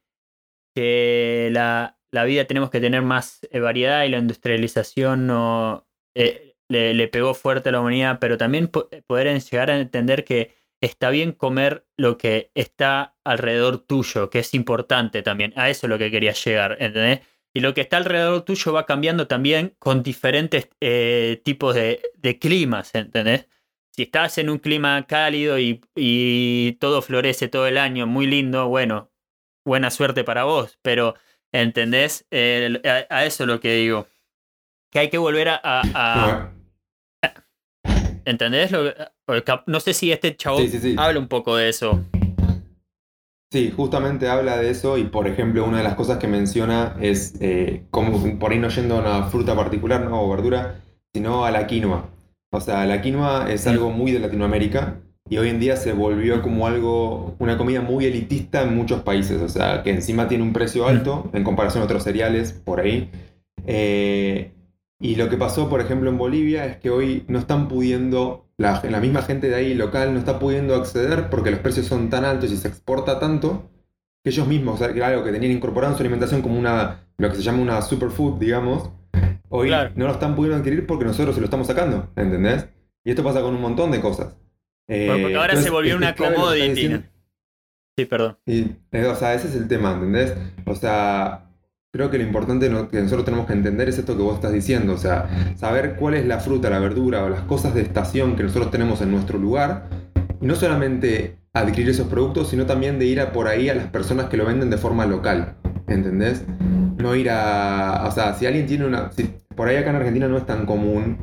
que 0.74 1.50
la, 1.52 2.00
la 2.12 2.24
vida 2.24 2.46
tenemos 2.46 2.70
que 2.70 2.80
tener 2.80 3.02
más 3.02 3.46
eh, 3.52 3.60
variedad 3.60 4.06
y 4.06 4.10
la 4.10 4.20
industrialización 4.20 5.28
no, 5.28 5.86
eh, 6.16 6.51
le, 6.72 7.08
pegó 7.08 7.34
fuerte 7.34 7.70
a 7.70 7.72
la 7.74 7.82
humanidad, 7.82 8.20
pero 8.20 8.38
también 8.38 8.70
poder 8.70 9.42
llegar 9.42 9.70
a 9.70 9.80
entender 9.80 10.24
que 10.24 10.56
está 10.82 11.10
bien 11.12 11.32
comer 11.32 11.86
lo 11.98 12.18
que 12.18 12.52
está 12.56 13.16
alrededor 13.24 13.80
tuyo, 13.80 14.30
que 14.30 14.40
es 14.40 14.54
importante 14.54 15.22
también. 15.22 15.54
A 15.56 15.70
eso 15.70 15.86
es 15.86 15.90
lo 15.90 15.98
que 15.98 16.12
quería 16.12 16.34
llegar, 16.34 16.78
¿entendés? 16.80 17.22
Y 17.54 17.60
lo 17.60 17.74
que 17.74 17.82
está 17.82 17.98
alrededor 17.98 18.44
tuyo 18.44 18.74
va 18.74 18.86
cambiando 18.86 19.28
también 19.28 19.76
con 19.78 20.04
diferentes 20.04 20.70
eh, 20.80 21.42
tipos 21.44 21.76
de, 21.76 22.02
climas, 22.40 22.96
¿entendés? 22.96 23.48
Si 23.92 24.04
estás 24.04 24.38
en 24.38 24.50
un 24.50 24.58
clima 24.58 25.06
cálido 25.06 25.60
y, 25.60 25.82
y, 25.96 26.74
todo 26.80 27.02
florece 27.02 27.50
todo 27.50 27.68
el 27.68 27.78
año, 27.78 28.08
muy 28.08 28.26
lindo, 28.26 28.68
bueno, 28.70 29.12
buena 29.66 29.92
suerte 29.92 30.24
para 30.24 30.46
vos, 30.46 30.80
pero 30.82 31.16
¿entendés? 31.52 32.26
a, 32.32 33.26
eso 33.26 33.44
es 33.44 33.48
lo 33.48 33.60
que 33.60 33.74
digo. 33.74 34.08
Que 34.92 35.00
hay 35.00 35.10
que 35.10 35.18
volver 35.18 35.50
a... 35.50 36.54
¿Entendés? 38.26 38.72
no 39.66 39.80
sé 39.80 39.94
si 39.94 40.12
este 40.12 40.36
chavo 40.36 40.60
habla 40.98 41.20
un 41.20 41.28
poco 41.28 41.56
de 41.56 41.70
eso. 41.70 42.04
Sí, 43.52 43.74
justamente 43.76 44.30
habla 44.30 44.58
de 44.58 44.70
eso 44.70 44.98
y 44.98 45.04
por 45.04 45.28
ejemplo 45.28 45.66
una 45.66 45.80
de 45.80 45.84
las 45.84 45.96
cosas 45.96 46.20
que 46.20 46.28
menciona 46.28 46.96
es 47.02 47.36
eh, 47.42 47.84
como 47.92 48.40
por 48.40 48.52
ahí 48.54 48.60
no 48.60 48.70
yendo 48.70 48.96
a 48.96 49.00
una 49.02 49.24
fruta 49.24 49.56
particular 49.56 50.06
¿no? 50.06 50.24
o 50.24 50.30
verdura, 50.30 50.82
sino 51.14 51.46
a 51.46 51.52
la 51.52 51.68
quinoa. 51.68 52.10
O 52.54 52.62
sea, 52.62 52.86
la 52.86 53.02
quinoa 53.02 53.52
es 53.52 53.68
algo 53.68 53.92
muy 53.92 54.12
de 54.12 54.20
Latinoamérica 54.20 55.02
y 55.30 55.38
hoy 55.38 55.50
en 55.50 55.60
día 55.60 55.78
se 55.78 55.94
volvió 55.94 56.42
como 56.42 56.68
algo, 56.68 57.36
una 57.40 57.58
comida 57.58 57.82
muy 57.82 58.06
elitista 58.06 58.64
en 58.64 58.76
muchos 58.76 59.02
países. 59.02 59.42
O 59.42 59.50
sea, 59.50 59.84
que 59.84 59.92
encima 59.92 60.28
tiene 60.28 60.44
un 60.44 60.52
precio 60.54 60.88
alto 60.88 61.30
en 61.34 61.44
comparación 61.44 61.82
a 61.82 61.86
otros 61.86 62.04
cereales 62.04 62.52
por 62.52 62.82
ahí. 62.82 63.10
Eh, 63.66 64.52
y 65.02 65.16
lo 65.16 65.30
que 65.30 65.38
pasó, 65.38 65.68
por 65.68 65.82
ejemplo, 65.82 66.10
en 66.10 66.18
Bolivia 66.18 66.66
es 66.66 66.78
que 66.78 66.92
hoy 66.92 67.26
no 67.28 67.40
están 67.40 67.68
pudiendo 67.68 68.46
la, 68.58 68.82
la, 68.88 69.00
misma 69.00 69.24
gente 69.24 69.50
de 69.50 69.56
ahí 69.56 69.74
local 69.74 70.14
no 70.14 70.20
está 70.20 70.38
pudiendo 70.38 70.76
acceder 70.76 71.30
porque 71.30 71.50
los 71.50 71.60
precios 71.60 71.88
son 71.88 72.12
tan 72.12 72.24
altos 72.24 72.52
y 72.52 72.58
se 72.58 72.68
exporta 72.68 73.20
tanto 73.20 73.72
que 74.24 74.30
ellos 74.30 74.48
mismos, 74.48 74.76
o 74.76 74.78
sea, 74.78 74.94
que 74.94 75.04
algo 75.04 75.24
que 75.24 75.32
tenían 75.32 75.52
incorporado 75.52 75.94
en 75.94 75.98
su 75.98 76.04
alimentación 76.04 76.44
como 76.44 76.60
una, 76.60 77.08
lo 77.18 77.30
que 77.30 77.36
se 77.36 77.42
llama 77.42 77.64
una 77.64 77.82
superfood, 77.82 78.40
digamos, 78.40 78.92
hoy 79.50 79.72
no 79.96 80.06
lo 80.06 80.12
están 80.12 80.36
pudiendo 80.36 80.58
adquirir 80.58 80.86
porque 80.86 81.06
nosotros 81.06 81.34
se 81.34 81.42
lo 81.42 81.46
estamos 81.46 81.66
sacando, 81.66 82.12
¿entendés? 82.16 82.68
Y 83.04 83.10
esto 83.10 83.24
pasa 83.24 83.42
con 83.42 83.56
un 83.56 83.62
montón 83.62 83.90
de 83.90 84.00
cosas. 84.00 84.38
porque 84.86 85.36
ahora 85.36 85.56
se 85.56 85.72
volvió 85.72 85.98
una 85.98 86.16
commodity. 86.16 87.02
Sí, 87.98 88.06
perdón. 88.06 88.38
Y, 88.46 88.68
eh, 88.92 89.06
o 89.06 89.16
sea, 89.16 89.34
ese 89.34 89.48
es 89.48 89.56
el 89.56 89.68
tema, 89.68 89.94
¿entendés? 89.94 90.36
O 90.66 90.76
sea, 90.76 91.51
creo 91.92 92.10
que 92.10 92.18
lo 92.18 92.24
importante 92.24 92.70
que 92.90 93.02
nosotros 93.02 93.26
tenemos 93.26 93.46
que 93.48 93.54
entender 93.54 93.90
es 93.90 93.98
esto 93.98 94.16
que 94.16 94.24
vos 94.24 94.36
estás 94.36 94.54
diciendo, 94.54 94.94
o 94.94 94.98
sea, 94.98 95.30
saber 95.58 95.96
cuál 95.98 96.14
es 96.14 96.26
la 96.26 96.40
fruta, 96.40 96.70
la 96.70 96.80
verdura 96.80 97.24
o 97.26 97.30
las 97.30 97.42
cosas 97.42 97.74
de 97.74 97.82
estación 97.82 98.36
que 98.36 98.44
nosotros 98.44 98.72
tenemos 98.72 99.02
en 99.02 99.12
nuestro 99.12 99.38
lugar, 99.38 99.90
y 100.40 100.46
no 100.46 100.56
solamente 100.56 101.38
adquirir 101.54 101.90
esos 101.90 102.08
productos, 102.08 102.50
sino 102.50 102.66
también 102.66 102.98
de 102.98 103.06
ir 103.06 103.24
por 103.34 103.48
ahí 103.48 103.68
a 103.68 103.76
las 103.76 103.88
personas 103.88 104.28
que 104.28 104.38
lo 104.38 104.46
venden 104.46 104.70
de 104.70 104.78
forma 104.78 105.06
local, 105.06 105.56
¿entendés? 105.88 106.46
No 106.98 107.14
ir 107.16 107.30
a, 107.30 108.06
o 108.08 108.12
sea, 108.12 108.36
si 108.36 108.46
alguien 108.46 108.68
tiene 108.68 108.86
una, 108.86 109.12
si 109.12 109.30
por 109.54 109.68
ahí 109.68 109.76
acá 109.76 109.90
en 109.90 109.98
Argentina 109.98 110.30
no 110.30 110.38
es 110.38 110.46
tan 110.46 110.66
común, 110.66 111.18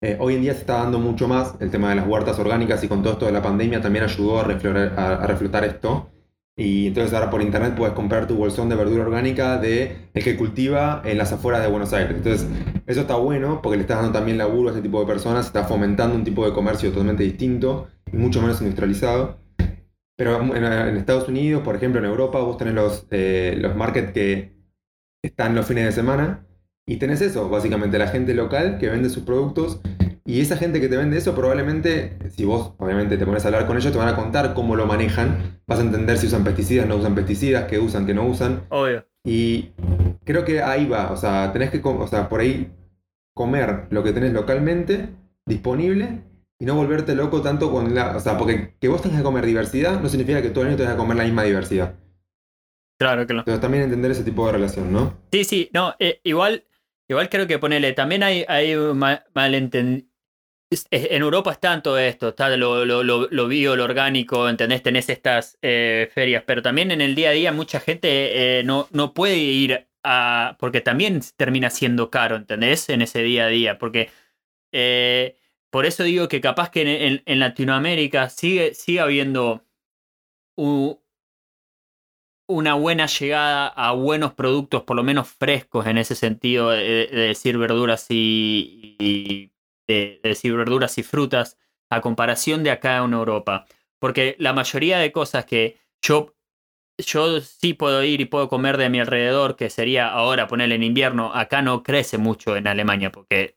eh, 0.00 0.16
hoy 0.20 0.36
en 0.36 0.42
día 0.42 0.52
se 0.54 0.60
está 0.60 0.74
dando 0.74 1.00
mucho 1.00 1.26
más 1.26 1.54
el 1.58 1.70
tema 1.70 1.90
de 1.90 1.96
las 1.96 2.06
huertas 2.06 2.38
orgánicas 2.38 2.82
y 2.84 2.88
con 2.88 3.02
todo 3.02 3.14
esto 3.14 3.26
de 3.26 3.32
la 3.32 3.42
pandemia 3.42 3.80
también 3.80 4.04
ayudó 4.04 4.38
a, 4.38 4.42
a 4.44 5.26
reflotar 5.26 5.64
esto. 5.64 6.11
Y 6.56 6.88
entonces 6.88 7.14
ahora 7.14 7.30
por 7.30 7.40
internet 7.40 7.74
puedes 7.74 7.94
comprar 7.94 8.26
tu 8.26 8.36
bolsón 8.36 8.68
de 8.68 8.76
verdura 8.76 9.04
orgánica 9.04 9.56
de 9.56 10.10
el 10.12 10.22
que 10.22 10.36
cultiva 10.36 11.00
en 11.04 11.16
las 11.16 11.32
afueras 11.32 11.62
de 11.62 11.68
Buenos 11.68 11.92
Aires. 11.94 12.14
Entonces, 12.16 12.46
eso 12.86 13.02
está 13.02 13.16
bueno 13.16 13.60
porque 13.62 13.76
le 13.76 13.82
estás 13.82 13.98
dando 13.98 14.12
también 14.12 14.36
laburo 14.36 14.68
a 14.68 14.72
ese 14.72 14.82
tipo 14.82 15.00
de 15.00 15.06
personas, 15.06 15.46
está 15.46 15.64
fomentando 15.64 16.14
un 16.14 16.24
tipo 16.24 16.44
de 16.44 16.52
comercio 16.52 16.90
totalmente 16.90 17.22
distinto 17.22 17.88
y 18.12 18.16
mucho 18.16 18.42
menos 18.42 18.60
industrializado. 18.60 19.40
Pero 20.16 20.54
en, 20.54 20.64
Estados 20.96 21.26
Unidos, 21.28 21.62
por 21.62 21.74
ejemplo, 21.74 21.98
en 22.00 22.06
Europa, 22.06 22.38
vos 22.40 22.58
tenés 22.58 22.74
los, 22.74 23.06
eh, 23.10 23.56
los 23.58 23.74
markets 23.74 24.12
que 24.12 24.52
están 25.22 25.54
los 25.54 25.66
fines 25.66 25.86
de 25.86 25.92
semana 25.92 26.46
y 26.86 26.96
tenés 26.96 27.22
eso, 27.22 27.48
básicamente 27.48 27.98
la 27.98 28.08
gente 28.08 28.34
local 28.34 28.78
que 28.78 28.88
vende 28.88 29.08
sus 29.08 29.22
productos 29.22 29.80
y 30.24 30.40
esa 30.40 30.56
gente 30.56 30.80
que 30.80 30.88
te 30.88 30.96
vende 30.96 31.18
eso, 31.18 31.34
probablemente, 31.34 32.16
si 32.30 32.44
vos 32.44 32.74
obviamente 32.78 33.18
te 33.18 33.26
pones 33.26 33.44
a 33.44 33.48
hablar 33.48 33.66
con 33.66 33.76
ellos, 33.76 33.92
te 33.92 33.98
van 33.98 34.08
a 34.08 34.16
contar 34.16 34.54
cómo 34.54 34.76
lo 34.76 34.86
manejan. 34.86 35.60
Vas 35.66 35.80
a 35.80 35.82
entender 35.82 36.16
si 36.18 36.28
usan 36.28 36.44
pesticidas, 36.44 36.86
no 36.86 36.96
usan 36.96 37.14
pesticidas, 37.14 37.64
qué 37.64 37.78
usan, 37.80 38.06
qué 38.06 38.14
no 38.14 38.26
usan. 38.26 38.62
Obvio. 38.68 39.04
Y 39.24 39.70
creo 40.24 40.44
que 40.44 40.62
ahí 40.62 40.86
va. 40.86 41.10
O 41.10 41.16
sea, 41.16 41.52
tenés 41.52 41.70
que, 41.70 41.80
o 41.82 42.06
sea, 42.06 42.28
por 42.28 42.40
ahí 42.40 42.72
comer 43.34 43.86
lo 43.90 44.04
que 44.04 44.12
tenés 44.12 44.32
localmente, 44.32 45.08
disponible, 45.44 46.22
y 46.60 46.66
no 46.66 46.76
volverte 46.76 47.16
loco 47.16 47.42
tanto 47.42 47.72
con 47.72 47.92
la. 47.92 48.16
O 48.16 48.20
sea, 48.20 48.38
porque 48.38 48.74
que 48.78 48.86
vos 48.86 49.02
tengas 49.02 49.18
que 49.18 49.24
comer 49.24 49.44
diversidad 49.44 50.00
no 50.00 50.08
significa 50.08 50.40
que 50.40 50.50
todo 50.50 50.62
el 50.62 50.68
año 50.68 50.76
tengas 50.76 50.94
que 50.94 51.00
comer 51.00 51.16
la 51.16 51.24
misma 51.24 51.42
diversidad. 51.42 51.96
Claro, 52.96 53.26
claro. 53.26 53.40
Entonces 53.40 53.60
también 53.60 53.82
entender 53.82 54.12
ese 54.12 54.22
tipo 54.22 54.46
de 54.46 54.52
relación, 54.52 54.92
¿no? 54.92 55.14
Sí, 55.32 55.42
sí, 55.42 55.70
no, 55.72 55.96
eh, 55.98 56.20
igual, 56.22 56.64
igual 57.08 57.28
creo 57.28 57.48
que 57.48 57.58
ponele, 57.58 57.92
también 57.94 58.22
hay, 58.22 58.44
hay 58.46 58.76
en 60.90 61.22
Europa 61.22 61.52
está 61.52 61.82
todo 61.82 61.98
esto, 61.98 62.30
está 62.30 62.56
lo, 62.56 62.84
lo, 62.84 63.02
lo, 63.02 63.48
bio, 63.48 63.76
lo 63.76 63.84
orgánico, 63.84 64.48
¿entendés? 64.48 64.82
Tenés 64.82 65.08
estas 65.08 65.58
eh, 65.62 66.10
ferias, 66.12 66.44
pero 66.46 66.62
también 66.62 66.90
en 66.90 67.00
el 67.00 67.14
día 67.14 67.30
a 67.30 67.32
día 67.32 67.52
mucha 67.52 67.80
gente 67.80 68.58
eh, 68.58 68.64
no, 68.64 68.88
no 68.90 69.14
puede 69.14 69.36
ir 69.36 69.88
a... 70.02 70.56
porque 70.58 70.80
también 70.80 71.20
termina 71.36 71.70
siendo 71.70 72.10
caro, 72.10 72.36
¿entendés? 72.36 72.88
En 72.88 73.02
ese 73.02 73.22
día 73.22 73.46
a 73.46 73.48
día, 73.48 73.78
porque... 73.78 74.10
Eh, 74.72 75.36
por 75.70 75.86
eso 75.86 76.02
digo 76.02 76.28
que 76.28 76.40
capaz 76.42 76.70
que 76.70 77.22
en, 77.24 77.40
Latinoamérica 77.40 78.28
sigue, 78.28 78.74
sigue 78.74 79.00
habiendo 79.00 79.64
una 82.46 82.74
buena 82.74 83.06
llegada 83.06 83.68
a 83.68 83.92
buenos 83.92 84.34
productos, 84.34 84.82
por 84.82 84.96
lo 84.96 85.02
menos 85.02 85.28
frescos 85.28 85.86
en 85.86 85.96
ese 85.96 86.14
sentido, 86.14 86.70
de, 86.70 87.06
decir 87.06 87.56
verduras 87.56 88.06
y 88.10 89.51
de, 89.92 90.20
decir 90.22 90.54
verduras 90.56 90.98
y 90.98 91.02
frutas 91.02 91.58
a 91.90 92.00
comparación 92.00 92.62
de 92.64 92.70
acá 92.70 92.98
en 92.98 93.12
Europa. 93.12 93.66
Porque 93.98 94.36
la 94.38 94.52
mayoría 94.52 94.98
de 94.98 95.12
cosas 95.12 95.44
que 95.44 95.78
yo, 96.00 96.34
yo 96.98 97.40
sí 97.40 97.74
puedo 97.74 98.02
ir 98.02 98.20
y 98.20 98.24
puedo 98.24 98.48
comer 98.48 98.76
de 98.76 98.88
mi 98.88 99.00
alrededor, 99.00 99.56
que 99.56 99.70
sería 99.70 100.08
ahora 100.08 100.48
ponerle 100.48 100.76
en 100.76 100.82
invierno, 100.82 101.32
acá 101.34 101.62
no 101.62 101.82
crece 101.82 102.18
mucho 102.18 102.56
en 102.56 102.66
Alemania 102.66 103.12
porque 103.12 103.56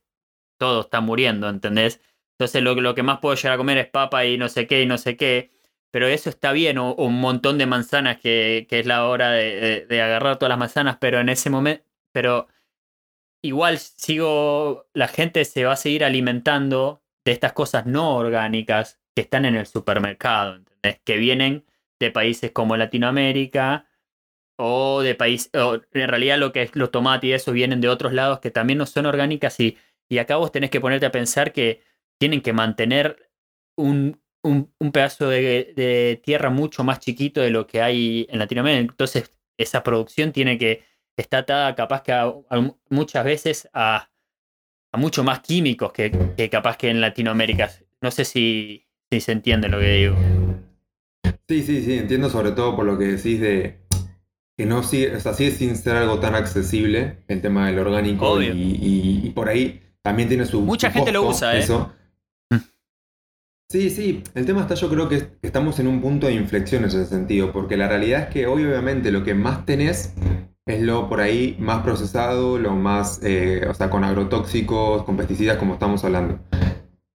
todo 0.58 0.82
está 0.82 1.02
muriendo, 1.02 1.50
¿entendés? 1.50 2.02
Entonces 2.38 2.62
lo, 2.62 2.76
lo 2.76 2.96
que 2.96 3.04
más 3.04 3.20
puedo 3.20 3.36
llegar 3.36 3.54
a 3.54 3.58
comer 3.58 3.78
es 3.78 3.88
papa 3.88 4.26
y 4.26 4.38
no 4.38 4.50
sé 4.50 4.68
qué 4.68 4.82
y 4.82 4.86
no 4.86 4.98
sé 4.98 5.18
qué. 5.18 5.52
Pero 5.92 6.08
eso 6.08 6.30
está 6.30 6.52
bien, 6.52 6.78
o, 6.78 6.94
un 6.96 7.22
montón 7.22 7.58
de 7.58 7.66
manzanas 7.66 8.18
que, 8.20 8.68
que 8.70 8.80
es 8.80 8.86
la 8.86 9.08
hora 9.08 9.32
de, 9.32 9.86
de, 9.88 10.02
agarrar 10.02 10.38
todas 10.38 10.50
las 10.50 10.60
manzanas, 10.60 10.98
pero 11.00 11.22
en 11.22 11.30
ese 11.30 11.50
momento, 11.50 11.86
pero 12.12 12.48
igual 13.46 13.78
sigo, 13.78 14.88
la 14.94 15.08
gente 15.08 15.46
se 15.46 15.66
va 15.66 15.74
a 15.74 15.78
seguir 15.78 16.04
alimentando 16.04 17.04
de 17.24 17.32
estas 17.32 17.54
cosas 17.54 17.86
no 17.86 18.16
orgánicas 18.16 19.00
que 19.16 19.22
están 19.22 19.46
en 19.46 19.56
el 19.56 19.66
supermercado, 19.66 20.56
¿entendés? 20.56 21.02
Que 21.04 21.18
vienen 21.18 21.66
de 22.00 22.12
países 22.12 22.52
como 22.52 22.78
Latinoamérica 22.78 23.88
o 24.58 25.02
de 25.02 25.16
países, 25.16 25.52
en 25.54 26.08
realidad 26.08 26.38
lo 26.38 26.52
que 26.52 26.64
es 26.64 26.76
los 26.76 26.92
tomates 26.92 27.28
y 27.30 27.34
eso 27.34 27.52
vienen 27.52 27.82
de 27.82 27.90
otros 27.90 28.14
lados 28.14 28.40
que 28.40 28.52
también 28.52 28.80
no 28.80 28.86
son 28.86 29.06
orgánicas 29.06 29.60
y, 29.60 29.78
y 30.10 30.18
acá 30.18 30.38
vos 30.38 30.52
tenés 30.52 30.70
que 30.70 30.82
ponerte 30.82 31.06
a 31.06 31.12
pensar 31.12 31.52
que 31.52 31.84
tienen 32.18 32.42
que 32.42 32.54
mantener 32.54 33.30
un, 33.78 34.22
un, 34.44 34.92
pedazo 34.92 35.30
de, 35.30 35.74
de 35.76 36.22
tierra 36.24 36.50
mucho 36.50 36.84
más 36.84 37.00
chiquito 37.00 37.42
de 37.42 37.50
lo 37.50 37.68
que 37.68 37.82
hay 37.82 38.28
en 38.30 38.40
Latinoamérica. 38.40 38.92
Entonces 38.92 39.36
esa 39.58 39.84
producción 39.84 40.32
tiene 40.32 40.58
que 40.58 40.84
está 41.18 41.40
atada 41.40 41.76
capaz 41.76 42.02
que 42.04 42.14
muchas 42.90 43.24
veces 43.26 43.70
a, 43.74 44.10
a 44.92 44.98
mucho 44.98 45.24
más 45.24 45.40
químicos 45.42 45.92
que, 45.94 46.12
capaz 46.52 46.78
que 46.78 46.90
en 46.90 47.02
Latinoamérica. 47.02 47.70
No 48.02 48.12
sé 48.12 48.26
si, 48.26 48.86
si 49.12 49.20
se 49.22 49.32
entiende 49.32 49.70
lo 49.70 49.80
que 49.80 49.92
digo. 49.92 50.16
Sí, 51.48 51.64
sí, 51.64 51.84
sí, 51.84 51.94
entiendo 51.98 52.30
sobre 52.30 52.52
todo 52.52 52.76
por 52.76 52.86
lo 52.86 52.98
que 52.98 53.06
decís 53.06 53.40
de 53.40 53.80
que 54.58 54.66
no 54.66 54.84
sigue, 54.84 55.16
o 55.16 55.20
sea, 55.20 55.34
sigue 55.34 55.52
sin 55.52 55.76
ser 55.76 55.96
algo 55.98 56.20
tan 56.20 56.34
accesible 56.34 57.24
el 57.28 57.42
tema 57.42 57.68
del 57.68 57.80
orgánico 57.80 58.32
Obvio. 58.32 58.54
y, 58.54 58.62
y- 58.82 59.22
y 59.28 59.30
por 59.32 59.50
ahí 59.50 59.82
también 60.02 60.30
tiene 60.30 60.46
su 60.46 60.62
Mucha 60.62 60.88
su 60.88 60.94
gente 60.94 61.12
lo 61.12 61.24
usa, 61.28 61.56
¿eh? 61.56 61.60
eso. 61.60 61.94
Mm. 62.50 62.58
Sí, 63.70 63.90
sí, 63.90 64.24
el 64.34 64.46
tema 64.46 64.62
está 64.62 64.76
yo 64.76 64.90
creo 64.90 65.10
que 65.10 65.28
estamos 65.42 65.80
en 65.80 65.88
un 65.88 66.00
punto 66.02 66.28
de 66.28 66.34
inflexión 66.34 66.84
en 66.84 66.90
ese 66.90 67.06
sentido, 67.06 67.52
porque 67.52 67.76
la 67.78 67.88
realidad 67.90 68.24
es 68.24 68.28
que 68.30 68.48
hoy 68.48 68.64
obviamente 68.64 69.12
lo 69.12 69.24
que 69.24 69.34
más 69.34 69.66
tenés 69.66 70.14
es 70.66 70.82
lo 70.82 71.08
por 71.08 71.22
ahí 71.22 71.56
más 71.60 71.84
procesado, 71.84 72.58
lo 72.58 72.72
más, 72.74 73.20
eh, 73.24 73.66
o 73.70 73.74
sea, 73.74 73.90
con 73.90 74.04
agrotóxicos, 74.04 75.04
con 75.04 75.16
pesticidas 75.18 75.58
como 75.58 75.74
estamos 75.74 76.04
hablando. 76.04 76.40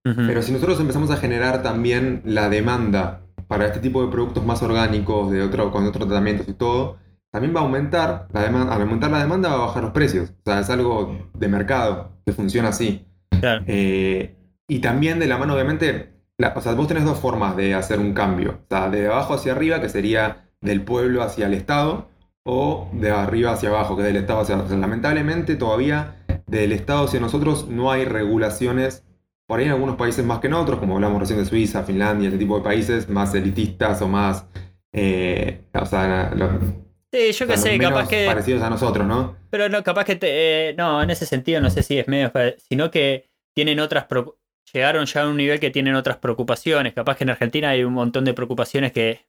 Pero 0.03 0.41
si 0.41 0.51
nosotros 0.51 0.79
empezamos 0.79 1.11
a 1.11 1.17
generar 1.17 1.61
también 1.61 2.23
la 2.25 2.49
demanda 2.49 3.21
para 3.47 3.67
este 3.67 3.79
tipo 3.79 4.03
de 4.03 4.11
productos 4.11 4.43
más 4.43 4.63
orgánicos, 4.63 5.29
de 5.29 5.43
otro, 5.43 5.69
con 5.71 5.85
otros 5.85 6.07
tratamientos 6.07 6.47
y 6.47 6.53
todo, 6.53 6.97
también 7.29 7.55
va 7.55 7.59
a 7.59 7.63
aumentar, 7.63 8.27
la 8.33 8.41
demanda, 8.41 8.73
al 8.73 8.81
aumentar 8.81 9.11
la 9.11 9.19
demanda 9.19 9.49
va 9.49 9.55
a 9.55 9.67
bajar 9.67 9.83
los 9.83 9.91
precios. 9.91 10.31
O 10.31 10.41
sea, 10.43 10.59
es 10.61 10.69
algo 10.69 11.29
de 11.33 11.47
mercado 11.47 12.13
que 12.25 12.33
funciona 12.33 12.69
así. 12.69 13.05
Claro. 13.39 13.63
Eh, 13.67 14.35
y 14.67 14.79
también 14.79 15.19
de 15.19 15.27
la 15.27 15.37
mano, 15.37 15.53
obviamente, 15.53 16.13
la- 16.37 16.53
o 16.55 16.61
sea, 16.61 16.73
vos 16.73 16.87
tenés 16.87 17.05
dos 17.05 17.19
formas 17.19 17.55
de 17.55 17.75
hacer 17.75 17.99
un 17.99 18.13
cambio. 18.13 18.61
O 18.63 18.65
sea, 18.69 18.89
de 18.89 19.07
abajo 19.07 19.35
hacia 19.35 19.51
arriba, 19.51 19.81
que 19.81 19.89
sería 19.89 20.49
del 20.61 20.81
pueblo 20.83 21.21
hacia 21.21 21.45
el 21.45 21.53
Estado, 21.53 22.07
o 22.43 22.89
de 22.93 23.11
arriba 23.11 23.51
hacia 23.51 23.69
abajo, 23.69 23.95
que 23.95 24.01
es 24.01 24.07
del 24.07 24.17
Estado 24.17 24.41
hacia... 24.41 24.67
sea, 24.67 24.77
lamentablemente 24.77 25.55
todavía 25.55 26.15
del 26.47 26.71
Estado 26.71 27.05
hacia 27.05 27.19
nosotros 27.19 27.67
no 27.67 27.91
hay 27.91 28.05
regulaciones, 28.05 29.05
por 29.47 29.59
ahí 29.59 29.65
en 29.65 29.71
algunos 29.71 29.95
países 29.95 30.25
más 30.25 30.39
que 30.39 30.47
en 30.47 30.53
otros, 30.53 30.79
como 30.79 30.95
hablamos 30.95 31.19
recién 31.19 31.39
de 31.39 31.45
Suiza, 31.45 31.83
Finlandia, 31.83 32.27
este 32.29 32.39
tipo 32.39 32.57
de 32.57 32.63
países 32.63 33.09
más 33.09 33.33
elitistas 33.35 34.01
o 34.01 34.07
más... 34.07 34.45
eh, 34.93 35.61
o 35.73 35.85
sea, 35.85 36.31
lo- 36.35 36.81
Sí, 37.13 37.33
yo 37.33 37.43
o 37.45 37.47
qué 37.49 37.57
sea, 37.57 37.71
sé, 37.71 37.77
menos 37.77 37.91
capaz 37.91 38.07
que. 38.07 38.25
parecidos 38.25 38.61
a 38.63 38.69
nosotros, 38.69 39.05
¿no? 39.05 39.35
Pero 39.49 39.67
no, 39.67 39.83
capaz 39.83 40.05
que 40.05 40.15
te, 40.15 40.69
eh, 40.69 40.73
no, 40.77 41.03
en 41.03 41.09
ese 41.09 41.25
sentido 41.25 41.59
no 41.59 41.69
sé 41.69 41.83
si 41.83 41.99
es 41.99 42.07
medio, 42.07 42.31
sino 42.69 42.89
que 42.89 43.29
tienen 43.53 43.81
otras 43.81 44.07
preocu- 44.07 44.35
llegaron 44.71 45.05
ya 45.05 45.23
a 45.23 45.27
un 45.27 45.35
nivel 45.35 45.59
que 45.59 45.71
tienen 45.71 45.95
otras 45.95 46.15
preocupaciones. 46.17 46.93
Capaz 46.93 47.17
que 47.17 47.25
en 47.25 47.31
Argentina 47.31 47.71
hay 47.71 47.83
un 47.83 47.91
montón 47.91 48.23
de 48.23 48.33
preocupaciones 48.33 48.93
que, 48.93 49.25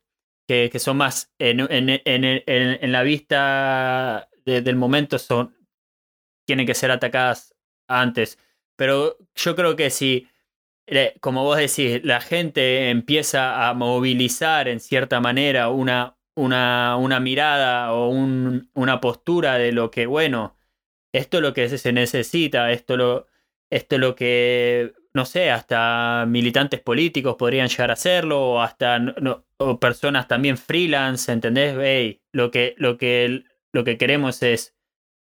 que, 0.46 0.70
son 0.78 0.96
más 0.98 1.32
en, 1.38 1.60
en, 1.60 1.88
en, 1.90 2.24
en- 2.46 2.92
la 2.92 3.02
vista 3.02 4.28
de- 4.44 4.62
del 4.62 4.76
momento 4.76 5.18
son 5.18 5.56
tienen 6.46 6.66
que 6.66 6.74
ser 6.74 6.90
atacadas 6.90 7.54
antes. 7.88 8.38
Pero 8.76 9.18
yo 9.34 9.54
creo 9.56 9.76
que 9.76 9.90
si, 9.90 10.28
eh, 10.86 11.14
como 11.20 11.44
vos 11.44 11.58
decís, 11.58 12.00
la 12.04 12.20
gente 12.20 12.90
empieza 12.90 13.68
a 13.68 13.74
movilizar 13.74 14.68
en 14.68 14.80
cierta 14.80 15.20
manera 15.20 15.70
una, 15.70 16.18
una, 16.36 16.96
una 16.98 17.20
mirada 17.20 17.92
o 17.94 18.08
un- 18.10 18.70
una 18.74 19.00
postura 19.00 19.58
de 19.58 19.72
lo 19.72 19.90
que, 19.90 20.06
bueno, 20.06 20.56
esto 21.12 21.38
es 21.38 21.42
lo 21.42 21.54
que 21.54 21.68
se 21.78 21.92
necesita, 21.92 22.72
esto 22.72 22.96
lo, 22.96 23.26
esto 23.70 23.96
es 23.96 24.00
lo 24.00 24.14
que, 24.16 24.94
no 25.14 25.24
sé, 25.26 25.50
hasta 25.50 26.24
militantes 26.26 26.80
políticos 26.80 27.36
podrían 27.38 27.68
llegar 27.68 27.90
a 27.90 27.94
hacerlo, 27.94 28.40
o 28.52 28.60
hasta 28.60 28.98
no- 28.98 29.44
personas 29.80 30.26
también 30.28 30.56
freelance, 30.58 31.30
¿entendés? 31.32 31.74
Lo 32.32 32.50
que, 32.50 32.74
lo 32.78 32.96
que, 32.98 33.44
lo 33.72 33.84
que 33.84 33.98
queremos 33.98 34.42
es 34.42 34.74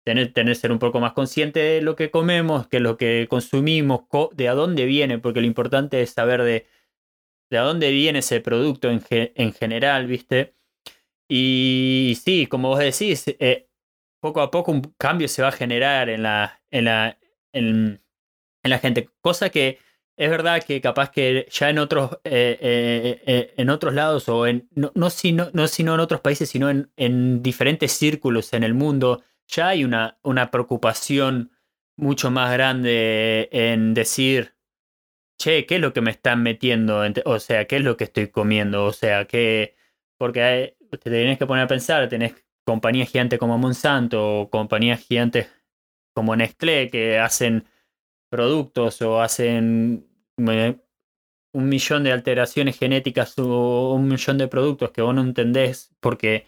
tener, 0.04 0.32
tener 0.32 0.56
ser 0.56 0.72
un 0.72 0.78
poco 0.78 1.00
más 1.00 1.12
consciente 1.14 1.60
de 1.60 1.82
lo 1.82 1.96
que 1.96 2.10
comemos, 2.10 2.68
que 2.68 2.80
lo 2.80 2.96
que 2.96 3.26
consumimos, 3.30 4.02
co- 4.08 4.30
de 4.34 4.48
a 4.48 4.54
dónde 4.54 4.86
viene, 4.86 5.18
porque 5.18 5.40
lo 5.40 5.46
importante 5.46 6.02
es 6.02 6.10
saber 6.10 6.42
de, 6.42 6.66
de 7.50 7.58
a 7.58 7.62
dónde 7.62 7.90
viene 7.90 8.20
ese 8.20 8.40
producto 8.40 8.90
en, 8.90 9.02
en 9.10 9.52
general, 9.52 10.06
¿viste? 10.06 10.54
Y 11.28 12.18
sí, 12.24 12.46
como 12.46 12.68
vos 12.70 12.78
decís, 12.80 13.24
eh, 13.40 13.68
poco 14.20 14.40
a 14.42 14.50
poco 14.50 14.72
un 14.72 14.82
cambio 14.98 15.28
se 15.28 15.42
va 15.42 15.48
a 15.48 15.52
generar 15.52 16.08
en 16.10 16.22
la, 16.24 16.62
en 16.70 16.84
la, 16.86 17.18
en 18.62 18.70
la 18.70 18.78
gente. 18.78 19.10
Cosa 19.20 19.50
que 19.50 19.78
es 20.18 20.30
verdad 20.30 20.62
que 20.64 20.80
capaz 20.80 21.10
que 21.10 21.46
ya 21.50 21.70
en 21.70 21.78
otros, 21.78 22.18
eh, 22.24 22.58
eh, 22.60 23.22
eh, 23.26 23.54
en 23.56 23.70
otros 23.70 23.94
lados, 23.94 24.28
o 24.28 24.46
en, 24.48 24.68
no, 24.74 24.90
no, 24.96 25.10
sino, 25.10 25.48
no 25.52 25.68
sino 25.68 25.94
en 25.94 26.00
otros 26.00 26.20
países, 26.20 26.48
sino 26.50 26.68
en, 26.70 26.90
en 26.96 27.40
diferentes 27.42 27.92
círculos 27.92 28.52
en 28.52 28.64
el 28.64 28.74
mundo, 28.74 29.22
ya 29.46 29.68
hay 29.68 29.84
una, 29.84 30.18
una 30.22 30.50
preocupación 30.50 31.52
mucho 31.96 32.32
más 32.32 32.52
grande 32.52 33.48
en 33.52 33.94
decir, 33.94 34.54
che, 35.38 35.66
¿qué 35.66 35.76
es 35.76 35.80
lo 35.80 35.92
que 35.92 36.00
me 36.00 36.10
están 36.10 36.42
metiendo? 36.42 37.02
O 37.24 37.38
sea, 37.38 37.66
¿qué 37.66 37.76
es 37.76 37.82
lo 37.82 37.96
que 37.96 38.04
estoy 38.04 38.28
comiendo? 38.28 38.84
O 38.86 38.92
sea, 38.92 39.26
que... 39.26 39.76
Porque 40.18 40.76
te 40.90 40.98
tenés 40.98 41.38
que 41.38 41.46
poner 41.46 41.64
a 41.64 41.68
pensar, 41.68 42.08
tenés 42.08 42.34
compañías 42.64 43.08
gigantes 43.08 43.38
como 43.38 43.56
Monsanto 43.56 44.40
o 44.40 44.50
compañías 44.50 45.00
gigantes 45.00 45.48
como 46.12 46.34
Nestlé 46.34 46.90
que 46.90 47.18
hacen 47.18 47.64
productos 48.30 49.00
o 49.02 49.20
hacen 49.20 50.06
eh, 50.50 50.76
un 51.52 51.68
millón 51.68 52.04
de 52.04 52.12
alteraciones 52.12 52.78
genéticas 52.78 53.38
o 53.38 53.94
un 53.94 54.08
millón 54.08 54.38
de 54.38 54.48
productos 54.48 54.90
que 54.92 55.02
vos 55.02 55.14
no 55.14 55.22
entendés 55.22 55.94
porque 56.00 56.46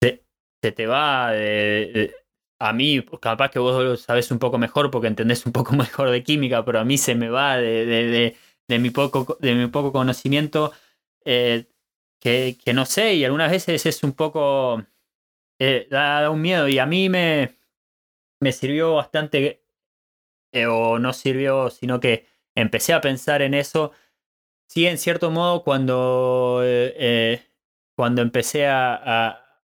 se, 0.00 0.72
te 0.72 0.86
va 0.86 1.32
de, 1.32 2.14
a 2.58 2.72
mí, 2.72 3.04
capaz 3.20 3.50
que 3.50 3.58
vos 3.58 3.82
lo 3.84 3.96
sabés 3.96 4.30
un 4.30 4.38
poco 4.38 4.58
mejor 4.58 4.90
porque 4.90 5.08
entendés 5.08 5.46
un 5.46 5.52
poco 5.52 5.74
mejor 5.76 6.10
de 6.10 6.22
química, 6.22 6.64
pero 6.64 6.78
a 6.80 6.84
mí 6.84 6.98
se 6.98 7.14
me 7.14 7.28
va 7.30 7.56
de, 7.56 7.86
de, 7.86 8.06
de- 8.06 8.36
de 8.68 8.78
mi, 8.78 8.90
poco, 8.90 9.36
de 9.40 9.54
mi 9.54 9.66
poco 9.66 9.92
conocimiento 9.92 10.72
eh, 11.24 11.66
que, 12.20 12.56
que 12.64 12.72
no 12.72 12.86
sé, 12.86 13.14
y 13.14 13.24
algunas 13.24 13.50
veces 13.50 13.84
es 13.86 14.02
un 14.04 14.12
poco... 14.12 14.82
eh, 15.60 15.88
da, 15.90 16.22
da 16.22 16.30
un 16.30 16.42
miedo. 16.42 16.68
Y 16.68 16.78
a 16.78 16.86
mí 16.86 17.08
me, 17.08 17.56
me 18.40 18.52
sirvió 18.52 18.94
bastante, 18.96 19.61
eh, 20.52 20.66
o 20.66 20.98
no 20.98 21.12
sirvió, 21.12 21.70
sino 21.70 22.00
que 22.00 22.26
empecé 22.54 22.92
a 22.94 23.00
pensar 23.00 23.42
en 23.42 23.54
eso. 23.54 23.92
Sí, 24.68 24.86
en 24.86 24.98
cierto 24.98 25.30
modo, 25.30 25.62
cuando, 25.64 26.60
eh, 26.64 26.94
eh, 26.98 27.42
cuando 27.94 28.22
empecé 28.22 28.66
a, 28.68 28.94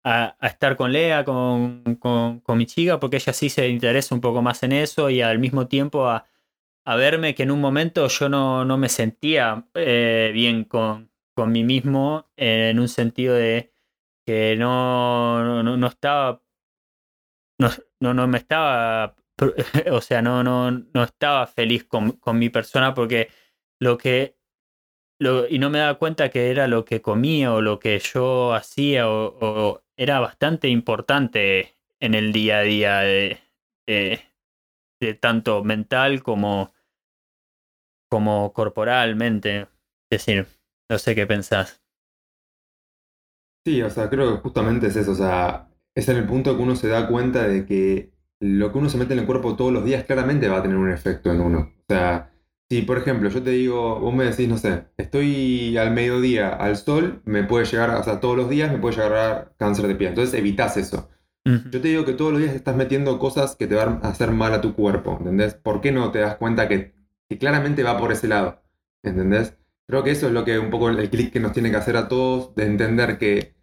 a- 0.04 0.38
estar 0.48 0.78
con 0.78 0.92
Lea, 0.94 1.24
con, 1.26 1.96
con- 2.00 2.42
mi 2.58 2.66
chica, 2.66 3.00
porque 3.00 3.18
ella 3.18 3.34
sí 3.34 3.50
se 3.50 3.68
interesa 3.70 4.16
un 4.16 4.22
poco 4.22 4.42
más 4.42 4.64
en 4.64 4.72
eso 4.74 5.10
y 5.10 5.22
al 5.22 5.40
mismo 5.40 5.68
tiempo 5.68 6.08
a, 6.08 6.26
verme 6.96 7.36
que 7.36 7.44
en 7.44 7.52
un 7.52 7.62
momento 7.62 8.08
yo 8.08 8.30
no, 8.30 8.66
no 8.66 8.78
me 8.78 8.90
sentía 8.90 9.68
bien 10.34 10.66
con, 10.66 11.12
con 11.36 11.52
mí 11.52 11.64
mismo, 11.64 12.30
en 12.38 12.80
un 12.80 12.88
sentido 12.90 13.36
de 13.36 13.74
que 14.26 14.56
no, 14.58 15.64
no, 15.64 15.78
no 15.78 15.88
estaba, 15.88 16.44
no, 17.60 17.70
no, 18.00 18.14
no 18.14 18.28
me 18.28 18.38
estaba, 18.40 19.16
o 19.92 20.02
sea, 20.02 20.22
no, 20.22 20.44
no, 20.44 20.72
no 20.72 21.04
estaba 21.04 21.48
feliz 21.48 21.86
con, 21.86 22.14
con 22.14 22.40
mi 22.40 22.50
persona 22.50 22.94
porque 22.94 23.30
lo 23.80 23.98
que 23.98 24.38
lo- 25.20 25.48
y 25.48 25.60
no 25.60 25.70
me 25.70 25.80
daba 25.80 25.98
cuenta 26.00 26.30
que 26.30 26.52
era 26.52 26.68
lo 26.68 26.86
que 26.86 27.02
comía 27.02 27.54
o 27.54 27.62
lo 27.62 27.80
que 27.80 28.00
yo 28.00 28.54
hacía 28.54 29.10
o, 29.10 29.84
era 29.98 30.20
bastante 30.20 30.70
importante 30.70 31.76
en 32.00 32.16
el 32.16 32.34
día 32.34 32.60
a 32.60 32.64
día 32.64 33.00
de 35.02 35.14
tanto 35.20 35.64
mental 35.66 36.24
como, 36.24 36.74
como 38.10 38.54
corporalmente. 38.54 39.62
Es 40.10 40.26
decir, 40.26 40.48
no 40.90 41.00
sé 41.00 41.16
qué 41.16 41.26
pensás. 41.26 41.82
Sí, 43.66 43.82
o 43.84 43.90
sea, 43.90 44.10
creo 44.10 44.36
que 44.36 44.42
justamente 44.42 44.88
es 44.88 44.96
eso, 44.96 45.12
o 45.12 45.16
sea, 45.16 45.70
es 45.94 46.08
en 46.10 46.18
el 46.18 46.26
punto 46.28 46.56
que 46.58 46.64
uno 46.64 46.76
se 46.76 46.88
da 46.88 47.08
cuenta 47.08 47.48
de 47.48 47.66
que 47.66 48.12
lo 48.42 48.72
que 48.72 48.78
uno 48.80 48.90
se 48.90 48.98
mete 48.98 49.14
en 49.14 49.20
el 49.20 49.26
cuerpo 49.26 49.56
todos 49.56 49.72
los 49.72 49.86
días 49.86 50.04
claramente 50.04 50.50
va 50.50 50.58
a 50.58 50.62
tener 50.64 50.78
un 50.78 50.92
efecto 50.92 51.32
en 51.32 51.42
uno. 51.42 51.60
O 51.60 51.86
sea, 51.88 52.32
si 52.70 52.82
por 52.82 52.98
ejemplo 52.98 53.30
yo 53.30 53.42
te 53.44 53.52
digo, 53.52 54.00
vos 54.00 54.14
me 54.14 54.26
decís, 54.26 54.50
no 54.50 54.58
sé, 54.58 54.86
estoy 54.98 55.78
al 55.78 55.92
mediodía 55.92 56.50
al 56.50 56.76
sol, 56.76 57.22
me 57.26 57.44
puede 57.44 57.66
llegar, 57.66 57.92
o 57.92 58.04
sea, 58.04 58.20
todos 58.20 58.36
los 58.36 58.50
días 58.50 58.72
me 58.72 58.80
puede 58.80 58.96
llegar 58.96 59.54
cáncer 59.58 59.88
de 59.88 59.96
piel. 59.96 60.10
Entonces 60.10 60.38
evitas 60.38 60.76
eso. 60.78 61.10
Yo 61.44 61.82
te 61.82 61.88
digo 61.88 62.06
que 62.06 62.14
todos 62.14 62.34
los 62.34 62.42
días 62.42 62.54
estás 62.54 62.76
metiendo 62.76 63.18
cosas 63.18 63.56
que 63.56 63.66
te 63.66 63.74
van 63.74 64.00
a 64.04 64.10
hacer 64.10 64.32
mal 64.32 64.54
a 64.54 64.62
tu 64.62 64.76
cuerpo, 64.76 65.18
¿entendés? 65.18 65.56
¿Por 65.56 65.82
qué 65.82 65.92
no 65.92 66.12
te 66.12 66.20
das 66.20 66.36
cuenta 66.36 66.68
que, 66.68 66.94
que 67.30 67.38
claramente 67.40 67.82
va 67.82 67.98
por 67.98 68.12
ese 68.12 68.28
lado? 68.28 68.62
¿Entendés? 69.02 69.58
Creo 69.88 70.04
que 70.04 70.12
eso 70.12 70.28
es 70.28 70.34
lo 70.34 70.46
que 70.46 70.60
un 70.60 70.70
poco 70.70 70.90
el 70.90 71.10
clic 71.10 71.34
que 71.34 71.40
nos 71.40 71.52
tiene 71.54 71.72
que 71.72 71.78
hacer 71.78 71.98
a 71.98 72.08
todos, 72.08 72.54
de 72.56 72.66
entender 72.66 73.18
que 73.18 73.56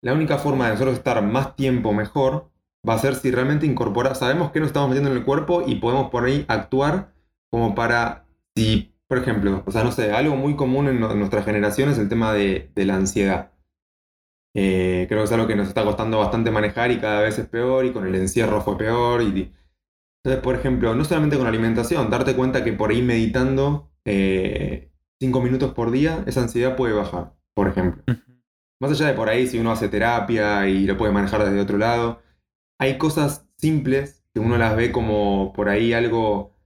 la 0.00 0.14
única 0.14 0.38
forma 0.38 0.66
de 0.66 0.72
nosotros 0.72 0.96
estar 0.96 1.22
más 1.22 1.56
tiempo 1.56 1.92
mejor 1.92 2.50
va 2.88 2.94
a 2.94 2.98
ser 2.98 3.14
si 3.14 3.30
realmente 3.30 3.66
incorporamos, 3.66 4.18
sabemos 4.18 4.52
qué 4.52 4.60
nos 4.60 4.68
estamos 4.68 4.88
metiendo 4.88 5.10
en 5.10 5.16
el 5.16 5.24
cuerpo 5.24 5.64
y 5.66 5.76
podemos 5.76 6.10
por 6.10 6.24
ahí 6.24 6.44
actuar 6.48 7.12
como 7.50 7.74
para, 7.74 8.26
si, 8.56 8.94
por 9.08 9.18
ejemplo, 9.18 9.62
o 9.66 9.70
sea, 9.70 9.84
no 9.84 9.92
sé, 9.92 10.12
algo 10.12 10.36
muy 10.36 10.56
común 10.56 10.88
en, 10.88 11.02
en 11.02 11.18
nuestra 11.18 11.42
generación 11.42 11.88
es 11.88 11.98
el 11.98 12.08
tema 12.08 12.32
de, 12.32 12.70
de 12.74 12.84
la 12.84 12.96
ansiedad. 12.96 13.52
Eh, 14.56 15.06
creo 15.08 15.20
que 15.20 15.24
es 15.24 15.32
algo 15.32 15.46
que 15.46 15.56
nos 15.56 15.68
está 15.68 15.84
costando 15.84 16.18
bastante 16.18 16.50
manejar 16.50 16.92
y 16.92 16.98
cada 16.98 17.20
vez 17.20 17.38
es 17.38 17.46
peor 17.46 17.84
y 17.84 17.92
con 17.92 18.06
el 18.06 18.14
encierro 18.14 18.60
fue 18.60 18.78
peor. 18.78 19.22
Y... 19.22 19.52
Entonces, 20.22 20.42
por 20.42 20.54
ejemplo, 20.54 20.94
no 20.94 21.04
solamente 21.04 21.36
con 21.36 21.44
la 21.44 21.50
alimentación, 21.50 22.08
darte 22.08 22.34
cuenta 22.34 22.64
que 22.64 22.72
por 22.72 22.90
ahí 22.90 23.02
meditando 23.02 23.90
eh, 24.04 24.90
cinco 25.20 25.40
minutos 25.40 25.74
por 25.74 25.90
día, 25.90 26.22
esa 26.26 26.42
ansiedad 26.42 26.76
puede 26.76 26.94
bajar, 26.94 27.34
por 27.54 27.68
ejemplo. 27.68 28.02
Más 28.80 28.92
allá 28.92 29.06
de 29.06 29.14
por 29.14 29.28
ahí 29.28 29.46
si 29.46 29.58
uno 29.58 29.72
hace 29.72 29.88
terapia 29.88 30.68
y 30.68 30.86
lo 30.86 30.96
puede 30.96 31.12
manejar 31.12 31.44
desde 31.44 31.60
otro 31.60 31.78
lado, 31.78 32.20
hay 32.78 32.98
cosas 32.98 33.46
simples 33.56 34.24
que 34.32 34.40
uno 34.40 34.58
las 34.58 34.76
ve 34.76 34.92
como 34.92 35.52
por 35.52 35.68
ahí 35.68 35.92
algo, 35.92 36.56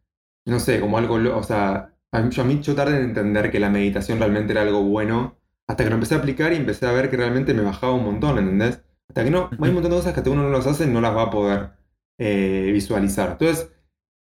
no 0.47 0.61
sé, 0.61 0.81
como 0.81 0.99
algo, 0.99 1.17
o 1.37 1.43
sea, 1.43 1.95
a 2.13 2.23
mí, 2.23 2.31
yo, 2.31 2.43
a 2.43 2.45
mí 2.47 2.61
yo 2.63 2.75
tardé 2.75 2.97
en 2.97 3.05
entender 3.05 3.51
que 3.51 3.61
la 3.61 3.71
meditación 3.71 4.19
realmente 4.19 4.53
era 4.53 4.63
algo 4.63 4.83
bueno, 4.83 5.39
hasta 5.67 5.85
que 5.85 5.91
lo 5.91 5.97
empecé 5.97 6.15
a 6.15 6.19
aplicar 6.19 6.53
y 6.53 6.57
empecé 6.57 6.87
a 6.87 6.93
ver 6.93 7.11
que 7.11 7.17
realmente 7.17 7.55
me 7.55 7.63
bajaba 7.63 7.93
un 7.95 8.05
montón, 8.05 8.39
¿entendés? 8.39 8.83
Hasta 9.09 9.25
que 9.25 9.31
no, 9.31 9.51
hay 9.51 9.69
un 9.69 9.75
montón 9.75 9.91
de 9.91 9.97
cosas 9.99 10.15
que 10.15 10.21
hasta 10.21 10.31
uno 10.31 10.43
no 10.43 10.51
las 10.51 10.67
hace, 10.67 10.87
no 10.87 11.01
las 11.01 11.15
va 11.17 11.25
a 11.25 11.31
poder 11.31 11.71
eh, 12.19 12.71
visualizar. 12.73 13.33
Entonces, 13.33 13.71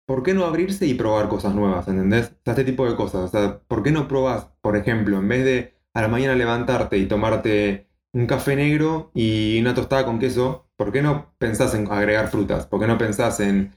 ¿por 0.06 0.24
qué 0.24 0.34
no 0.34 0.46
abrirse 0.46 0.86
y 0.88 0.96
probar 0.96 1.30
cosas 1.30 1.54
nuevas, 1.56 1.88
¿entendés? 1.88 2.28
O 2.28 2.42
sea, 2.44 2.54
este 2.54 2.64
tipo 2.64 2.90
de 2.90 2.96
cosas. 2.96 3.22
O 3.26 3.28
sea, 3.28 3.60
¿por 3.68 3.84
qué 3.84 3.92
no 3.92 4.08
probas, 4.08 4.48
por 4.62 4.76
ejemplo, 4.76 5.18
en 5.20 5.28
vez 5.28 5.46
de 5.46 5.78
a 5.94 6.02
la 6.02 6.08
mañana 6.08 6.36
levantarte 6.36 6.98
y 6.98 7.08
tomarte 7.08 7.88
un 8.14 8.28
café 8.28 8.56
negro 8.56 9.12
y 9.14 9.60
una 9.60 9.74
tostada 9.74 10.06
con 10.06 10.20
queso, 10.20 10.70
¿por 10.76 10.92
qué 10.92 11.02
no 11.02 11.34
pensás 11.38 11.74
en 11.76 11.92
agregar 11.92 12.30
frutas? 12.30 12.66
¿Por 12.66 12.80
qué 12.80 12.88
no 12.88 12.98
pensás 12.98 13.40
en, 13.40 13.74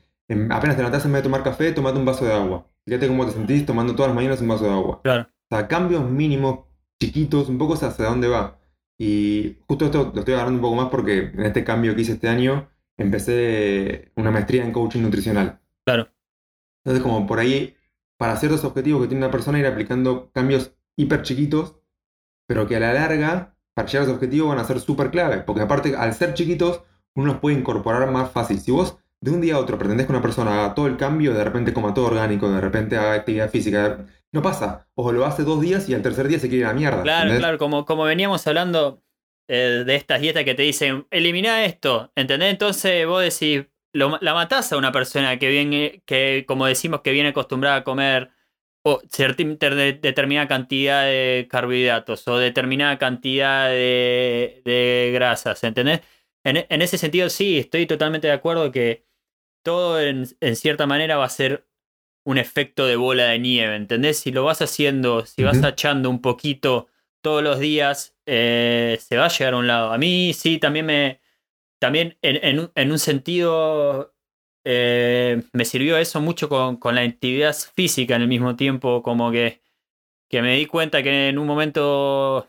apenas 0.51 0.77
te 0.77 0.83
levantás 0.83 1.05
en 1.05 1.13
vez 1.13 1.23
de 1.23 1.29
tomar 1.29 1.43
café, 1.43 1.73
tomate 1.73 1.99
un 1.99 2.05
vaso 2.05 2.25
de 2.25 2.33
agua? 2.33 2.67
Fíjate 2.87 3.09
cómo 3.09 3.27
te 3.27 3.33
sentís 3.33 3.67
tomando 3.67 3.95
todas 3.95 4.11
las 4.11 4.17
mañanas 4.17 4.41
un 4.41 4.49
vaso 4.49 4.65
de 4.65 4.71
agua. 4.71 5.01
Claro. 5.03 5.29
O 5.51 5.57
sea, 5.57 5.69
cambios 5.69 6.09
mínimos, 6.09 6.61
chiquitos, 7.01 7.49
un 7.49 7.59
poco 7.59 7.75
hacia 7.75 8.07
dónde 8.07 8.29
va. 8.29 8.59
Y 8.99 9.59
justo 9.67 9.87
esto 9.87 10.13
lo 10.15 10.21
estoy 10.21 10.35
agarrando 10.35 10.59
un 10.59 10.63
poco 10.63 10.77
más 10.77 10.89
porque 10.91 11.31
en 11.35 11.47
este 11.47 11.65
cambio 11.65 11.95
que 11.95 12.03
hice 12.03 12.13
este 12.13 12.29
año 12.29 12.69
empecé 12.99 14.13
una 14.17 14.31
maestría 14.31 14.63
en 14.63 14.73
coaching 14.73 15.01
nutricional. 15.01 15.61
Claro. 15.85 16.09
Entonces, 16.85 17.03
como 17.03 17.27
por 17.27 17.39
ahí, 17.39 17.77
para 18.17 18.37
ciertos 18.37 18.65
objetivos 18.65 19.03
que 19.03 19.09
tiene 19.09 19.25
una 19.25 19.33
persona, 19.33 19.59
ir 19.59 19.67
aplicando 19.67 20.31
cambios 20.33 20.75
hiper 20.97 21.23
chiquitos, 21.23 21.77
pero 22.47 22.67
que 22.67 22.77
a 22.77 22.81
la 22.81 22.93
larga, 22.93 23.57
para 23.81 23.91
llegar 23.91 24.03
a 24.03 24.05
ese 24.05 24.15
objetivo, 24.15 24.49
van 24.49 24.59
a 24.59 24.65
ser 24.65 24.81
súper 24.81 25.11
clave. 25.11 25.39
Porque 25.39 25.63
aparte, 25.63 25.97
al 25.97 26.15
ser 26.15 26.35
chiquitos, 26.35 26.83
uno 27.15 27.27
los 27.27 27.37
puede 27.39 27.57
incorporar 27.57 28.11
más 28.11 28.31
fácil. 28.31 28.61
Si 28.61 28.71
vos 28.71 28.99
de 29.21 29.31
un 29.31 29.41
día 29.41 29.55
a 29.55 29.59
otro 29.59 29.79
pretendés 29.79 30.07
que 30.07 30.13
una 30.13 30.23
persona 30.23 30.53
haga 30.53 30.75
todo 30.75 30.87
el 30.87 30.97
cambio, 30.97 31.35
de 31.35 31.45
repente 31.45 31.73
coma 31.73 31.93
todo 31.93 32.07
orgánico, 32.07 32.51
de 32.51 32.61
repente 32.61 32.97
haga 32.97 33.15
actividad 33.15 33.51
física, 33.51 34.07
no 34.33 34.43
pasa. 34.43 34.89
O 34.95 35.13
lo 35.13 35.27
hace 35.27 35.43
dos 35.43 35.61
días 35.61 35.89
y 35.89 35.95
al 35.95 36.03
tercer 36.03 36.29
día 36.29 36.39
se 36.39 36.49
quiere 36.49 36.61
ir 36.61 36.65
a 36.67 36.69
la 36.69 36.75
mierda. 36.75 37.03
Claro, 37.03 37.37
claro, 37.37 37.59
como, 37.59 37.85
como 37.85 38.05
veníamos 38.05 38.47
hablando 38.47 39.03
eh, 39.49 39.83
de 39.85 39.95
estas 39.97 40.21
dietas 40.21 40.45
que 40.45 40.55
te 40.55 40.63
dicen, 40.63 41.07
elimina 41.11 41.65
esto, 41.65 42.13
¿entendés? 42.15 42.51
Entonces 42.51 43.07
vos 43.07 43.23
decís, 43.23 43.67
la 43.93 44.35
matás 44.35 44.73
a 44.73 44.79
una 44.79 44.93
persona 44.93 45.39
que 45.39 45.49
viene, 45.49 46.03
que 46.07 46.45
como 46.47 46.67
decimos, 46.67 47.01
que 47.01 47.13
viene 47.13 47.31
acostumbrada 47.31 47.77
a 47.77 47.85
comer 47.85 48.31
o 48.83 49.03
determinada 49.11 50.49
cantidad 50.49 51.05
de 51.05 51.47
carbohidratos 51.51 52.27
o 52.29 52.39
determinada 52.39 52.99
cantidad 52.99 53.69
de, 53.69 55.11
grasas, 55.15 55.63
¿entendés? 55.65 56.01
En, 56.45 56.65
en, 56.69 56.83
ese 56.83 56.99
sentido, 56.99 57.29
sí, 57.29 57.59
estoy 57.59 57.87
totalmente 57.87 58.27
de 58.29 58.33
acuerdo 58.33 58.73
que 58.73 59.05
todo 59.63 60.01
en, 60.01 60.27
cierta 60.57 60.87
manera 60.87 61.17
va 61.17 61.27
a 61.27 61.29
ser 61.31 61.67
un 62.25 62.39
efecto 62.39 62.87
de 62.87 62.97
bola 62.97 63.25
de 63.27 63.39
nieve, 63.39 63.77
¿entendés? 63.77 64.19
Si 64.19 64.31
lo 64.33 64.45
vas 64.45 64.63
haciendo, 64.63 65.27
si 65.27 65.43
vas 65.43 65.63
echando 65.63 66.11
un 66.11 66.21
poquito 66.21 66.89
todos 67.23 67.43
los 67.43 67.59
días, 67.59 68.17
eh, 68.27 68.99
se 69.01 69.17
va 69.17 69.27
a 69.27 69.29
llegar 69.29 69.55
a 69.55 69.59
un 69.59 69.67
lado. 69.67 69.93
A 69.93 69.99
mí 69.99 70.33
sí, 70.35 70.59
también 70.59 70.87
me, 70.87 71.21
también 71.79 72.19
en, 72.23 72.91
un 72.91 72.99
sentido 72.99 74.15
eh, 74.65 75.43
me 75.53 75.65
sirvió 75.65 75.97
eso 75.97 76.21
mucho 76.21 76.49
con, 76.49 76.95
la 76.95 77.03
actividad 77.03 77.55
física 77.75 78.17
en 78.17 78.23
el 78.23 78.29
mismo 78.29 78.57
tiempo, 78.57 79.03
como 79.03 79.31
que, 79.31 79.63
que 80.29 80.43
me 80.43 80.57
di 80.57 80.67
cuenta 80.67 81.03
que 81.03 81.29
en 81.29 81.39
un 81.39 81.47
momento 81.47 82.49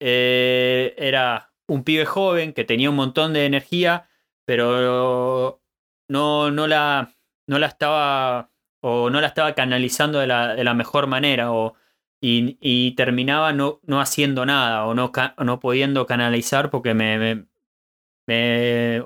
eh, 0.00 0.94
era 0.98 1.52
un 1.66 1.84
pibe 1.84 2.04
joven 2.06 2.52
que 2.52 2.64
tenía 2.64 2.90
un 2.90 2.96
montón 2.96 3.32
de 3.32 3.46
energía, 3.46 4.08
pero 4.44 5.62
no, 6.08 6.50
no, 6.50 6.66
la, 6.66 7.14
no 7.46 7.58
la 7.58 7.66
estaba 7.66 8.50
o 8.80 9.10
no 9.10 9.20
la 9.20 9.28
estaba 9.28 9.54
canalizando 9.54 10.18
de 10.20 10.26
la, 10.26 10.54
de 10.54 10.64
la 10.64 10.74
mejor 10.74 11.06
manera 11.06 11.52
o, 11.52 11.74
y, 12.20 12.92
terminaba 12.96 13.52
no, 13.52 13.80
no 13.84 14.00
haciendo 14.00 14.44
nada 14.46 14.86
o 14.86 14.94
no, 14.94 15.12
no 15.38 15.60
pudiendo 15.60 16.06
canalizar 16.06 16.70
porque 16.70 16.94
me, 16.94 17.46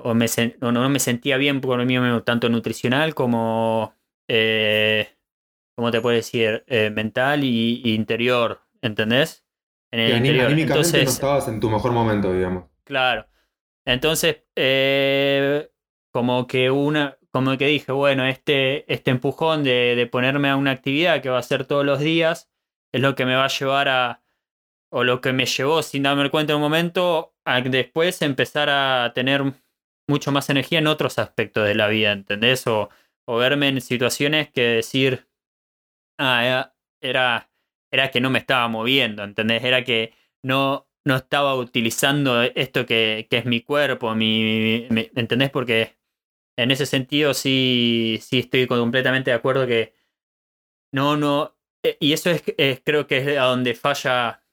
o, 0.03 0.13
me, 0.13 0.25
no 0.59 0.89
me 0.89 0.99
sentía 0.99 1.37
bien 1.37 1.61
por 1.61 1.83
mí 1.85 1.95
tanto 2.23 2.49
nutricional 2.49 3.15
como, 3.15 3.93
eh, 4.27 5.09
¿cómo 5.75 5.91
te 5.91 6.01
puedo 6.01 6.15
decir? 6.15 6.63
Eh, 6.67 6.89
mental 6.89 7.43
y, 7.43 7.81
interior, 7.95 8.61
¿entendés? 8.81 9.45
En 9.91 9.99
el 9.99 10.17
interior. 10.17 10.51
Entonces, 10.51 11.05
no 11.05 11.09
estabas 11.09 11.47
en 11.47 11.59
tu 11.59 11.69
mejor 11.69 11.91
momento, 11.91 12.33
digamos. 12.33 12.65
Claro. 12.83 13.27
Entonces, 13.85 14.43
eh, 14.55 15.69
como 16.11 16.47
que 16.47 16.71
una, 16.71 17.17
como 17.31 17.57
que 17.57 17.67
dije, 17.67 17.91
bueno, 17.91 18.25
este, 18.25 18.91
este 18.91 19.11
empujón 19.11 19.63
de, 19.63 19.95
de 19.95 20.07
ponerme 20.07 20.49
a 20.49 20.55
una 20.55 20.71
actividad 20.71 21.21
que 21.21 21.29
va 21.29 21.39
a 21.39 21.43
ser 21.43 21.65
todos 21.65 21.85
los 21.85 21.99
días 21.99 22.49
es 22.91 23.01
lo 23.01 23.15
que 23.15 23.25
me 23.25 23.35
va 23.35 23.45
a 23.45 23.49
llevar 23.49 23.89
a, 23.89 24.24
o 24.91 25.03
lo 25.03 25.21
que 25.21 25.33
me 25.33 25.45
llevó 25.45 25.81
sin 25.81 26.03
darme 26.03 26.29
cuenta 26.29 26.53
en 26.53 26.57
un 26.57 26.63
momento 26.63 27.35
a 27.45 27.61
después 27.61 28.21
empezar 28.21 28.69
a 28.69 29.11
tener 29.13 29.43
mucho 30.07 30.31
más 30.31 30.49
energía 30.49 30.79
en 30.79 30.87
otros 30.87 31.19
aspectos 31.19 31.67
de 31.67 31.75
la 31.75 31.87
vida, 31.87 32.11
¿entendés? 32.11 32.67
O, 32.67 32.89
o 33.27 33.37
verme 33.37 33.69
en 33.69 33.81
situaciones 33.81 34.49
que 34.51 34.61
decir, 34.61 35.27
ah, 36.19 36.71
era, 37.01 37.51
era 37.91 38.11
que 38.11 38.21
no 38.21 38.29
me 38.29 38.39
estaba 38.39 38.67
moviendo, 38.67 39.23
¿entendés? 39.23 39.63
Era 39.63 39.83
que 39.83 40.13
no, 40.43 40.87
no 41.05 41.15
estaba 41.17 41.55
utilizando 41.55 42.41
esto 42.41 42.85
que, 42.85 43.27
que 43.29 43.37
es 43.37 43.45
mi 43.45 43.61
cuerpo, 43.61 44.13
mi, 44.15 44.87
¿entendés? 45.15 45.49
Porque 45.49 45.97
en 46.57 46.71
ese 46.71 46.85
sentido 46.85 47.33
sí, 47.33 48.19
sí 48.21 48.39
estoy 48.39 48.67
completamente 48.67 49.31
de 49.31 49.37
acuerdo 49.37 49.67
que 49.67 49.93
no, 50.93 51.17
no, 51.17 51.57
eh, 51.83 51.97
y 51.99 52.13
eso 52.13 52.29
es, 52.29 52.43
es 52.57 52.81
creo 52.83 53.07
que 53.07 53.17
es 53.17 53.37
a 53.37 53.43
donde 53.45 53.73
falla 53.73 54.44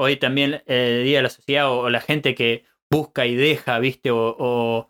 hoy 0.00 0.16
también 0.16 0.54
el 0.54 0.62
eh, 0.66 1.02
Día 1.04 1.18
de 1.18 1.22
la 1.22 1.30
Sociedad 1.30 1.70
o, 1.70 1.90
la 1.90 2.00
gente 2.00 2.34
que 2.34 2.64
busca 2.90 3.26
y 3.26 3.34
deja, 3.34 3.78
¿viste? 3.78 4.10
O, 4.10 4.88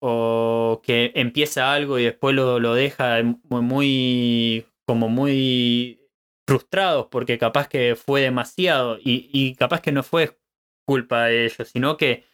o, 0.00 0.80
que 0.82 1.12
empieza 1.14 1.72
algo 1.72 1.98
y 1.98 2.04
después 2.04 2.34
lo, 2.34 2.58
lo 2.58 2.74
deja 2.74 3.22
muy, 3.48 4.66
como 4.86 5.08
muy 5.08 6.00
frustrados 6.48 7.06
porque 7.10 7.38
capaz 7.38 7.68
que 7.68 7.94
fue 7.96 8.22
demasiado 8.22 8.98
y, 8.98 9.28
y 9.32 9.54
capaz 9.54 9.82
que 9.82 9.92
no 9.92 10.02
fue 10.02 10.38
culpa 10.86 11.26
de 11.26 11.44
ellos, 11.44 11.68
sino 11.68 11.96
que 11.96 12.24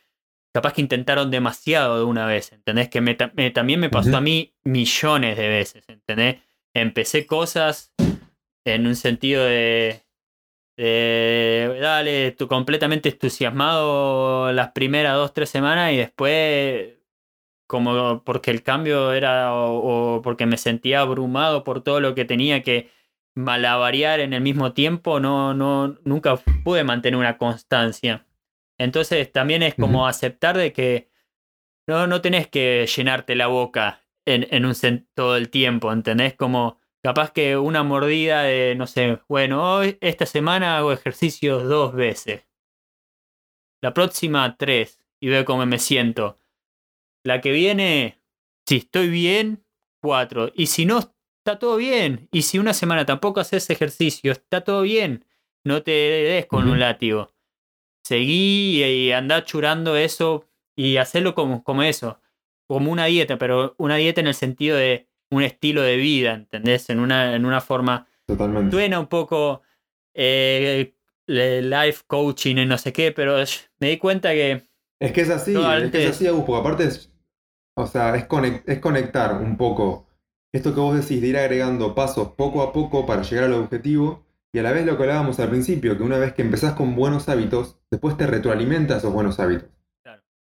capaz 0.55 0.73
que 0.73 0.81
intentaron 0.81 1.31
demasiado 1.31 1.99
de 1.99 2.05
una 2.05 2.25
vez, 2.25 2.53
¿entendés? 2.53 2.89
Que 2.89 3.03
me, 3.03 3.15
también 3.15 3.79
me 3.79 3.91
pasó 3.91 4.17
a 4.17 4.23
mí 4.23 4.55
millones 4.65 5.37
de 5.37 5.49
veces, 5.49 5.85
¿entendés? 5.87 6.37
Empecé 6.75 7.27
cosas 7.27 7.93
en 8.65 8.87
un 8.87 8.97
sentido 8.97 9.45
de, 9.45 10.06
eh, 10.77 11.79
dale, 11.81 12.33
tú 12.33 12.49
completamente 12.49 13.09
entusiasmado 13.11 14.53
las 14.53 14.73
primeras 14.73 15.15
dos, 15.15 15.33
tres 15.33 15.49
semanas 15.51 15.93
y 15.93 15.97
después, 15.97 16.95
como 17.67 18.23
porque 18.25 18.51
el 18.51 18.63
cambio 18.63 19.13
era 19.13 19.55
o, 19.55 20.21
porque 20.23 20.47
me 20.47 20.59
sentía 20.59 21.01
abrumado 21.01 21.65
por 21.65 21.83
todo 21.83 22.01
lo 22.01 22.15
que 22.15 22.25
tenía 22.27 22.63
que 22.63 22.91
malavariar 23.35 24.21
en 24.21 24.33
el 24.35 24.43
mismo 24.43 24.73
tiempo, 24.73 25.21
no, 25.21 25.55
no, 25.55 25.99
nunca 26.05 26.37
pude 26.65 26.85
mantener 26.85 27.19
una 27.19 27.39
constancia. 27.39 28.27
Entonces 28.79 29.33
también 29.33 29.63
es 29.63 29.75
como 29.75 30.07
aceptar 30.07 30.57
de 30.59 30.73
que 30.73 31.11
no, 31.87 32.07
no 32.07 32.21
tenés 32.21 32.49
que 32.49 32.87
llenarte 32.87 33.35
la 33.37 33.47
boca 33.49 34.03
en, 34.27 34.47
en 34.51 34.67
un 34.67 34.75
todo 35.15 35.37
el 35.37 35.51
tiempo, 35.51 35.93
¿entendés? 35.93 36.35
Como 36.35 36.81
Capaz 37.07 37.31
que 37.31 37.57
una 37.57 37.85
mordida 37.85 38.43
de, 38.43 38.75
no 38.75 38.89
sé, 38.89 39.21
bueno, 39.29 39.77
hoy, 39.77 39.97
esta 40.01 40.27
semana 40.27 40.77
hago 40.77 40.91
ejercicios 40.91 41.63
dos 41.63 41.95
veces. 41.95 42.49
La 43.81 43.95
próxima 43.95 44.57
tres 44.57 44.99
y 45.21 45.29
veo 45.29 45.45
cómo 45.45 45.65
me 45.67 45.79
siento. 45.79 46.41
La 47.23 47.41
que 47.41 47.53
viene, 47.53 48.21
si 48.67 48.79
estoy 48.79 49.09
bien, 49.09 49.65
cuatro. 50.03 50.51
Y 50.57 50.67
si 50.67 50.85
no, 50.85 50.99
está 50.99 51.61
todo 51.61 51.77
bien. 51.77 52.29
Y 52.33 52.43
si 52.43 52.59
una 52.59 52.75
semana 52.75 53.07
tampoco 53.07 53.39
haces 53.39 53.71
ejercicio, 53.71 54.33
está 54.33 54.63
todo 54.63 54.83
bien. 54.83 55.25
No 55.63 55.85
te 55.85 55.93
des 55.93 56.47
con 56.47 56.69
un 56.69 56.81
látigo. 56.81 57.33
Seguí 58.03 58.83
y 58.83 59.13
andá 59.13 59.45
churando 59.45 59.95
eso 59.95 60.49
y 60.75 60.97
hacerlo 60.97 61.37
como, 61.37 61.63
como 61.63 61.85
eso. 61.85 62.21
Como 62.67 62.91
una 62.91 63.05
dieta, 63.05 63.39
pero 63.39 63.77
una 63.79 63.95
dieta 63.95 64.21
en 64.21 64.27
el 64.27 64.35
sentido 64.35 64.77
de 64.77 65.07
un 65.31 65.43
estilo 65.43 65.83
de 65.83 65.97
vida, 65.97 66.35
¿entendés? 66.35 66.91
En 66.91 67.01
una, 67.01 67.35
en 67.35 67.45
una 67.45 67.61
forma... 67.61 68.07
Totalmente. 68.27 68.73
Suena 68.73 68.99
un 68.99 69.07
poco 69.07 69.63
eh, 70.15 70.95
life 71.27 72.05
coaching 72.07 72.57
y 72.57 72.67
no 72.67 72.79
sé 72.79 72.93
qué, 72.93 73.13
pero 73.13 73.37
me 73.79 73.91
di 73.91 73.99
cuenta 73.99 74.33
que... 74.33 74.69
Es 74.99 75.13
que 75.13 75.21
es 75.21 75.31
así, 75.31 75.55
es 75.55 75.91
que 75.91 76.05
es 76.05 76.11
así, 76.11 76.27
porque 76.47 76.61
aparte 76.61 76.85
es, 76.85 77.13
o 77.77 77.87
sea, 77.87 78.17
es, 78.17 78.27
es 78.67 78.79
conectar 78.79 79.35
un 79.35 79.57
poco 79.57 80.07
esto 80.53 80.75
que 80.75 80.81
vos 80.81 80.97
decís 80.97 81.21
de 81.21 81.29
ir 81.29 81.37
agregando 81.37 81.95
pasos 81.95 82.29
poco 82.33 82.63
a 82.63 82.73
poco 82.73 83.05
para 83.05 83.23
llegar 83.23 83.45
al 83.45 83.53
objetivo 83.55 84.25
y 84.53 84.59
a 84.59 84.63
la 84.63 84.73
vez 84.73 84.87
lo 84.87 84.97
que 84.97 85.03
hablábamos 85.03 85.39
al 85.39 85.51
principio, 85.51 85.99
que 85.99 86.03
una 86.03 86.19
vez 86.19 86.33
que 86.33 86.41
empezás 86.41 86.73
con 86.73 86.97
buenos 86.97 87.29
hábitos, 87.29 87.79
después 87.91 88.17
te 88.17 88.27
retroalimenta 88.27 88.97
esos 88.97 89.13
buenos 89.13 89.39
hábitos. 89.39 89.69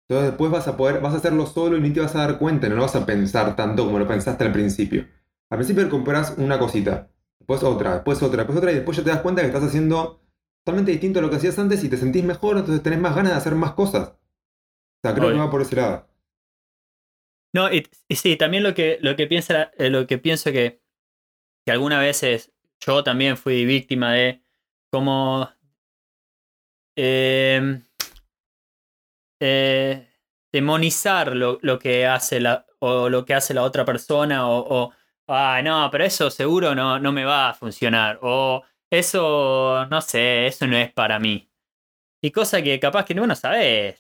Entonces 0.08 0.32
después 0.32 0.50
vas 0.50 0.68
a 0.68 0.76
poder, 0.76 1.00
vas 1.00 1.14
a 1.14 1.16
hacerlo 1.16 1.46
solo 1.46 1.76
y 1.76 1.80
ni 1.80 1.90
te 1.90 2.00
vas 2.00 2.14
a 2.14 2.26
dar 2.26 2.38
cuenta, 2.38 2.68
no 2.68 2.76
lo 2.76 2.82
vas 2.82 2.96
a 2.96 3.06
pensar 3.06 3.56
tanto 3.56 3.84
como 3.86 3.98
lo 3.98 4.06
pensaste 4.06 4.44
al 4.44 4.52
principio. 4.52 5.06
Al 5.50 5.58
principio 5.58 5.88
compras 5.88 6.34
una 6.36 6.58
cosita, 6.58 7.10
después 7.38 7.62
otra, 7.62 7.94
después 7.94 8.22
otra, 8.22 8.38
después 8.38 8.58
otra, 8.58 8.72
y 8.72 8.74
después 8.74 8.96
ya 8.96 9.04
te 9.04 9.10
das 9.10 9.20
cuenta 9.20 9.40
que 9.40 9.48
estás 9.48 9.64
haciendo 9.64 10.20
totalmente 10.62 10.92
distinto 10.92 11.20
a 11.20 11.22
lo 11.22 11.30
que 11.30 11.36
hacías 11.36 11.58
antes 11.58 11.82
y 11.84 11.88
te 11.88 11.96
sentís 11.96 12.24
mejor, 12.24 12.58
entonces 12.58 12.82
tenés 12.82 12.98
más 12.98 13.14
ganas 13.14 13.32
de 13.32 13.38
hacer 13.38 13.54
más 13.54 13.72
cosas. 13.72 14.08
O 14.08 15.00
sea, 15.02 15.14
creo 15.14 15.30
que 15.30 15.38
va 15.38 15.50
por 15.50 15.62
ese 15.62 15.76
lado. 15.76 16.08
No, 17.54 17.72
y, 17.72 17.86
sí, 18.10 18.36
también 18.36 18.62
lo 18.62 18.74
que, 18.74 18.98
lo 19.00 19.14
que, 19.16 19.26
piensa, 19.26 19.70
eh, 19.78 19.88
lo 19.88 20.06
que 20.06 20.18
pienso 20.18 20.50
que, 20.50 20.82
que 21.64 21.72
algunas 21.72 22.00
veces 22.00 22.52
yo 22.80 23.04
también 23.04 23.36
fui 23.36 23.64
víctima 23.64 24.12
de 24.12 24.42
cómo 24.90 25.48
eh, 26.96 27.83
eh, 29.46 30.08
demonizar 30.50 31.36
lo, 31.36 31.58
lo, 31.60 31.78
que 31.78 32.06
hace 32.06 32.40
la, 32.40 32.64
o 32.78 33.10
lo 33.10 33.26
que 33.26 33.34
hace 33.34 33.52
la 33.52 33.62
otra 33.62 33.84
persona 33.84 34.48
o, 34.48 34.90
ah, 35.28 35.60
no, 35.62 35.90
pero 35.92 36.04
eso 36.04 36.30
seguro 36.30 36.74
no, 36.74 36.98
no 36.98 37.12
me 37.12 37.26
va 37.26 37.50
a 37.50 37.54
funcionar 37.54 38.18
o 38.22 38.62
eso, 38.90 39.86
no 39.90 40.00
sé, 40.00 40.46
eso 40.46 40.66
no 40.66 40.78
es 40.78 40.90
para 40.92 41.18
mí. 41.18 41.50
Y 42.22 42.30
cosa 42.30 42.62
que 42.62 42.80
capaz 42.80 43.04
que 43.04 43.14
no, 43.14 43.26
no 43.26 43.34
sabes, 43.34 43.96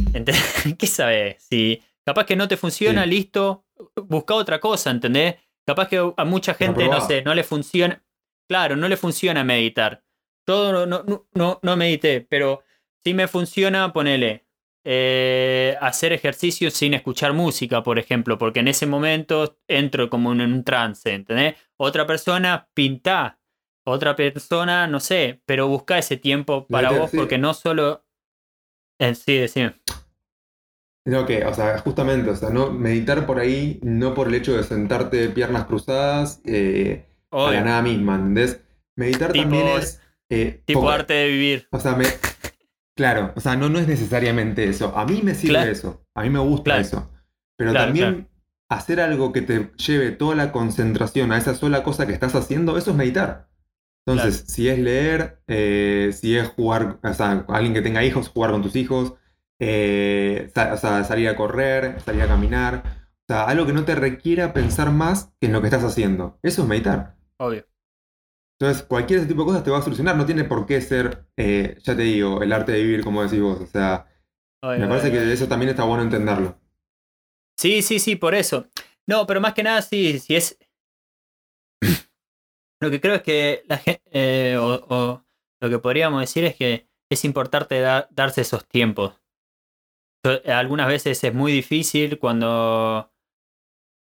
¿qué 0.78 0.86
sabes? 0.86 1.42
Si 1.42 1.82
capaz 2.06 2.24
que 2.24 2.36
no 2.36 2.48
te 2.48 2.56
funciona, 2.56 3.04
listo, 3.04 3.66
busca 3.96 4.34
otra 4.34 4.60
cosa, 4.60 4.90
¿entendés? 4.90 5.36
Capaz 5.66 5.88
que 5.88 6.12
a 6.16 6.24
mucha 6.24 6.54
gente, 6.54 6.88
no 6.88 7.02
sé, 7.02 7.20
no 7.20 7.34
le 7.34 7.44
funciona, 7.44 8.02
claro, 8.48 8.76
no 8.76 8.88
le 8.88 8.96
funciona 8.96 9.44
meditar. 9.44 10.02
Todo 10.46 10.86
no, 10.86 11.02
no, 11.02 11.26
no, 11.34 11.60
no 11.62 11.76
medité, 11.76 12.22
pero 12.22 12.62
si 13.02 13.12
me 13.12 13.28
funciona, 13.28 13.92
ponele, 13.92 14.43
eh, 14.86 15.76
hacer 15.80 16.12
ejercicio 16.12 16.70
sin 16.70 16.92
escuchar 16.92 17.32
música, 17.32 17.82
por 17.82 17.98
ejemplo, 17.98 18.36
porque 18.36 18.60
en 18.60 18.68
ese 18.68 18.86
momento 18.86 19.58
entro 19.66 20.10
como 20.10 20.32
en 20.32 20.42
un 20.42 20.62
trance, 20.62 21.12
¿entendés? 21.12 21.54
Otra 21.76 22.06
persona 22.06 22.68
pinta, 22.74 23.38
otra 23.86 24.14
persona, 24.14 24.86
no 24.86 25.00
sé, 25.00 25.40
pero 25.46 25.68
busca 25.68 25.96
ese 25.98 26.18
tiempo 26.18 26.66
para 26.66 26.90
vos 26.90 27.10
porque 27.14 27.38
no 27.38 27.54
solo... 27.54 28.04
Eh, 28.98 29.14
sí, 29.14 29.38
decime. 29.38 29.74
No, 31.06 31.26
que, 31.26 31.44
o 31.44 31.52
sea, 31.52 31.78
justamente, 31.78 32.30
o 32.30 32.36
sea, 32.36 32.50
no 32.50 32.70
meditar 32.70 33.26
por 33.26 33.38
ahí, 33.38 33.78
no 33.82 34.14
por 34.14 34.28
el 34.28 34.34
hecho 34.34 34.56
de 34.56 34.62
sentarte 34.62 35.16
de 35.16 35.28
piernas 35.28 35.64
cruzadas 35.64 36.40
eh, 36.46 37.06
la 37.30 37.60
nada 37.62 37.82
misma, 37.82 38.16
¿entendés? 38.16 38.62
Meditar 38.96 39.32
también 39.32 39.66
es... 39.68 40.00
Eh, 40.30 40.62
tipo 40.64 40.88
arte 40.88 41.12
de 41.12 41.28
vivir. 41.28 41.68
O 41.70 41.78
sea, 41.78 41.94
me, 41.94 42.06
Claro, 42.96 43.32
o 43.34 43.40
sea, 43.40 43.56
no, 43.56 43.68
no 43.68 43.78
es 43.78 43.88
necesariamente 43.88 44.64
eso. 44.68 44.96
A 44.96 45.04
mí 45.04 45.20
me 45.22 45.34
sirve 45.34 45.70
eso, 45.70 46.06
a 46.14 46.22
mí 46.22 46.30
me 46.30 46.38
gusta 46.38 46.78
eso. 46.78 47.10
Pero 47.56 47.72
también 47.72 48.28
hacer 48.68 49.00
algo 49.00 49.32
que 49.32 49.42
te 49.42 49.72
lleve 49.76 50.12
toda 50.12 50.34
la 50.34 50.52
concentración 50.52 51.32
a 51.32 51.38
esa 51.38 51.54
sola 51.54 51.82
cosa 51.82 52.06
que 52.06 52.12
estás 52.12 52.34
haciendo, 52.34 52.76
eso 52.76 52.90
es 52.90 52.96
meditar. 52.96 53.48
Entonces, 54.06 54.44
si 54.48 54.68
es 54.68 54.78
leer, 54.78 55.40
eh, 55.46 56.10
si 56.12 56.36
es 56.36 56.48
jugar, 56.48 56.98
o 57.02 57.14
sea, 57.14 57.44
alguien 57.48 57.72
que 57.72 57.82
tenga 57.82 58.04
hijos, 58.04 58.28
jugar 58.28 58.50
con 58.50 58.62
tus 58.62 58.76
hijos, 58.76 59.14
eh, 59.60 60.50
o 60.54 60.76
sea, 60.76 61.04
salir 61.04 61.28
a 61.28 61.36
correr, 61.36 62.00
salir 62.02 62.22
a 62.22 62.28
caminar, 62.28 62.82
o 63.26 63.32
sea, 63.32 63.44
algo 63.44 63.64
que 63.64 63.72
no 63.72 63.84
te 63.84 63.94
requiera 63.94 64.52
pensar 64.52 64.92
más 64.92 65.32
que 65.40 65.46
en 65.46 65.52
lo 65.52 65.62
que 65.62 65.68
estás 65.68 65.84
haciendo. 65.84 66.38
Eso 66.42 66.62
es 66.62 66.68
meditar. 66.68 67.16
Obvio. 67.38 67.64
Entonces, 68.64 68.86
cualquier 68.86 69.18
ese 69.18 69.28
tipo 69.28 69.42
de 69.42 69.48
cosas 69.48 69.62
te 69.62 69.70
va 69.70 69.78
a 69.78 69.82
solucionar. 69.82 70.16
No 70.16 70.24
tiene 70.24 70.44
por 70.44 70.64
qué 70.64 70.80
ser, 70.80 71.26
eh, 71.36 71.76
ya 71.82 71.94
te 71.94 72.02
digo, 72.02 72.42
el 72.42 72.50
arte 72.50 72.72
de 72.72 72.82
vivir, 72.82 73.04
como 73.04 73.22
decís 73.22 73.40
vos. 73.42 73.60
O 73.60 73.66
sea, 73.66 74.06
me 74.62 74.88
parece 74.88 75.12
que 75.12 75.32
eso 75.32 75.46
también 75.46 75.68
está 75.68 75.84
bueno 75.84 76.02
entenderlo. 76.02 76.58
Sí, 77.58 77.82
sí, 77.82 77.98
sí, 77.98 78.16
por 78.16 78.34
eso. 78.34 78.66
No, 79.06 79.26
pero 79.26 79.42
más 79.42 79.52
que 79.52 79.62
nada, 79.62 79.82
sí, 79.82 80.18
si 80.18 80.34
es. 80.34 80.58
lo 82.80 82.90
que 82.90 83.02
creo 83.02 83.16
es 83.16 83.22
que 83.22 83.64
la 83.66 83.76
gente. 83.76 84.02
Eh, 84.10 84.56
o, 84.58 85.22
lo 85.60 85.70
que 85.70 85.78
podríamos 85.78 86.22
decir 86.22 86.44
es 86.44 86.56
que 86.56 86.88
es 87.10 87.24
importante 87.26 87.80
darse 87.80 88.40
esos 88.40 88.66
tiempos. 88.66 89.20
algunas 90.46 90.88
veces 90.88 91.22
es 91.22 91.34
muy 91.34 91.52
difícil 91.52 92.18
cuando 92.18 93.12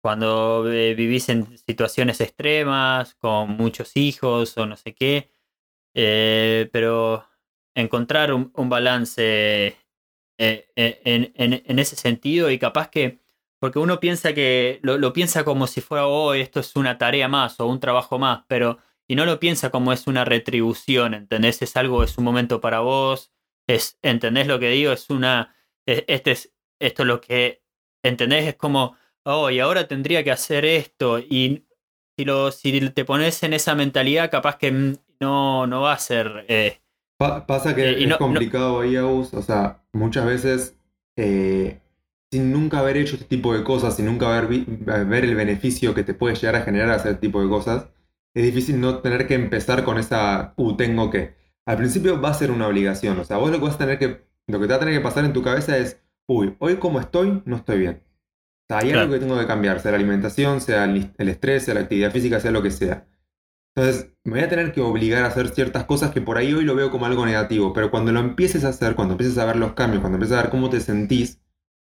cuando 0.01 0.71
eh, 0.71 0.93
vivís 0.95 1.29
en 1.29 1.57
situaciones 1.57 2.21
extremas, 2.21 3.15
con 3.15 3.57
muchos 3.57 3.95
hijos 3.97 4.57
o 4.57 4.65
no 4.65 4.75
sé 4.77 4.93
qué, 4.95 5.31
eh, 5.93 6.69
pero 6.71 7.25
encontrar 7.75 8.33
un, 8.33 8.51
balance 8.69 9.77
eh, 10.37 10.67
en, 10.75 11.79
ese 11.79 11.95
sentido 11.95 12.49
y 12.51 12.59
capaz 12.59 12.89
que, 12.89 13.19
porque 13.59 13.79
uno 13.79 13.99
piensa 13.99 14.33
que 14.33 14.79
lo, 14.83 15.13
piensa 15.13 15.43
como 15.43 15.67
si 15.67 15.81
fuera, 15.81 16.07
oh, 16.07 16.33
esto 16.33 16.59
es 16.61 16.75
una 16.75 16.97
tarea 16.97 17.27
más 17.27 17.59
o 17.59 17.67
un 17.67 17.79
trabajo 17.79 18.19
más, 18.19 18.43
pero, 18.47 18.79
y 19.07 19.15
no 19.15 19.25
lo 19.25 19.39
piensa 19.39 19.69
como 19.71 19.93
es 19.93 20.07
una 20.07 20.25
retribución, 20.25 21.13
¿entendés? 21.13 21.61
Es 21.61 21.75
algo, 21.77 22.03
es 22.03 22.17
un 22.17 22.23
momento 22.25 22.61
para 22.61 22.79
vos, 22.81 23.31
es, 23.67 23.99
¿entendés 24.01 24.47
lo 24.47 24.59
que 24.59 24.69
digo? 24.69 24.91
Es 24.93 25.09
una, 25.09 25.55
este 25.85 26.31
es, 26.31 26.53
esto 26.79 27.03
es 27.03 27.07
lo 27.07 27.21
que, 27.21 27.63
¿entendés? 28.03 28.47
Es 28.47 28.55
como 28.55 28.97
oh, 29.23 29.49
y 29.49 29.59
ahora 29.59 29.87
tendría 29.87 30.23
que 30.23 30.31
hacer 30.31 30.65
esto. 30.65 31.19
Y 31.19 31.65
si, 32.17 32.25
lo, 32.25 32.51
si 32.51 32.89
te 32.91 33.05
pones 33.05 33.41
en 33.43 33.53
esa 33.53 33.75
mentalidad, 33.75 34.31
capaz 34.31 34.57
que 34.57 34.95
no, 35.19 35.67
no 35.67 35.81
va 35.81 35.93
a 35.93 35.99
ser. 35.99 36.45
Eh, 36.47 36.79
pasa 37.17 37.75
que 37.75 37.89
eh, 37.89 38.03
es 38.03 38.17
complicado 38.17 38.81
ahí, 38.81 38.95
Aus. 38.95 39.33
O 39.33 39.41
sea, 39.41 39.83
muchas 39.93 40.25
veces, 40.25 40.77
eh, 41.15 41.79
sin 42.31 42.51
nunca 42.51 42.79
haber 42.79 42.97
hecho 42.97 43.15
este 43.15 43.27
tipo 43.27 43.53
de 43.53 43.63
cosas, 43.63 43.95
sin 43.95 44.05
nunca 44.05 44.35
haber 44.35 44.65
ver 45.05 45.23
el 45.23 45.35
beneficio 45.35 45.93
que 45.93 46.03
te 46.03 46.13
puede 46.13 46.35
llegar 46.35 46.55
a 46.55 46.61
generar 46.61 46.89
hacer 46.91 47.13
este 47.13 47.27
tipo 47.27 47.41
de 47.41 47.49
cosas, 47.49 47.87
es 48.33 48.43
difícil 48.43 48.79
no 48.79 48.99
tener 48.99 49.27
que 49.27 49.35
empezar 49.35 49.83
con 49.83 49.97
esa, 49.97 50.53
uh, 50.57 50.75
tengo 50.75 51.09
que. 51.09 51.35
Al 51.65 51.77
principio 51.77 52.19
va 52.19 52.29
a 52.29 52.33
ser 52.33 52.51
una 52.51 52.67
obligación. 52.67 53.19
O 53.19 53.23
sea, 53.23 53.37
vos 53.37 53.51
lo 53.51 53.59
que 53.59 53.65
vas 53.65 53.75
a 53.75 53.79
tener 53.79 53.99
que. 53.99 54.27
Lo 54.47 54.59
que 54.59 54.65
te 54.65 54.73
va 54.73 54.77
a 54.77 54.79
tener 54.79 54.95
que 54.95 55.01
pasar 55.01 55.25
en 55.25 55.33
tu 55.33 55.43
cabeza 55.43 55.77
es, 55.77 56.01
uy, 56.27 56.55
hoy 56.57 56.77
como 56.77 56.99
estoy, 56.99 57.43
no 57.45 57.57
estoy 57.57 57.79
bien 57.79 58.08
hay 58.69 58.91
algo 58.91 59.13
que 59.13 59.19
tengo 59.19 59.37
que 59.37 59.47
cambiar, 59.47 59.79
sea 59.79 59.91
la 59.91 59.97
alimentación, 59.97 60.61
sea 60.61 60.85
el 60.85 61.29
estrés, 61.29 61.63
sea 61.63 61.73
la 61.73 61.81
actividad 61.81 62.11
física, 62.11 62.39
sea 62.39 62.51
lo 62.51 62.61
que 62.61 62.71
sea. 62.71 63.07
Entonces, 63.75 64.11
me 64.23 64.33
voy 64.33 64.41
a 64.41 64.49
tener 64.49 64.71
que 64.73 64.81
obligar 64.81 65.23
a 65.23 65.27
hacer 65.27 65.49
ciertas 65.49 65.85
cosas 65.85 66.11
que 66.11 66.21
por 66.21 66.37
ahí 66.37 66.53
hoy 66.53 66.65
lo 66.65 66.75
veo 66.75 66.91
como 66.91 67.05
algo 67.05 67.25
negativo, 67.25 67.73
pero 67.73 67.91
cuando 67.91 68.11
lo 68.11 68.19
empieces 68.19 68.63
a 68.63 68.69
hacer, 68.69 68.95
cuando 68.95 69.13
empieces 69.13 69.37
a 69.37 69.45
ver 69.45 69.55
los 69.55 69.73
cambios, 69.73 70.01
cuando 70.01 70.17
empieces 70.17 70.37
a 70.37 70.41
ver 70.41 70.51
cómo 70.51 70.69
te 70.69 70.79
sentís, 70.81 71.41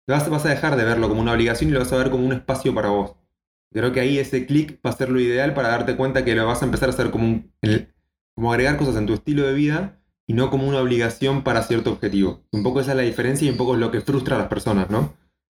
vas, 0.07 0.29
vas 0.29 0.45
a 0.45 0.49
dejar 0.49 0.75
de 0.75 0.83
verlo 0.83 1.07
como 1.09 1.21
una 1.21 1.33
obligación 1.33 1.69
y 1.69 1.73
lo 1.73 1.79
vas 1.79 1.93
a 1.93 1.97
ver 1.97 2.09
como 2.09 2.25
un 2.25 2.33
espacio 2.33 2.73
para 2.73 2.89
vos. 2.89 3.15
Creo 3.71 3.91
que 3.91 3.99
ahí 3.99 4.17
ese 4.17 4.45
clic 4.45 4.79
va 4.85 4.91
a 4.91 4.95
ser 4.95 5.09
lo 5.09 5.19
ideal 5.19 5.53
para 5.53 5.69
darte 5.69 5.95
cuenta 5.95 6.23
que 6.25 6.35
lo 6.35 6.45
vas 6.45 6.61
a 6.61 6.65
empezar 6.65 6.89
a 6.89 6.93
hacer 6.93 7.11
como, 7.11 7.25
un, 7.25 7.51
como 8.35 8.51
agregar 8.51 8.77
cosas 8.77 8.95
en 8.97 9.07
tu 9.07 9.13
estilo 9.13 9.43
de 9.43 9.53
vida 9.53 9.99
y 10.27 10.33
no 10.33 10.49
como 10.49 10.67
una 10.67 10.79
obligación 10.79 11.43
para 11.43 11.63
cierto 11.63 11.91
objetivo. 11.91 12.43
Un 12.51 12.63
poco 12.63 12.81
esa 12.81 12.91
es 12.91 12.97
la 12.97 13.03
diferencia 13.03 13.47
y 13.47 13.51
un 13.51 13.57
poco 13.57 13.73
es 13.73 13.79
lo 13.79 13.91
que 13.91 14.01
frustra 14.01 14.35
a 14.35 14.39
las 14.39 14.47
personas, 14.47 14.89
¿no? 14.89 15.13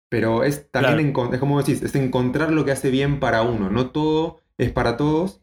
Pero 0.10 0.44
es 0.44 0.72
también, 0.72 1.14
es 1.32 1.40
como 1.40 1.62
decís, 1.62 1.84
es 1.84 1.96
encontrar 1.96 2.52
lo 2.52 2.66
que 2.66 2.72
hace 2.72 2.90
bien 2.90 3.20
para 3.20 3.44
uno. 3.44 3.70
No 3.70 3.92
todo 3.92 4.42
es 4.58 4.72
para 4.72 4.98
todos. 4.98 5.42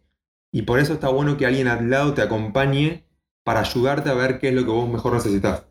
Y 0.52 0.62
por 0.62 0.80
eso 0.80 0.94
está 0.94 1.08
bueno 1.08 1.36
que 1.36 1.46
alguien 1.46 1.68
al 1.68 1.88
lado 1.88 2.14
te 2.14 2.22
acompañe 2.22 3.04
para 3.44 3.60
ayudarte 3.60 4.10
a 4.10 4.14
ver 4.14 4.38
qué 4.38 4.48
es 4.48 4.54
lo 4.54 4.64
que 4.64 4.70
vos 4.70 4.88
mejor 4.88 5.14
necesitas. 5.14 5.66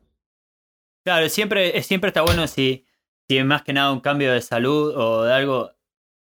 Claro, 1.05 1.27
siempre, 1.29 1.81
siempre 1.83 2.07
está 2.07 2.21
bueno 2.21 2.47
si, 2.47 2.85
si 3.27 3.43
más 3.43 3.63
que 3.63 3.73
nada 3.73 3.91
un 3.91 3.99
cambio 3.99 4.31
de 4.31 4.41
salud 4.41 4.95
o 4.95 5.23
de 5.23 5.33
algo, 5.33 5.71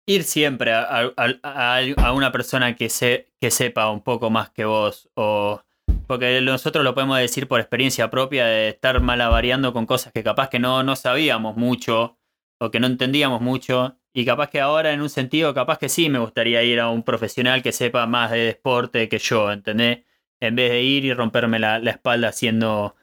ir 0.06 0.24
siempre 0.24 0.72
a, 0.72 1.12
a, 1.16 2.12
una 2.12 2.32
persona 2.32 2.74
que, 2.74 2.88
se, 2.88 3.32
que 3.40 3.50
sepa 3.50 3.90
un 3.90 4.02
poco 4.02 4.30
más 4.30 4.50
que 4.50 4.64
vos. 4.64 5.10
O, 5.14 5.60
porque 6.06 6.40
nosotros 6.40 6.84
lo 6.84 6.94
podemos 6.94 7.18
decir 7.18 7.48
por 7.48 7.60
experiencia 7.60 8.10
propia 8.10 8.46
de 8.46 8.68
estar 8.70 9.00
malavariando 9.00 9.72
con 9.72 9.86
cosas 9.86 10.12
que 10.12 10.22
capaz 10.24 10.48
que 10.48 10.58
no, 10.58 10.82
no 10.82 10.96
sabíamos 10.96 11.56
mucho 11.56 12.16
o 12.58 12.70
que 12.70 12.80
no 12.80 12.86
entendíamos 12.86 13.40
mucho. 13.40 13.98
Y 14.12 14.24
capaz 14.24 14.50
que 14.50 14.60
ahora, 14.60 14.92
en 14.92 15.02
un 15.02 15.10
sentido, 15.10 15.52
capaz 15.54 15.78
que 15.78 15.88
sí 15.88 16.08
me 16.08 16.18
gustaría 16.18 16.62
ir 16.62 16.80
a 16.80 16.90
un 16.90 17.02
profesional 17.02 17.62
que 17.62 17.72
sepa 17.72 18.06
más 18.06 18.30
de 18.30 18.38
deporte 18.38 19.08
que 19.08 19.18
yo, 19.18 19.52
¿entendés? 19.52 20.04
En 20.40 20.56
vez 20.56 20.70
de 20.70 20.82
ir 20.82 21.04
y 21.04 21.12
romperme 21.12 21.58
la, 21.58 21.78
espalda 21.78 22.28
haciendo 22.28 22.96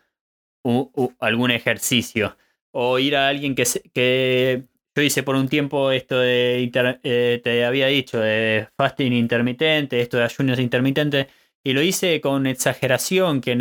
algún 1.19 1.51
ejercicio. 1.51 2.37
O 2.71 2.97
ir 2.99 3.15
a 3.15 3.27
alguien 3.27 3.55
que, 3.55 3.65
que 3.93 4.65
yo 4.95 5.01
hice 5.01 5.23
por 5.23 5.35
un 5.35 5.47
tiempo 5.47 5.91
esto 5.91 6.19
de, 6.19 6.71
eh, 7.03 7.41
te 7.43 7.65
había 7.65 7.87
dicho, 7.87 8.19
de 8.19 8.67
fasting 8.77 9.13
intermitente, 9.13 10.01
esto 10.01 10.17
de 10.17 10.23
ayunos 10.23 10.59
intermitentes, 10.59 11.27
y 11.63 11.73
lo 11.73 11.81
hice 11.81 12.21
con 12.21 12.45
exageración, 12.45 13.41
que 13.41 13.55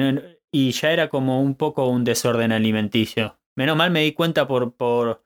y 0.51 0.73
ya 0.73 0.93
era 0.93 1.09
como 1.09 1.43
un 1.43 1.55
poco 1.55 1.89
un 1.89 2.05
desorden 2.05 2.53
alimenticio. 2.53 3.39
Menos 3.57 3.77
mal 3.77 3.91
me 3.91 4.03
di 4.03 4.13
cuenta 4.13 4.47
por, 4.47 4.77
por, 4.77 5.23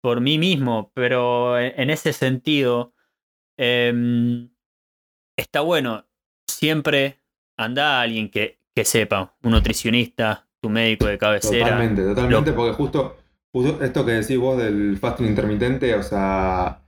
por 0.00 0.20
mí 0.20 0.38
mismo, 0.38 0.92
pero 0.94 1.58
en 1.58 1.90
ese 1.90 2.12
sentido 2.12 2.94
em, 3.56 4.50
está 5.36 5.60
bueno 5.60 6.06
siempre 6.46 7.20
anda 7.56 7.98
a 7.98 8.02
alguien 8.02 8.30
que, 8.30 8.60
que 8.74 8.84
sepa, 8.84 9.36
un 9.42 9.52
nutricionista, 9.52 10.46
tu 10.60 10.70
médico 10.70 11.06
de 11.06 11.18
cabecera. 11.18 11.66
Totalmente, 11.66 12.02
totalmente, 12.04 12.52
porque 12.52 12.72
justo, 12.74 13.16
justo 13.52 13.84
esto 13.84 14.04
que 14.04 14.12
decís 14.12 14.38
vos 14.38 14.58
del 14.58 14.98
fasting 14.98 15.26
intermitente, 15.26 15.94
o 15.94 16.02
sea, 16.02 16.82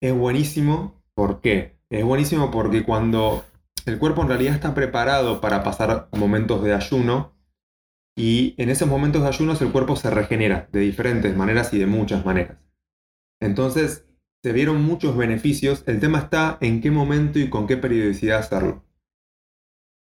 es 0.00 0.14
buenísimo. 0.14 1.02
¿Por 1.14 1.40
qué? 1.40 1.78
Es 1.90 2.04
buenísimo 2.04 2.50
porque 2.50 2.84
cuando 2.84 3.44
el 3.86 3.98
cuerpo 3.98 4.22
en 4.22 4.28
realidad 4.28 4.54
está 4.54 4.74
preparado 4.74 5.40
para 5.40 5.62
pasar 5.62 6.08
momentos 6.12 6.62
de 6.62 6.74
ayuno, 6.74 7.32
y 8.18 8.56
en 8.58 8.68
esos 8.68 8.88
momentos 8.88 9.22
de 9.22 9.28
ayunos 9.28 9.62
el 9.62 9.70
cuerpo 9.70 9.94
se 9.94 10.10
regenera 10.10 10.68
de 10.72 10.80
diferentes 10.80 11.36
maneras 11.36 11.72
y 11.72 11.78
de 11.78 11.86
muchas 11.86 12.26
maneras. 12.26 12.58
Entonces, 13.40 14.08
se 14.42 14.52
vieron 14.52 14.82
muchos 14.82 15.16
beneficios. 15.16 15.84
El 15.86 16.00
tema 16.00 16.18
está 16.18 16.58
en 16.60 16.80
qué 16.80 16.90
momento 16.90 17.38
y 17.38 17.48
con 17.48 17.68
qué 17.68 17.76
periodicidad 17.76 18.40
hacerlo. 18.40 18.84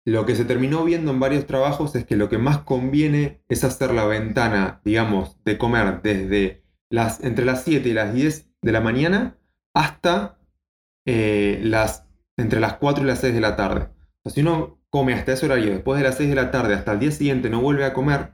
Lo 0.06 0.28
que 0.28 0.36
se 0.36 0.45
terminó 0.45 0.86
viendo 0.86 1.10
en 1.10 1.20
varios 1.20 1.47
trabajos 1.47 1.95
es 1.95 2.06
que 2.06 2.16
lo 2.16 2.30
que 2.30 2.38
más 2.38 2.60
conviene 2.60 3.41
es 3.49 3.64
hacer 3.64 3.91
la 3.91 4.06
ventana, 4.06 4.82
digamos, 4.86 5.43
de 5.43 5.58
comer 5.58 6.03
desde 6.03 6.64
las, 6.91 7.24
entre 7.24 7.43
las 7.43 7.64
7 7.64 7.89
y 7.89 7.93
las 7.93 8.14
10 8.14 8.51
de 8.62 8.72
la 8.72 8.82
mañana 8.82 9.39
hasta 9.74 10.38
eh, 11.08 11.60
las, 11.64 12.06
entre 12.38 12.60
las 12.60 12.76
4 12.76 13.03
y 13.03 13.08
las 13.08 13.22
6 13.22 13.34
de 13.34 13.41
la 13.41 13.56
tarde. 13.56 13.89
O 14.22 14.30
si 14.30 14.41
uno 14.41 14.74
come 14.96 15.14
hasta 15.14 15.34
ese 15.34 15.46
horario, 15.46 15.72
después 15.72 15.98
de 15.98 16.06
las 16.06 16.16
6 16.16 16.30
de 16.30 16.36
la 16.36 16.52
tarde 16.52 16.74
hasta 16.74 16.93
el 16.93 17.00
día 17.00 17.12
siguiente 17.12 17.50
no 17.50 17.60
vuelve 17.60 17.84
a 17.84 17.91
comer, 17.91 18.32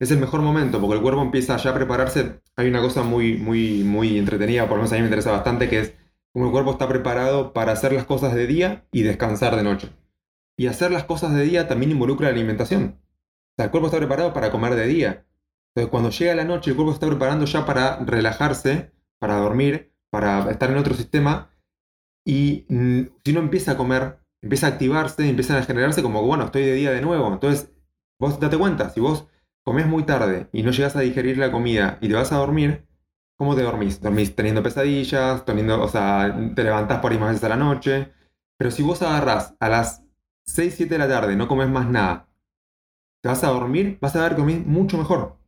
es 0.00 0.10
el 0.10 0.16
mejor 0.16 0.40
momento 0.40 0.80
porque 0.80 0.96
el 0.96 1.02
cuerpo 1.02 1.20
empieza 1.20 1.58
ya 1.58 1.68
a 1.68 1.74
prepararse. 1.74 2.40
Hay 2.56 2.66
una 2.66 2.80
cosa 2.80 3.02
muy, 3.02 3.36
muy, 3.36 3.84
muy 3.84 4.16
entretenida, 4.16 4.62
por 4.62 4.78
lo 4.78 4.84
menos 4.84 4.92
a 4.92 4.94
mí 4.94 5.02
me 5.02 5.08
interesa 5.08 5.32
bastante, 5.32 5.68
que 5.68 5.80
es 5.80 5.94
como 6.32 6.46
el 6.46 6.52
cuerpo 6.52 6.70
está 6.70 6.88
preparado 6.88 7.52
para 7.52 7.72
hacer 7.72 7.92
las 7.92 8.06
cosas 8.06 8.34
de 8.34 8.46
día 8.46 8.86
y 8.90 9.02
descansar 9.02 9.54
de 9.54 9.62
noche. 9.62 9.90
Y 10.56 10.68
hacer 10.68 10.92
las 10.92 11.04
cosas 11.04 11.34
de 11.34 11.42
día 11.42 11.68
también 11.68 11.92
involucra 11.92 12.28
la 12.28 12.34
alimentación. 12.34 12.98
O 13.02 13.54
sea, 13.58 13.66
el 13.66 13.70
cuerpo 13.70 13.88
está 13.88 13.98
preparado 13.98 14.32
para 14.32 14.50
comer 14.50 14.76
de 14.76 14.86
día. 14.86 15.26
Entonces, 15.74 15.90
cuando 15.90 16.08
llega 16.08 16.34
la 16.34 16.44
noche, 16.44 16.70
el 16.70 16.76
cuerpo 16.76 16.94
está 16.94 17.06
preparando 17.06 17.44
ya 17.44 17.66
para 17.66 17.98
relajarse, 17.98 18.92
para 19.18 19.36
dormir, 19.36 19.92
para 20.08 20.50
estar 20.50 20.70
en 20.70 20.78
otro 20.78 20.94
sistema. 20.94 21.50
Y 22.24 22.64
si 22.70 23.30
uno 23.30 23.40
empieza 23.40 23.72
a 23.72 23.76
comer, 23.76 24.20
empieza 24.42 24.66
a 24.66 24.70
activarse, 24.70 25.28
empieza 25.28 25.58
a 25.58 25.62
generarse 25.62 26.02
como, 26.02 26.22
bueno, 26.22 26.44
estoy 26.44 26.62
de 26.62 26.74
día 26.74 26.90
de 26.90 27.00
nuevo. 27.00 27.32
Entonces, 27.32 27.72
vos 28.18 28.38
date 28.40 28.58
cuenta, 28.58 28.90
si 28.90 29.00
vos 29.00 29.26
comes 29.64 29.86
muy 29.86 30.04
tarde 30.04 30.48
y 30.52 30.62
no 30.62 30.70
llegas 30.70 30.96
a 30.96 31.00
digerir 31.00 31.38
la 31.38 31.52
comida 31.52 31.98
y 32.00 32.08
te 32.08 32.14
vas 32.14 32.32
a 32.32 32.36
dormir, 32.36 32.86
¿cómo 33.36 33.54
te 33.54 33.62
dormís? 33.62 34.00
Dormís 34.00 34.34
teniendo 34.34 34.62
pesadillas, 34.62 35.44
teniendo, 35.44 35.82
o 35.82 35.88
sea, 35.88 36.34
te 36.54 36.64
levantás 36.64 37.00
por 37.00 37.12
ahí 37.12 37.18
más 37.18 37.30
veces 37.30 37.44
a 37.44 37.50
la 37.50 37.56
noche. 37.56 38.12
Pero 38.58 38.70
si 38.70 38.82
vos 38.82 39.02
agarrás 39.02 39.54
a 39.60 39.68
las 39.68 40.04
6, 40.46 40.74
7 40.76 40.94
de 40.94 40.98
la 40.98 41.08
tarde, 41.08 41.36
no 41.36 41.46
comes 41.48 41.68
más 41.68 41.88
nada, 41.88 42.28
te 43.22 43.28
vas 43.28 43.44
a 43.44 43.48
dormir, 43.48 43.98
vas 44.00 44.16
a 44.16 44.22
ver 44.22 44.36
comido 44.36 44.62
mucho 44.64 44.98
mejor. 44.98 45.38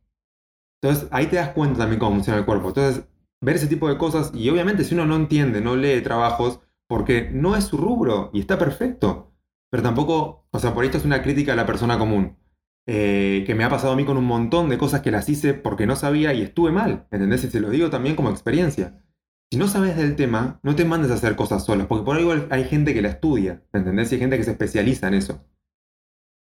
Entonces 0.81 1.07
ahí 1.11 1.27
te 1.27 1.35
das 1.35 1.49
cuenta 1.49 1.79
también 1.79 1.99
cómo 1.99 2.15
funciona 2.15 2.39
el 2.39 2.45
cuerpo. 2.45 2.69
Entonces, 2.69 3.05
ver 3.41 3.55
ese 3.55 3.67
tipo 3.67 3.89
de 3.89 3.97
cosas, 3.97 4.31
y 4.33 4.49
obviamente 4.49 4.83
si 4.83 4.93
uno 4.93 5.05
no 5.05 5.15
entiende, 5.15 5.61
no 5.61 5.75
lee 5.75 6.01
trabajos, 6.01 6.59
porque 6.91 7.29
no 7.31 7.55
es 7.55 7.63
su 7.63 7.77
rubro 7.77 8.31
y 8.33 8.41
está 8.41 8.57
perfecto. 8.57 9.31
Pero 9.69 9.81
tampoco, 9.81 10.45
o 10.51 10.59
sea, 10.59 10.73
por 10.73 10.83
esto 10.83 10.97
es 10.97 11.05
una 11.05 11.23
crítica 11.23 11.53
a 11.53 11.55
la 11.55 11.65
persona 11.65 11.97
común. 11.97 12.37
Eh, 12.85 13.45
que 13.47 13.55
me 13.55 13.63
ha 13.63 13.69
pasado 13.69 13.93
a 13.93 13.95
mí 13.95 14.03
con 14.03 14.17
un 14.17 14.25
montón 14.25 14.67
de 14.67 14.77
cosas 14.77 14.99
que 14.99 15.09
las 15.09 15.29
hice 15.29 15.53
porque 15.53 15.87
no 15.87 15.95
sabía 15.95 16.33
y 16.33 16.41
estuve 16.41 16.69
mal, 16.69 17.07
¿entendés? 17.09 17.45
Y 17.45 17.49
se 17.49 17.61
lo 17.61 17.69
digo 17.69 17.89
también 17.89 18.17
como 18.17 18.29
experiencia. 18.29 19.05
Si 19.49 19.57
no 19.57 19.69
sabes 19.69 19.95
del 19.95 20.17
tema, 20.17 20.59
no 20.63 20.75
te 20.75 20.83
mandes 20.83 21.11
a 21.11 21.13
hacer 21.13 21.37
cosas 21.37 21.63
solas, 21.63 21.87
porque 21.87 22.03
por 22.03 22.17
algo 22.17 22.33
hay 22.49 22.65
gente 22.65 22.93
que 22.93 23.01
la 23.01 23.07
estudia, 23.07 23.63
¿entendés? 23.71 24.11
Y 24.11 24.15
hay 24.15 24.19
gente 24.19 24.35
que 24.35 24.43
se 24.43 24.51
especializa 24.51 25.07
en 25.07 25.13
eso. 25.13 25.45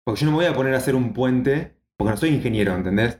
Porque 0.03 0.21
yo 0.21 0.25
no 0.25 0.31
me 0.31 0.37
voy 0.37 0.45
a 0.47 0.55
poner 0.55 0.73
a 0.73 0.77
hacer 0.77 0.95
un 0.95 1.13
puente, 1.13 1.77
porque 1.97 2.09
no 2.09 2.17
soy 2.17 2.29
ingeniero, 2.29 2.73
¿entendés? 2.73 3.19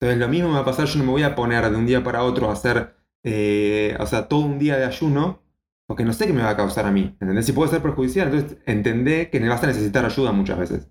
Entonces 0.00 0.18
lo 0.18 0.28
mismo 0.28 0.48
me 0.48 0.54
va 0.54 0.60
a 0.60 0.64
pasar, 0.64 0.86
yo 0.86 0.98
no 0.98 1.04
me 1.04 1.10
voy 1.10 1.24
a 1.24 1.34
poner 1.34 1.68
de 1.70 1.76
un 1.76 1.84
día 1.84 2.02
para 2.02 2.22
otro 2.22 2.48
a 2.48 2.54
hacer, 2.54 2.96
eh, 3.22 3.98
o 4.00 4.06
sea, 4.06 4.28
todo 4.28 4.40
un 4.40 4.58
día 4.58 4.78
de 4.78 4.86
ayuno, 4.86 5.42
porque 5.88 6.04
no 6.04 6.12
sé 6.12 6.26
qué 6.26 6.32
me 6.32 6.42
va 6.42 6.50
a 6.50 6.56
causar 6.56 6.84
a 6.84 6.92
mí, 6.92 7.16
¿entendés? 7.20 7.46
Si 7.46 7.52
puede 7.52 7.70
ser 7.70 7.82
perjudicial, 7.82 8.28
entonces 8.28 8.58
entendé 8.66 9.30
que 9.30 9.40
vas 9.48 9.64
a 9.64 9.68
necesitar 9.68 10.04
ayuda 10.04 10.32
muchas 10.32 10.58
veces. 10.58 10.88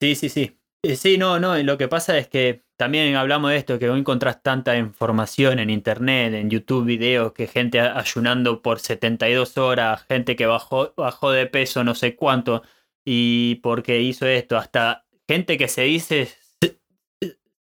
Sí, 0.00 0.14
sí, 0.14 0.28
sí. 0.28 0.60
Eh, 0.82 0.96
sí, 0.96 1.16
no, 1.16 1.40
no, 1.40 1.56
lo 1.62 1.78
que 1.78 1.88
pasa 1.88 2.18
es 2.18 2.28
que 2.28 2.62
también 2.76 3.16
hablamos 3.16 3.50
de 3.50 3.56
esto, 3.56 3.78
que 3.78 3.88
hoy 3.88 3.98
encontrás 3.98 4.42
tanta 4.42 4.76
información 4.76 5.58
en 5.58 5.70
internet, 5.70 6.34
en 6.34 6.50
YouTube, 6.50 6.84
videos, 6.84 7.32
que 7.32 7.46
gente 7.46 7.80
ayunando 7.80 8.60
por 8.60 8.80
72 8.80 9.56
horas, 9.56 10.04
gente 10.06 10.36
que 10.36 10.44
bajó, 10.44 10.92
bajó 10.94 11.30
de 11.30 11.46
peso 11.46 11.82
no 11.82 11.94
sé 11.94 12.14
cuánto, 12.14 12.62
y 13.02 13.56
porque 13.62 14.02
hizo 14.02 14.26
esto, 14.26 14.58
hasta 14.58 15.06
gente 15.26 15.56
que 15.56 15.68
se 15.68 15.82
dice 15.82 16.28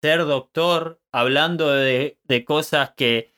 ser 0.01 0.25
doctor, 0.25 0.99
hablando 1.11 1.69
de, 1.71 2.17
cosas 2.45 2.91
que, 2.95 3.30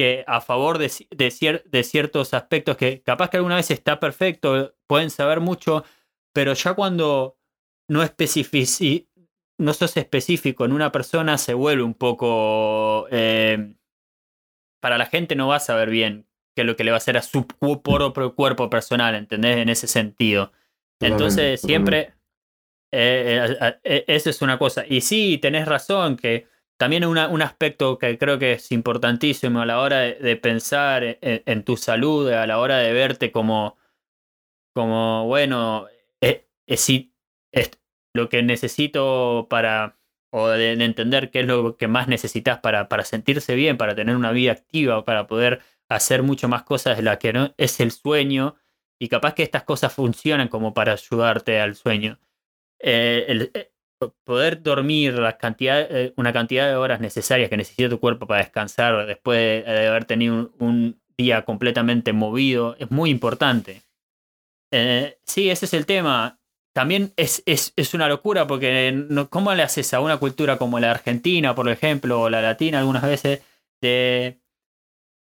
que 0.00 0.24
a 0.26 0.40
favor 0.40 0.78
de, 0.78 0.90
de, 1.10 1.62
de 1.62 1.84
ciertos 1.84 2.32
aspectos 2.32 2.78
que 2.78 3.02
capaz 3.02 3.28
que 3.28 3.36
alguna 3.36 3.56
vez 3.56 3.70
está 3.70 4.00
perfecto, 4.00 4.74
pueden 4.86 5.10
saber 5.10 5.40
mucho, 5.40 5.84
pero 6.32 6.54
ya 6.54 6.72
cuando 6.72 7.36
no 7.86 8.02
especifici 8.02 9.10
no 9.58 9.74
sos 9.74 9.94
específico 9.98 10.64
en 10.64 10.72
una 10.72 10.90
persona, 10.90 11.36
se 11.36 11.52
vuelve 11.52 11.82
un 11.82 11.92
poco... 11.92 13.06
Eh, 13.10 13.74
para 14.80 14.96
la 14.96 15.04
gente 15.04 15.36
no 15.36 15.48
va 15.48 15.56
a 15.56 15.60
saber 15.60 15.90
bien 15.90 16.26
qué 16.56 16.62
es 16.62 16.66
lo 16.66 16.76
que 16.76 16.84
le 16.84 16.92
va 16.92 16.96
a 16.96 17.04
hacer 17.04 17.18
a 17.18 17.22
su 17.22 17.46
propio 17.46 18.34
cuerpo 18.34 18.70
personal, 18.70 19.14
¿entendés? 19.14 19.58
En 19.58 19.68
ese 19.68 19.86
sentido. 19.86 20.52
Entonces, 20.98 21.60
siempre... 21.60 22.14
Eh, 22.90 23.54
eh, 23.84 24.04
eso 24.06 24.30
es 24.30 24.40
una 24.40 24.58
cosa. 24.58 24.84
Y 24.88 25.02
sí, 25.02 25.36
tenés 25.36 25.68
razón 25.68 26.16
que 26.16 26.46
también 26.80 27.04
un 27.04 27.42
aspecto 27.42 27.98
que 27.98 28.16
creo 28.16 28.38
que 28.38 28.52
es 28.52 28.72
importantísimo 28.72 29.60
a 29.60 29.66
la 29.66 29.80
hora 29.80 29.98
de, 29.98 30.36
pensar 30.36 31.18
en, 31.20 31.62
tu 31.62 31.76
salud, 31.76 32.30
a 32.30 32.46
la 32.46 32.58
hora 32.58 32.78
de 32.78 32.94
verte 32.94 33.30
como, 33.30 33.76
como 34.72 35.26
bueno, 35.26 35.88
si, 36.68 37.12
lo 38.14 38.30
que 38.30 38.42
necesito 38.42 39.46
para, 39.50 39.98
o 40.30 40.48
de, 40.48 40.72
entender 40.72 41.30
qué 41.30 41.40
es 41.40 41.46
lo 41.46 41.76
que 41.76 41.86
más 41.86 42.08
necesitas 42.08 42.60
para, 42.60 42.88
para 42.88 43.04
sentirse 43.04 43.54
bien, 43.56 43.76
para 43.76 43.94
tener 43.94 44.16
una 44.16 44.32
vida 44.32 44.52
activa, 44.52 45.04
para 45.04 45.26
poder 45.26 45.60
hacer 45.90 46.22
mucho 46.22 46.48
más 46.48 46.62
cosas 46.62 46.96
de 46.96 47.02
las 47.02 47.18
que 47.18 47.34
no, 47.34 47.52
es 47.58 47.78
el 47.80 47.90
sueño, 47.90 48.56
y 48.98 49.10
capaz 49.10 49.34
que 49.34 49.42
estas 49.42 49.64
cosas 49.64 49.92
funcionan 49.92 50.48
como 50.48 50.72
para 50.72 50.92
ayudarte 50.92 51.60
al 51.60 51.74
sueño. 51.74 52.18
Eh, 52.78 53.50
eh, 53.52 53.70
poder 54.24 54.62
dormir 54.62 55.14
la 55.14 55.36
cantidad, 55.36 55.80
eh, 55.90 56.12
una 56.16 56.32
cantidad 56.32 56.68
de 56.68 56.76
horas 56.76 57.00
necesarias 57.00 57.50
que 57.50 57.56
necesita 57.56 57.88
tu 57.88 58.00
cuerpo 58.00 58.26
para 58.26 58.42
descansar 58.42 59.06
después 59.06 59.64
de, 59.64 59.88
haber 59.88 60.04
tenido 60.04 60.52
un, 60.58 61.00
día 61.16 61.44
completamente 61.44 62.14
movido 62.14 62.76
es 62.78 62.90
muy 62.90 63.10
importante. 63.10 63.82
sí, 65.26 65.50
ese 65.50 65.66
es 65.66 65.74
el 65.74 65.84
tema 65.84 66.40
también 66.72 67.12
es, 67.16 67.42
es, 67.46 67.72
es, 67.76 67.94
una 67.94 68.08
locura 68.08 68.46
porque 68.46 69.06
¿cómo 69.28 69.54
le 69.54 69.62
haces 69.62 69.92
a 69.92 70.00
una 70.00 70.18
cultura 70.18 70.56
como 70.56 70.78
la 70.78 70.90
argentina, 70.92 71.54
por 71.54 71.68
ejemplo, 71.68 72.22
o 72.22 72.30
la 72.30 72.40
latina 72.40 72.78
algunas 72.78 73.02
veces, 73.02 73.42
de 73.80 74.40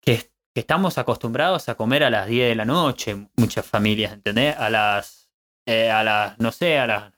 que, 0.03 0.31
que, 0.55 0.61
estamos 0.61 0.99
acostumbrados 0.99 1.69
a 1.69 1.77
comer 1.77 2.03
a 2.05 2.11
las 2.11 2.27
10 2.27 2.49
de 2.49 2.55
la 2.57 2.65
noche, 2.65 3.29
muchas 3.37 3.65
familias, 3.65 4.13
¿entendés? 4.13 4.57
A 4.57 4.71
las, 4.71 5.31
eh, 5.67 5.91
a 5.91 6.03
las, 6.03 6.39
no 6.39 6.51
sé, 6.51 6.79
a 6.79 6.87
las 6.87 7.13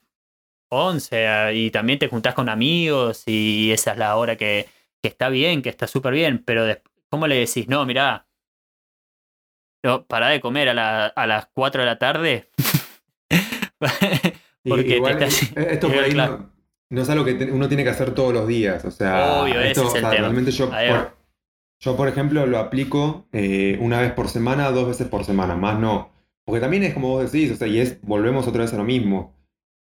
11, 0.71 1.53
y 1.55 1.71
también 1.71 1.99
te 1.99 2.09
juntás 2.09 2.35
con 2.35 2.49
amigos 2.49 3.23
y 3.27 3.71
esa 3.73 3.93
es 3.93 3.99
la 3.99 4.17
hora 4.17 4.37
que, 4.37 4.69
que 5.03 5.09
está 5.09 5.29
bien, 5.29 5.63
que 5.63 5.69
está 5.69 5.87
súper 5.87 6.13
bien, 6.13 6.43
pero 6.45 6.67
¿cómo 7.09 7.27
le 7.27 7.37
decís? 7.37 7.69
No, 7.69 7.85
mirá, 7.87 8.27
no, 9.83 10.05
pará 10.07 10.29
de 10.29 10.41
comer 10.41 10.69
a, 10.71 10.75
la, 10.75 11.07
a 11.07 11.27
las 11.27 11.47
4 11.55 11.83
de 11.83 11.87
la 11.87 11.99
tarde. 11.99 12.51
Porque 14.65 14.97
igual, 14.97 15.23
esto 15.23 15.89
por 15.89 15.99
ahí 15.99 16.15
no, 16.91 17.03
es 17.03 17.09
algo 17.11 17.25
que 17.25 17.35
uno 17.53 17.69
tiene 17.69 17.85
que 17.85 17.91
hacer 17.91 18.13
todos 18.15 18.33
los 18.33 18.47
días. 18.49 18.85
O 18.85 18.91
sea, 18.91 19.47
esto, 19.63 19.93
realmente 19.95 20.51
yo 20.51 20.69
por, 20.71 21.17
yo, 21.81 21.97
por 21.97 22.09
ejemplo, 22.09 22.47
lo 22.47 22.59
aplico 22.59 23.29
eh, 23.33 23.79
una 23.81 24.01
vez 24.01 24.13
por 24.13 24.29
semana, 24.29 24.71
dos 24.71 24.89
veces 24.89 25.07
por 25.07 25.25
semana, 25.25 25.55
más 25.55 25.79
no. 25.79 26.11
Porque 26.45 26.61
también 26.61 26.83
es 26.83 26.95
como 26.95 27.09
vos 27.09 27.31
decís, 27.31 27.53
o 27.53 27.57
sea, 27.57 27.69
y 27.69 27.79
es, 27.79 28.01
volvemos 28.03 28.47
otra 28.49 28.63
vez 28.63 28.73
a 28.73 28.79
lo 28.79 28.85
mismo. 28.85 29.38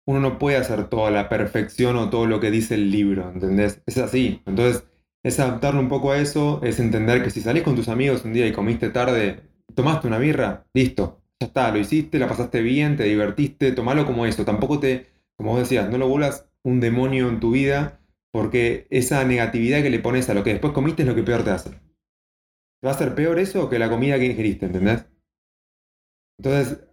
Uno 0.06 0.20
no 0.20 0.38
puede 0.38 0.58
hacer 0.58 0.90
toda 0.90 1.12
la 1.12 1.30
perfección 1.30 1.96
o 1.96 2.10
todo 2.10 2.26
lo 2.26 2.40
que 2.40 2.52
dice 2.52 2.76
el 2.76 2.92
libro, 2.92 3.30
¿entendés? 3.30 3.82
Es 3.86 3.98
así. 3.98 4.42
Entonces, 4.46 4.86
es 5.24 5.40
adaptarlo 5.40 5.80
un 5.80 5.88
poco 5.88 6.12
a 6.12 6.18
eso, 6.18 6.60
es 6.64 6.80
entender 6.80 7.24
que 7.24 7.30
si 7.30 7.40
salís 7.42 7.64
con 7.64 7.76
tus 7.76 7.88
amigos 7.88 8.26
un 8.26 8.34
día 8.34 8.46
y 8.46 8.52
comiste 8.52 8.90
tarde, 8.90 9.42
tomaste 9.74 10.08
una 10.08 10.18
birra, 10.18 10.66
listo, 10.74 11.22
ya 11.40 11.48
está, 11.48 11.72
lo 11.72 11.80
hiciste, 11.80 12.20
la 12.20 12.28
pasaste 12.28 12.62
bien, 12.62 12.98
te 12.98 13.06
divertiste, 13.06 13.72
tomalo 13.72 14.06
como 14.06 14.26
eso. 14.26 14.44
Tampoco 14.44 14.80
te, 14.80 15.08
como 15.38 15.52
vos 15.52 15.60
decías, 15.60 15.90
no 15.90 15.98
lo 15.98 16.10
vuelvas 16.10 16.50
un 16.64 16.82
demonio 16.82 17.30
en 17.30 17.40
tu 17.40 17.52
vida, 17.52 18.02
porque 18.32 18.88
esa 18.90 19.24
negatividad 19.24 19.82
que 19.82 19.90
le 19.90 20.00
pones 20.00 20.30
a 20.30 20.34
lo 20.34 20.44
que 20.44 20.52
después 20.52 20.74
comiste 20.74 21.04
es 21.04 21.08
lo 21.08 21.16
que 21.16 21.24
peor 21.24 21.44
te 21.44 21.52
hace. 21.52 21.70
¿Te 21.70 22.88
va 22.88 22.92
a 22.92 22.96
hacer 22.96 23.16
peor 23.16 23.40
eso 23.40 23.70
que 23.70 23.80
la 23.80 23.90
comida 23.90 24.20
que 24.20 24.26
ingeriste, 24.26 24.66
¿entendés? 24.66 25.06
Entonces, 26.38 26.84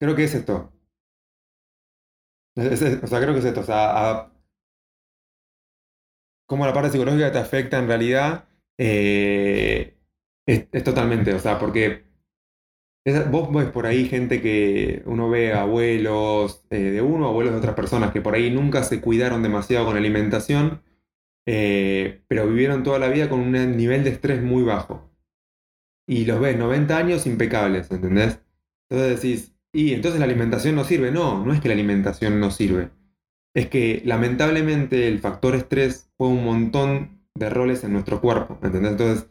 creo 0.00 0.16
que 0.16 0.24
es 0.24 0.34
esto. 0.34 0.72
O 2.58 3.06
sea, 3.06 3.20
creo 3.20 3.32
que 3.32 3.38
es 3.38 3.44
esto, 3.44 3.60
o 3.60 3.64
sea, 3.64 4.30
cómo 6.46 6.66
la 6.66 6.72
parte 6.72 6.90
psicológica 6.90 7.30
te 7.30 7.38
afecta 7.38 7.78
en 7.78 7.86
realidad 7.86 8.48
eh, 8.78 9.96
es, 10.46 10.84
totalmente, 10.84 11.34
o 11.34 11.38
sea, 11.38 11.58
porque 11.58 12.04
vos 13.30 13.52
ves 13.52 13.70
por 13.70 13.86
ahí 13.86 14.06
gente 14.06 14.40
que 14.40 15.02
uno 15.06 15.28
ve 15.30 15.52
abuelos 15.52 16.66
eh, 16.70 16.78
de 16.78 17.02
uno, 17.02 17.28
abuelos 17.28 17.52
de 17.52 17.58
otras 17.58 17.74
personas 17.74 18.12
que 18.12 18.20
por 18.20 18.34
ahí 18.34 18.50
nunca 18.50 18.82
se 18.82 19.00
cuidaron 19.00 19.42
demasiado 19.42 19.86
con 19.86 19.96
alimentación, 19.96 20.82
eh, 21.46 22.22
pero 22.28 22.46
vivieron 22.46 22.82
toda 22.82 22.98
la 22.98 23.08
vida 23.08 23.28
con 23.28 23.40
un 23.40 23.76
nivel 23.76 24.04
de 24.04 24.10
estrés 24.10 24.42
muy 24.42 24.62
bajo. 24.62 25.10
Y 26.06 26.24
los 26.24 26.40
ves 26.40 26.56
90 26.58 26.96
años 26.96 27.26
impecables, 27.26 27.90
¿entendés? 27.90 28.40
Entonces 28.88 29.22
decís, 29.22 29.57
y 29.72 29.92
entonces 29.92 30.18
la 30.18 30.26
alimentación 30.26 30.74
no 30.76 30.84
sirve. 30.84 31.10
No, 31.10 31.44
no 31.44 31.52
es 31.52 31.60
que 31.60 31.68
la 31.68 31.74
alimentación 31.74 32.40
no 32.40 32.50
sirve. 32.50 32.90
Es 33.54 33.68
que 33.68 34.02
lamentablemente 34.04 35.08
el 35.08 35.18
factor 35.18 35.54
estrés 35.54 36.10
juega 36.16 36.34
un 36.34 36.44
montón 36.44 37.22
de 37.34 37.50
roles 37.50 37.84
en 37.84 37.92
nuestro 37.92 38.20
cuerpo. 38.20 38.58
Entonces, 38.62 39.28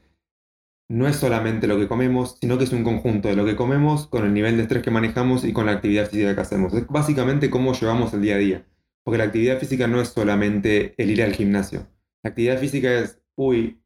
no 0.90 1.08
es 1.08 1.18
solamente 1.18 1.68
lo 1.68 1.78
que 1.78 1.88
comemos, 1.88 2.38
sino 2.40 2.58
que 2.58 2.64
es 2.64 2.72
un 2.72 2.84
conjunto 2.84 3.28
de 3.28 3.36
lo 3.36 3.46
que 3.46 3.56
comemos 3.56 4.08
con 4.08 4.26
el 4.26 4.34
nivel 4.34 4.58
de 4.58 4.64
estrés 4.64 4.84
que 4.84 4.92
manejamos 4.92 5.44
y 5.44 5.54
con 5.54 5.66
la 5.66 5.74
actividad 5.74 6.10
física 6.10 6.34
que 6.34 6.42
hacemos. 6.42 6.74
Es 6.74 6.88
básicamente 6.88 7.50
cómo 7.50 7.74
llevamos 7.74 8.14
el 8.14 8.22
día 8.22 8.36
a 8.36 8.40
día. 8.40 8.66
Porque 9.04 9.18
la 9.18 9.26
actividad 9.26 9.60
física 9.60 9.88
no 9.88 10.02
es 10.02 10.10
solamente 10.10 10.94
el 10.98 11.12
ir 11.12 11.24
al 11.24 11.34
gimnasio. 11.34 11.88
La 12.24 12.30
actividad 12.30 12.60
física 12.60 12.94
es, 13.00 13.22
uy, 13.36 13.82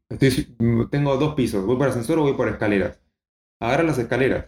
tengo 0.90 1.16
dos 1.16 1.34
pisos, 1.34 1.64
voy 1.64 1.76
por 1.76 1.88
ascensor 1.88 2.18
o 2.18 2.22
voy 2.22 2.34
por 2.34 2.48
escaleras. 2.48 3.00
Agarra 3.60 3.84
las 3.84 3.98
escaleras. 3.98 4.46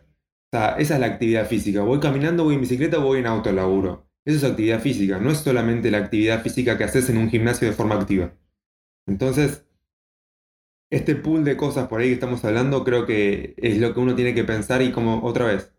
Sea, 0.55 0.77
esa 0.79 0.95
es 0.95 1.01
la 1.01 1.07
actividad 1.07 1.49
física. 1.49 1.83
Voy 1.83 1.99
caminando, 1.99 2.45
voy 2.45 2.55
en 2.55 2.61
bicicleta 2.61 2.99
voy 2.99 3.19
en 3.19 3.27
auto 3.27 3.49
al 3.49 3.57
laburo. 3.57 4.09
Eso 4.25 4.37
es 4.37 4.45
actividad 4.45 4.81
física, 4.81 5.19
no 5.19 5.33
es 5.33 5.39
solamente 5.39 5.91
la 5.91 5.99
actividad 5.99 6.45
física 6.45 6.79
que 6.79 6.85
haces 6.85 7.11
en 7.11 7.17
un 7.17 7.29
gimnasio 7.29 7.67
de 7.67 7.75
forma 7.75 7.97
activa. 7.97 8.39
Entonces, 9.09 9.67
este 10.93 11.17
pool 11.17 11.43
de 11.43 11.57
cosas 11.57 11.89
por 11.89 12.01
ahí 12.01 12.07
que 12.07 12.15
estamos 12.15 12.45
hablando 12.45 12.85
creo 12.85 13.05
que 13.05 13.55
es 13.57 13.79
lo 13.79 13.93
que 13.93 13.99
uno 13.99 14.15
tiene 14.15 14.33
que 14.33 14.45
pensar 14.45 14.81
y 14.81 14.93
como 14.93 15.25
otra 15.25 15.47
vez, 15.47 15.75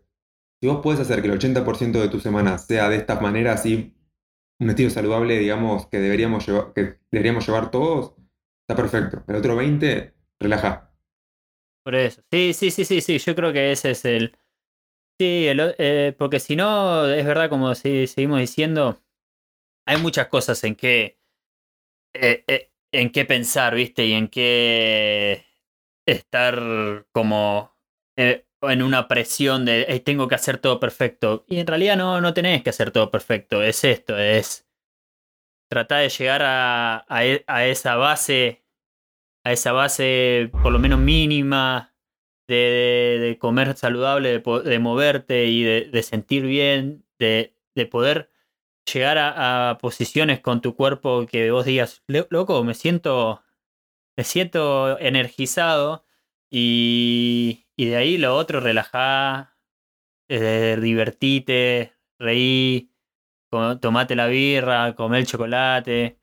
si 0.60 0.68
vos 0.68 0.80
puedes 0.82 1.00
hacer 1.00 1.22
que 1.22 1.28
el 1.28 1.40
80% 1.40 1.92
de 1.92 2.10
tu 2.10 2.20
semana 2.20 2.58
sea 2.58 2.90
de 2.90 2.96
esta 2.96 3.18
manera, 3.18 3.54
así, 3.54 3.96
un 4.60 4.68
estilo 4.68 4.90
saludable, 4.90 5.38
digamos, 5.38 5.86
que 5.86 6.00
deberíamos 6.00 6.46
llevar, 6.46 6.74
que 6.74 6.98
deberíamos 7.10 7.46
llevar 7.46 7.70
todos, 7.70 8.14
está 8.68 8.76
perfecto. 8.76 9.24
El 9.26 9.36
otro 9.36 9.56
20, 9.56 10.14
relaja. 10.38 10.92
Por 11.82 11.94
eso. 11.94 12.20
Sí, 12.30 12.52
sí, 12.52 12.70
sí, 12.70 12.84
sí, 12.84 13.00
sí. 13.00 13.18
Yo 13.18 13.34
creo 13.34 13.54
que 13.54 13.72
ese 13.72 13.92
es 13.92 14.04
el. 14.04 14.36
Sí, 15.18 15.46
eh, 15.48 16.14
porque 16.18 16.40
si 16.40 16.56
no, 16.56 17.06
es 17.06 17.24
verdad, 17.24 17.48
como 17.48 17.74
seguimos 17.74 18.38
diciendo, 18.38 19.00
hay 19.86 19.98
muchas 19.98 20.28
cosas 20.28 20.62
en 20.64 20.76
que. 20.76 21.18
Eh, 22.14 22.44
eh, 22.48 22.72
en 22.92 23.10
qué 23.12 23.24
pensar, 23.24 23.74
¿viste? 23.74 24.06
Y 24.06 24.12
en 24.14 24.28
qué 24.28 25.44
estar 26.06 27.06
como 27.12 27.76
eh, 28.16 28.46
en 28.62 28.82
una 28.82 29.08
presión 29.08 29.64
de 29.64 30.00
tengo 30.04 30.28
que 30.28 30.34
hacer 30.36 30.58
todo 30.58 30.80
perfecto. 30.80 31.44
Y 31.48 31.60
en 31.60 31.66
realidad 31.66 31.96
no, 31.96 32.20
no 32.20 32.34
tenés 32.34 32.62
que 32.62 32.70
hacer 32.70 32.90
todo 32.92 33.10
perfecto. 33.10 33.62
Es 33.62 33.84
esto, 33.84 34.18
es 34.18 34.66
tratar 35.70 36.02
de 36.02 36.08
llegar 36.10 36.42
a, 36.42 37.04
a, 37.08 37.24
e, 37.24 37.44
esa 37.70 37.96
base, 37.96 38.64
a 39.44 39.52
esa 39.52 39.72
base 39.72 40.50
por 40.62 40.72
lo 40.72 40.78
menos 40.78 41.00
mínima 41.00 41.95
de, 42.48 43.18
de, 43.20 43.38
comer 43.38 43.76
saludable, 43.76 44.40
de, 44.40 44.78
moverte 44.78 45.46
y 45.46 45.62
de, 45.62 46.02
sentir 46.02 46.44
bien, 46.44 47.04
de, 47.18 47.54
de 47.74 47.86
poder 47.86 48.30
llegar 48.92 49.18
a, 49.18 49.78
posiciones 49.80 50.40
con 50.40 50.60
tu 50.60 50.76
cuerpo 50.76 51.26
que 51.26 51.50
vos 51.50 51.64
digas, 51.64 52.02
loco, 52.06 52.64
me 52.64 52.74
siento, 52.74 53.42
me 54.16 54.24
siento 54.24 54.98
energizado 55.00 56.04
y, 56.50 57.66
y 57.76 57.86
de 57.86 57.96
ahí 57.96 58.18
lo 58.18 58.36
otro, 58.36 58.60
relajá, 58.60 59.56
eh, 60.28 60.78
divertite, 60.80 61.94
reí, 62.18 62.92
tomate 63.80 64.16
la 64.16 64.26
birra, 64.26 64.94
come 64.94 65.18
el 65.18 65.26
chocolate 65.26 66.18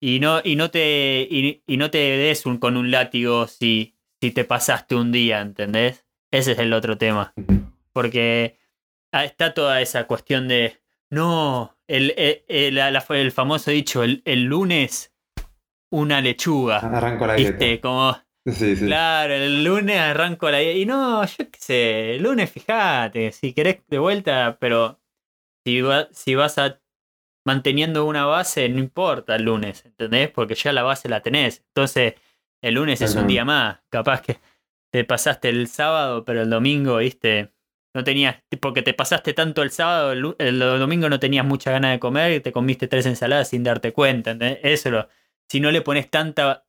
y 0.00 0.20
no, 0.20 0.40
y 0.44 0.56
no 0.56 0.70
te, 0.70 1.26
y, 1.30 1.76
no 1.76 1.90
te 1.90 1.98
des 1.98 2.46
un, 2.46 2.58
con 2.58 2.76
un 2.76 2.90
látigo 2.90 3.46
si, 3.46 3.97
si 4.20 4.30
te 4.30 4.44
pasaste 4.44 4.94
un 4.94 5.12
día, 5.12 5.40
¿entendés? 5.40 6.06
Ese 6.30 6.52
es 6.52 6.58
el 6.58 6.72
otro 6.72 6.98
tema. 6.98 7.32
Porque 7.92 8.58
ah, 9.12 9.24
está 9.24 9.54
toda 9.54 9.80
esa 9.80 10.06
cuestión 10.06 10.48
de, 10.48 10.80
no, 11.10 11.76
el, 11.86 12.14
eh, 12.16 12.44
el, 12.48 12.78
el, 12.78 13.32
famoso 13.32 13.70
dicho, 13.70 14.02
el, 14.02 14.22
el, 14.24 14.44
lunes 14.44 15.14
una 15.90 16.20
lechuga. 16.20 16.78
Arranco 16.78 17.26
la 17.26 17.34
dieta. 17.34 17.80
Como, 17.80 18.16
Claro, 18.78 19.34
el 19.34 19.64
lunes 19.64 19.98
arranco 19.98 20.50
la 20.50 20.58
dieta. 20.58 20.78
Y 20.78 20.86
no, 20.86 21.24
yo 21.24 21.50
qué 21.50 21.58
sé, 21.58 22.14
el 22.16 22.22
lunes 22.22 22.50
fíjate, 22.50 23.32
si 23.32 23.52
querés 23.52 23.80
de 23.88 23.98
vuelta, 23.98 24.58
pero 24.60 25.00
si, 25.64 25.82
si 26.12 26.34
vas 26.34 26.58
a 26.58 26.80
manteniendo 27.46 28.04
una 28.04 28.26
base, 28.26 28.68
no 28.68 28.78
importa 28.78 29.36
el 29.36 29.44
lunes, 29.44 29.84
¿entendés? 29.86 30.30
Porque 30.30 30.54
ya 30.54 30.72
la 30.72 30.82
base 30.82 31.08
la 31.08 31.22
tenés. 31.22 31.64
Entonces, 31.68 32.14
el 32.62 32.74
lunes 32.74 33.00
es 33.00 33.14
un 33.14 33.26
día 33.26 33.44
más. 33.44 33.80
Capaz 33.90 34.22
que 34.22 34.38
te 34.90 35.04
pasaste 35.04 35.48
el 35.48 35.68
sábado, 35.68 36.24
pero 36.24 36.42
el 36.42 36.50
domingo, 36.50 36.96
viste, 36.98 37.52
no 37.94 38.04
tenías, 38.04 38.36
porque 38.60 38.82
te 38.82 38.94
pasaste 38.94 39.34
tanto 39.34 39.62
el 39.62 39.70
sábado, 39.70 40.12
el, 40.38 40.58
domingo 40.58 41.08
no 41.08 41.18
tenías 41.18 41.44
mucha 41.44 41.70
ganas 41.70 41.92
de 41.92 41.98
comer 41.98 42.32
y 42.32 42.40
te 42.40 42.52
comiste 42.52 42.88
tres 42.88 43.06
ensaladas 43.06 43.48
sin 43.48 43.64
darte 43.64 43.92
cuenta. 43.92 44.36
Eso 44.62 44.90
lo, 44.90 45.08
si 45.48 45.60
no 45.60 45.70
le 45.70 45.82
pones 45.82 46.10
tanta, 46.10 46.66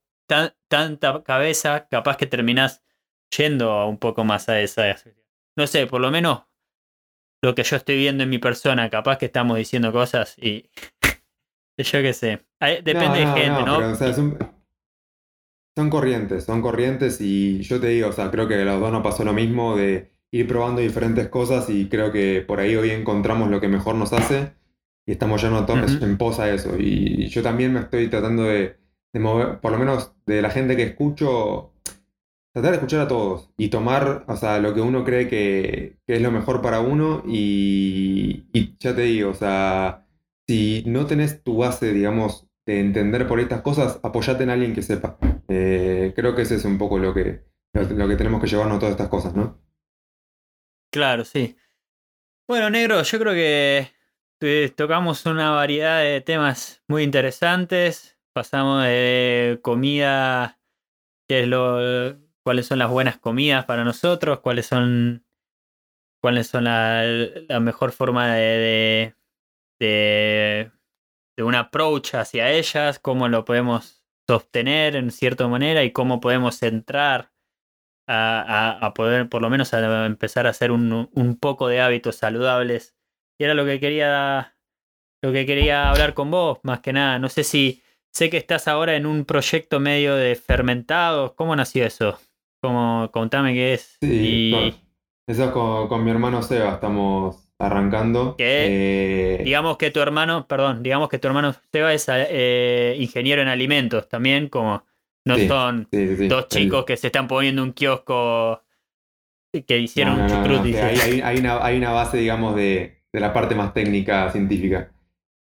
tanta 0.68 1.24
cabeza, 1.24 1.88
capaz 1.90 2.18
que 2.18 2.26
terminás 2.26 2.84
yendo 3.36 3.86
un 3.88 3.98
poco 3.98 4.24
más 4.24 4.50
a 4.50 4.60
esa. 4.60 4.96
No 5.56 5.68
sé, 5.68 5.88
por 5.88 6.02
lo 6.02 6.12
menos 6.12 6.44
lo 7.42 7.56
que 7.56 7.64
yo 7.64 7.76
estoy 7.76 7.98
viendo 7.98 8.24
en 8.24 8.30
mi 8.30 8.40
persona, 8.40 8.90
capaz 8.90 9.18
que 9.18 9.26
estamos 9.26 9.58
diciendo 9.58 9.92
cosas 9.92 10.38
y 10.38 10.70
yo 11.78 12.02
qué 12.02 12.14
sé. 12.14 12.46
Depende 12.60 13.20
de 13.20 13.28
gente, 13.28 13.64
¿no? 13.64 14.59
Son 15.80 15.89
corrientes, 15.89 16.43
son 16.43 16.61
corrientes 16.61 17.21
y 17.21 17.61
yo 17.61 17.80
te 17.80 17.88
digo, 17.88 18.09
o 18.09 18.11
sea, 18.11 18.30
creo 18.30 18.49
que 18.49 18.55
a 18.55 18.65
los 18.65 18.82
dos 18.82 18.91
nos 18.91 19.01
pasó 19.01 19.23
lo 19.23 19.32
mismo 19.32 19.77
de 19.77 20.11
ir 20.30 20.45
probando 20.45 20.82
diferentes 20.82 21.30
cosas 21.30 21.69
y 21.69 21.88
creo 21.88 22.11
que 22.11 22.43
por 22.45 22.59
ahí 22.59 22.75
hoy 22.75 22.89
encontramos 22.89 23.49
lo 23.49 23.61
que 23.61 23.69
mejor 23.69 23.95
nos 23.95 24.11
hace 24.11 24.51
y 25.05 25.13
estamos 25.13 25.41
ya 25.41 25.49
no 25.49 25.65
en 26.01 26.17
pos 26.17 26.39
a 26.39 26.53
eso. 26.53 26.77
Y, 26.77 27.30
yo 27.30 27.41
también 27.41 27.71
me 27.71 27.80
estoy 27.80 28.09
tratando 28.09 28.43
de, 28.43 28.75
mover, 29.13 29.61
por 29.61 29.71
lo 29.71 29.80
menos 29.80 30.11
de 30.25 30.41
la 30.41 30.49
gente 30.49 30.75
que 30.75 30.84
escucho, 30.84 31.71
tratar 32.53 32.71
de 32.71 32.77
escuchar 32.77 32.99
a 32.99 33.07
todos 33.07 33.49
y 33.57 33.69
tomar, 33.69 34.25
o 34.27 34.36
sea, 34.36 34.59
lo 34.59 34.73
que 34.73 34.82
uno 34.82 35.05
cree 35.05 35.30
que, 35.30 35.95
es 36.07 36.21
lo 36.21 36.30
mejor 36.30 36.61
para 36.61 36.82
uno 36.82 37.23
y, 37.25 38.47
ya 38.82 38.93
te 38.93 39.03
digo, 39.03 39.30
o 39.30 39.34
sea, 39.34 40.05
si 40.45 40.84
no 40.86 41.05
tenés 41.05 41.41
tu 41.41 41.55
base, 41.55 41.93
digamos, 41.93 42.49
de 42.65 42.82
entender 42.82 43.30
por 43.30 43.39
estas 43.39 43.61
cosas, 43.61 44.01
apoyate 44.03 44.43
en 44.43 44.49
alguien 44.49 44.73
que 44.73 44.82
sepa. 44.82 45.17
Eh, 45.50 46.14
creo 46.16 46.36
que 46.36 46.43
ese 46.43 46.56
es 46.56 46.66
un 46.66 46.78
poco 46.78 47.00
lo 47.00 47.14
que, 47.14 47.43
lo 47.74 48.08
que 48.08 48.16
tenemos 48.16 48.41
que 48.41 48.47
llevarnos 48.47 48.80
todas 48.80 48.91
estas 48.91 49.10
cosas, 49.10 49.34
¿no? 49.34 49.62
Claro, 50.91 51.26
sí. 51.26 51.58
Bueno, 52.47 52.70
negro, 52.70 53.02
yo 53.04 53.20
creo 53.20 53.34
que 53.34 54.72
tocamos 54.76 55.26
una 55.26 55.52
variedad 55.52 56.02
de 56.02 56.22
temas 56.22 56.84
muy 56.88 57.04
interesantes. 57.04 58.18
Pasamos 58.34 58.84
de 58.84 59.60
comida, 59.62 60.60
qué 61.28 61.41
es 61.41 61.47
lo, 61.47 61.78
cuáles 62.43 62.68
son 62.68 62.80
las 62.80 62.89
buenas 62.89 63.18
comidas 63.18 63.66
para 63.66 63.84
nosotros, 63.84 64.39
cuáles 64.39 64.66
son, 64.66 65.26
cuáles 66.22 66.47
son 66.47 66.64
la, 66.64 67.04
mejor 67.60 67.91
forma 67.91 68.34
de, 68.34 69.16
de, 69.80 70.72
de, 71.38 71.43
un 71.43 71.56
approach 71.56 72.16
hacia 72.16 72.52
ellas, 72.52 73.00
cómo 73.00 73.28
lo 73.28 73.45
podemos 73.45 73.99
sostener 74.30 74.95
en 74.95 75.09
cierta 75.09 75.47
manera 75.47 75.84
y 75.84 75.91
cómo 75.91 76.19
podemos 76.19 76.61
entrar 76.61 77.32
a, 78.07 78.91
poder 78.93 79.27
por 79.27 79.41
lo 79.41 79.49
menos 79.49 79.73
a 79.73 80.05
empezar 80.05 80.45
a 80.45 80.51
hacer 80.51 80.71
un, 80.71 81.09
un, 81.11 81.36
poco 81.36 81.67
de 81.67 81.82
hábitos 81.82 82.17
saludables. 82.17 82.95
Y 83.39 83.45
era 83.45 83.55
lo 83.55 83.65
que 83.65 83.80
quería 83.80 84.55
lo 85.23 85.32
que 85.32 85.47
quería 85.47 85.89
hablar 85.89 86.13
con 86.13 86.30
vos, 86.30 86.59
más 86.61 86.80
que 86.82 86.93
nada. 86.93 87.17
No 87.17 87.27
sé 87.27 87.43
si 87.43 87.82
sé 88.13 88.30
que 88.30 88.38
estás 88.38 88.67
ahora 88.67 88.95
en 88.95 89.07
un 89.07 89.25
proyecto 89.25 89.80
medio 89.80 90.15
de 90.15 90.36
fermentados. 90.36 91.34
¿Cómo 91.34 91.55
nació 91.55 91.88
eso? 91.88 92.19
Como, 92.61 93.09
contame 93.11 93.55
qué 93.55 93.73
es. 93.73 93.97
Sí, 93.99 94.53
eso 95.27 95.43
es 95.45 95.51
con, 95.51 96.03
mi 96.03 96.11
hermano 96.11 96.43
Seba, 96.43 96.75
estamos 96.75 97.49
arrancando. 97.60 98.36
Eh, 98.38 99.41
digamos 99.43 99.78
que 99.78 99.91
tu 99.91 99.99
hermano, 99.99 100.47
perdón, 100.47 100.82
digamos 100.82 101.10
que 101.10 101.20
tu 101.20 101.28
hermano 101.28 101.53
Seba 101.72 101.93
es 101.93 102.05
eh, 102.10 102.95
ingeniero 102.97 103.41
en 103.41 103.49
alimentos 103.49 104.07
también, 104.07 104.47
como 104.47 104.84
no 105.26 105.38
son 105.38 105.88
dos 105.91 106.47
chicos 106.47 106.86
que 106.86 106.97
se 106.97 107.07
están 107.07 107.28
poniendo 107.28 107.62
un 107.62 107.74
kiosco 107.74 108.64
que 109.68 109.78
hicieron 109.78 110.22
un 110.22 110.32
hay, 111.24 111.38
una, 111.78 111.91
base, 111.91 112.18
digamos, 112.18 112.55
de, 112.55 113.01
la 113.12 113.34
parte 113.34 113.55
más 113.55 113.74
técnica 113.74 114.32
científica. 114.32 114.91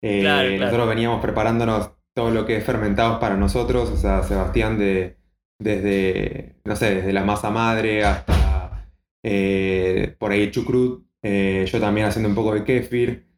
Nosotros 0.02 0.88
veníamos 0.88 1.22
preparándonos 1.22 1.92
todo 2.14 2.30
lo 2.30 2.44
que 2.44 2.56
es 2.56 2.64
fermentados 2.64 3.18
para 3.20 3.36
nosotros, 3.36 3.90
o 3.90 3.96
sea, 3.96 4.24
Sebastián 4.24 4.76
de, 4.78 5.16
desde, 5.58 6.56
no 6.64 6.74
sé, 6.74 6.96
desde 6.96 7.12
la 7.12 7.24
masa 7.24 7.50
madre 7.50 8.04
hasta 8.04 8.88
por 10.18 10.32
ahí 10.32 10.50
chucrut, 10.50 11.07
yo 11.22 11.80
también 11.80 12.06
haciendo 12.06 12.28
un 12.28 12.34
poco 12.34 12.54
de 12.54 12.64
kefir. 12.64 13.28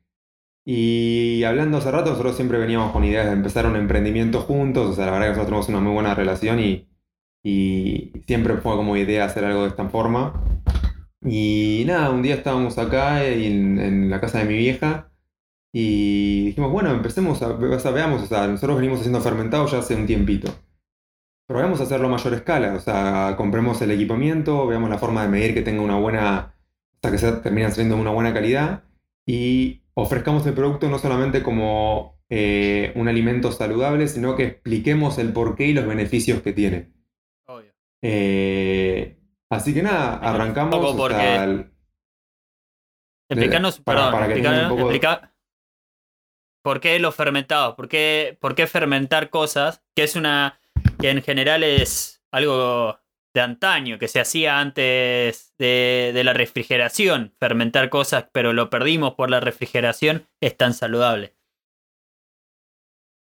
Y 0.64 1.42
hablando 1.44 1.78
hace 1.78 1.90
rato, 1.90 2.10
nosotros 2.10 2.36
siempre 2.36 2.58
veníamos 2.58 2.92
con 2.92 3.04
ideas 3.04 3.26
de 3.26 3.32
empezar 3.32 3.66
un 3.66 3.76
emprendimiento 3.76 4.40
juntos, 4.42 4.90
o 4.90 4.94
sea, 4.94 5.06
la 5.06 5.12
verdad 5.12 5.26
que 5.26 5.38
nosotros 5.38 5.66
tenemos 5.66 5.68
una 5.68 5.80
muy 5.80 5.94
buena 5.94 6.14
relación 6.14 6.60
y, 6.60 6.86
siempre 8.26 8.58
fue 8.58 8.76
como 8.76 8.96
idea 8.96 9.24
hacer 9.24 9.44
algo 9.44 9.62
de 9.62 9.68
esta 9.70 9.88
forma. 9.88 10.44
Y 11.22 11.84
nada, 11.86 12.10
un 12.10 12.22
día 12.22 12.34
estábamos 12.34 12.78
acá 12.78 13.24
en, 13.24 14.10
la 14.10 14.20
casa 14.20 14.38
de 14.38 14.44
mi 14.44 14.56
vieja 14.56 15.10
y 15.72 16.46
dijimos, 16.46 16.70
bueno, 16.72 16.90
empecemos 16.90 17.42
a, 17.42 17.48
o 17.48 17.92
veamos, 17.92 18.22
o 18.22 18.26
sea, 18.26 18.46
nosotros 18.46 18.76
venimos 18.76 19.00
haciendo 19.00 19.20
fermentados 19.20 19.72
ya 19.72 19.78
hace 19.78 19.94
un 19.94 20.06
tiempito. 20.06 20.52
Probemos 21.46 21.80
a 21.80 21.84
hacerlo 21.84 22.06
a 22.08 22.10
mayor 22.10 22.34
escala, 22.34 22.74
o 22.74 22.80
sea, 22.80 23.34
compremos 23.36 23.82
el 23.82 23.90
equipamiento, 23.90 24.66
veamos 24.66 24.90
la 24.90 24.98
forma 24.98 25.22
de 25.22 25.28
medir 25.28 25.54
que 25.54 25.62
tenga 25.62 25.82
una 25.82 25.98
buena, 25.98 26.54
sea, 27.02 27.10
que 27.10 27.18
se 27.18 27.32
termine 27.42 27.70
siendo 27.70 27.96
una 27.96 28.10
buena 28.10 28.32
calidad 28.32 28.84
y 29.26 29.82
ofrezcamos 29.94 30.46
el 30.46 30.54
producto 30.54 30.88
no 30.88 30.98
solamente 30.98 31.42
como 31.42 32.20
eh, 32.28 32.92
un 32.94 33.08
alimento 33.08 33.52
saludable, 33.52 34.08
sino 34.08 34.36
que 34.36 34.44
expliquemos 34.44 35.18
el 35.18 35.32
porqué 35.32 35.66
y 35.66 35.72
los 35.72 35.86
beneficios 35.86 36.42
que 36.42 36.52
tiene. 36.52 36.92
Obvio. 37.46 37.72
Eh, 38.02 39.18
así 39.50 39.74
que 39.74 39.82
nada, 39.82 40.16
arrancamos. 40.16 40.96
Porque... 40.96 41.66
Explicanos, 43.28 43.78
para, 43.80 44.10
para 44.10 45.32
¿Por 46.62 46.80
qué 46.80 46.98
los 46.98 47.14
fermentados? 47.14 47.74
¿Por 47.74 47.88
qué, 47.88 48.36
¿Por 48.40 48.54
qué 48.54 48.66
fermentar 48.66 49.30
cosas? 49.30 49.82
Que 49.94 50.02
es 50.02 50.16
una. 50.16 50.60
que 50.98 51.10
en 51.10 51.22
general 51.22 51.62
es 51.62 52.22
algo 52.32 52.98
de 53.34 53.40
antaño, 53.40 53.98
que 53.98 54.08
se 54.08 54.20
hacía 54.20 54.60
antes 54.60 55.54
de, 55.58 56.20
la 56.24 56.32
refrigeración, 56.32 57.32
fermentar 57.38 57.88
cosas, 57.88 58.26
pero 58.32 58.52
lo 58.52 58.70
perdimos 58.70 59.14
por 59.14 59.30
la 59.30 59.40
refrigeración, 59.40 60.26
es 60.40 60.56
tan 60.56 60.74
saludable. 60.74 61.34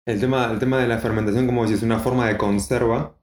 El 0.06 0.20
tema, 0.20 0.52
el 0.52 0.60
tema 0.60 0.80
de 0.80 0.88
la 0.88 1.00
fermentación, 1.00 1.48
como 1.48 1.64
decís, 1.64 1.78
es 1.78 1.84
una 1.84 2.00
forma 2.00 2.28
de 2.28 2.38
conserva 2.38 3.18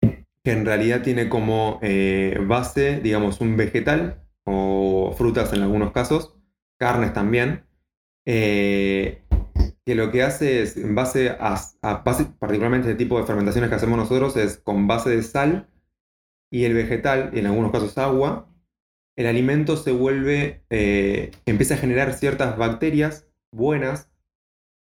que 0.00 0.52
en 0.52 0.64
realidad 0.64 1.02
tiene 1.02 1.28
como 1.28 1.78
eh, 1.82 2.38
base, 2.40 3.00
digamos, 3.00 3.40
un 3.40 3.56
vegetal 3.56 4.24
o 4.44 5.14
frutas 5.16 5.52
en 5.52 5.62
algunos 5.62 5.92
casos, 5.92 6.34
carnes 6.78 7.12
también, 7.12 7.66
eh, 8.24 9.24
que 9.84 9.94
lo 9.94 10.10
que 10.10 10.22
hace 10.22 10.62
es, 10.62 10.76
en 10.76 10.94
base 10.94 11.30
a, 11.30 11.60
a 11.82 12.04
particularmente 12.04 12.90
este 12.90 12.98
tipo 12.98 13.18
de 13.18 13.26
fermentaciones 13.26 13.70
que 13.70 13.76
hacemos 13.76 13.98
nosotros, 13.98 14.36
es 14.36 14.58
con 14.58 14.86
base 14.86 15.10
de 15.10 15.22
sal, 15.22 15.68
y 16.50 16.64
el 16.64 16.74
vegetal, 16.74 17.30
en 17.34 17.46
algunos 17.46 17.72
casos 17.72 17.98
agua, 17.98 18.48
el 19.16 19.26
alimento 19.26 19.76
se 19.76 19.92
vuelve, 19.92 20.64
eh, 20.70 21.32
empieza 21.46 21.74
a 21.74 21.78
generar 21.78 22.14
ciertas 22.14 22.56
bacterias 22.56 23.28
buenas 23.52 24.10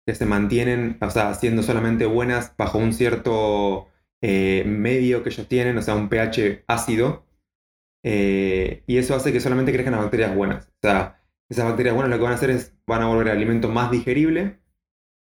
que 0.05 0.13
se 0.13 0.26
mantienen, 0.26 0.97
o 1.01 1.09
sea, 1.09 1.34
siendo 1.34 1.63
solamente 1.63 2.05
buenas 2.05 2.53
bajo 2.57 2.78
un 2.78 2.93
cierto 2.93 3.88
eh, 4.22 4.63
medio 4.68 5.24
que 5.24 5.30
ellos 5.30 5.47
tienen, 5.47 5.78
o 5.78 5.82
sea, 5.82 5.95
un 5.95 6.09
pH 6.09 6.63
ácido, 6.68 7.26
eh, 8.03 8.84
y 8.88 8.97
eso 8.97 9.16
hace 9.16 9.32
que 9.32 9.39
solamente 9.39 9.72
crezcan 9.72 9.93
las 9.93 10.03
bacterias 10.03 10.36
buenas. 10.36 10.68
O 10.68 10.80
sea, 10.82 11.24
esas 11.49 11.66
bacterias 11.66 11.95
buenas 11.95 12.11
lo 12.11 12.18
que 12.18 12.24
van 12.24 12.34
a 12.34 12.36
hacer 12.36 12.49
es, 12.51 12.76
van 12.86 13.01
a 13.01 13.07
volver 13.07 13.28
el 13.28 13.38
alimento 13.38 13.70
más 13.70 13.89
digerible 13.89 14.59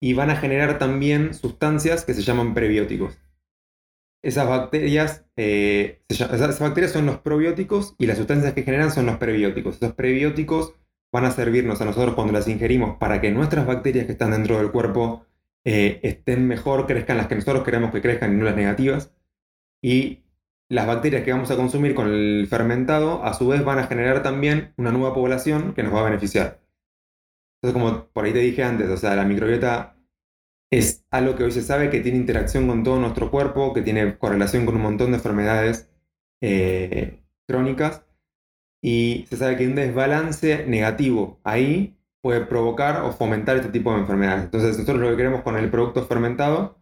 y 0.02 0.14
van 0.14 0.30
a 0.30 0.36
generar 0.38 0.80
también 0.80 1.34
sustancias 1.34 2.06
que 2.06 2.14
se 2.14 2.22
llaman 2.22 2.54
prebióticos 2.54 3.25
esas 4.26 4.48
bacterias, 4.50 5.24
eh, 5.36 6.02
esas 6.10 6.60
bacterias 6.60 6.92
son 6.92 7.06
los 7.06 7.20
probióticos 7.20 7.94
y 8.00 8.08
las 8.08 8.18
sustancias 8.18 8.54
que 8.54 8.64
generan 8.64 8.92
son 8.92 9.06
los 9.06 9.18
prebióticos. 9.18 9.76
Esos 9.76 9.94
prebióticos 9.94 10.74
van 11.12 11.26
a 11.26 11.32
servirnos 11.32 11.80
a 11.80 11.86
nosotros 11.86 12.16
cuando 12.16 12.34
las 12.34 12.48
ingerimos 12.48 12.98
para 12.98 13.22
que 13.22 13.32
nuestras 13.32 13.68
bacterias 13.68 14.08
que 14.08 14.14
están 14.14 14.32
dentro 14.32 14.58
del 14.58 14.72
cuerpo 14.72 15.28
eh, 15.64 16.00
estén 16.02 16.48
mejor, 16.48 16.88
crezcan 16.88 17.18
las 17.18 17.28
que 17.28 17.36
nosotros 17.36 17.64
queremos 17.64 17.92
que 17.92 18.02
crezcan 18.02 18.34
y 18.34 18.38
no 18.38 18.46
las 18.46 18.56
negativas. 18.56 19.14
Y 19.80 20.24
las 20.70 20.88
bacterias 20.88 21.24
que 21.24 21.32
vamos 21.32 21.52
a 21.52 21.56
consumir 21.56 21.94
con 21.94 22.08
el 22.08 22.48
fermentado, 22.50 23.24
a 23.24 23.36
su 23.36 23.48
vez 23.48 23.64
van 23.64 23.78
a 23.78 23.86
generar 23.86 24.24
también 24.24 24.74
una 24.78 24.92
nueva 24.92 25.14
población 25.14 25.76
que 25.76 25.84
nos 25.84 25.94
va 25.94 26.02
a 26.02 26.06
beneficiar. 26.06 26.62
Entonces, 27.62 27.80
como 27.80 28.08
por 28.08 28.26
ahí 28.26 28.34
te 28.34 28.40
dije 28.40 28.64
antes, 28.64 28.90
o 28.90 28.98
sea, 28.98 29.16
la 29.16 29.24
microbiota 29.24 29.95
es 30.72 31.06
algo 31.12 31.36
que 31.36 31.44
hoy 31.44 31.52
se 31.52 31.62
sabe 31.62 31.90
que 31.90 32.00
tiene 32.00 32.18
interacción 32.18 32.68
con 32.68 32.84
todo 32.84 33.00
nuestro 33.00 33.32
cuerpo, 33.32 33.74
que 33.74 33.82
tiene 33.82 34.18
correlación 34.18 34.66
con 34.66 34.76
un 34.76 34.82
montón 34.82 35.12
de 35.12 35.18
enfermedades 35.18 35.90
eh, 36.42 37.24
crónicas 37.48 38.04
y 38.82 39.26
se 39.30 39.38
sabe 39.38 39.58
que 39.58 39.68
un 39.68 39.76
desbalance 39.76 40.66
negativo 40.68 41.40
ahí 41.44 41.98
puede 42.22 42.42
provocar 42.42 43.02
o 43.04 43.12
fomentar 43.12 43.58
este 43.58 43.70
tipo 43.70 43.92
de 43.94 44.00
enfermedades. 44.00 44.46
Entonces 44.46 44.78
nosotros 44.78 45.00
lo 45.00 45.10
que 45.10 45.18
queremos 45.18 45.42
con 45.42 45.58
el 45.58 45.70
producto 45.70 46.06
fermentado 46.06 46.78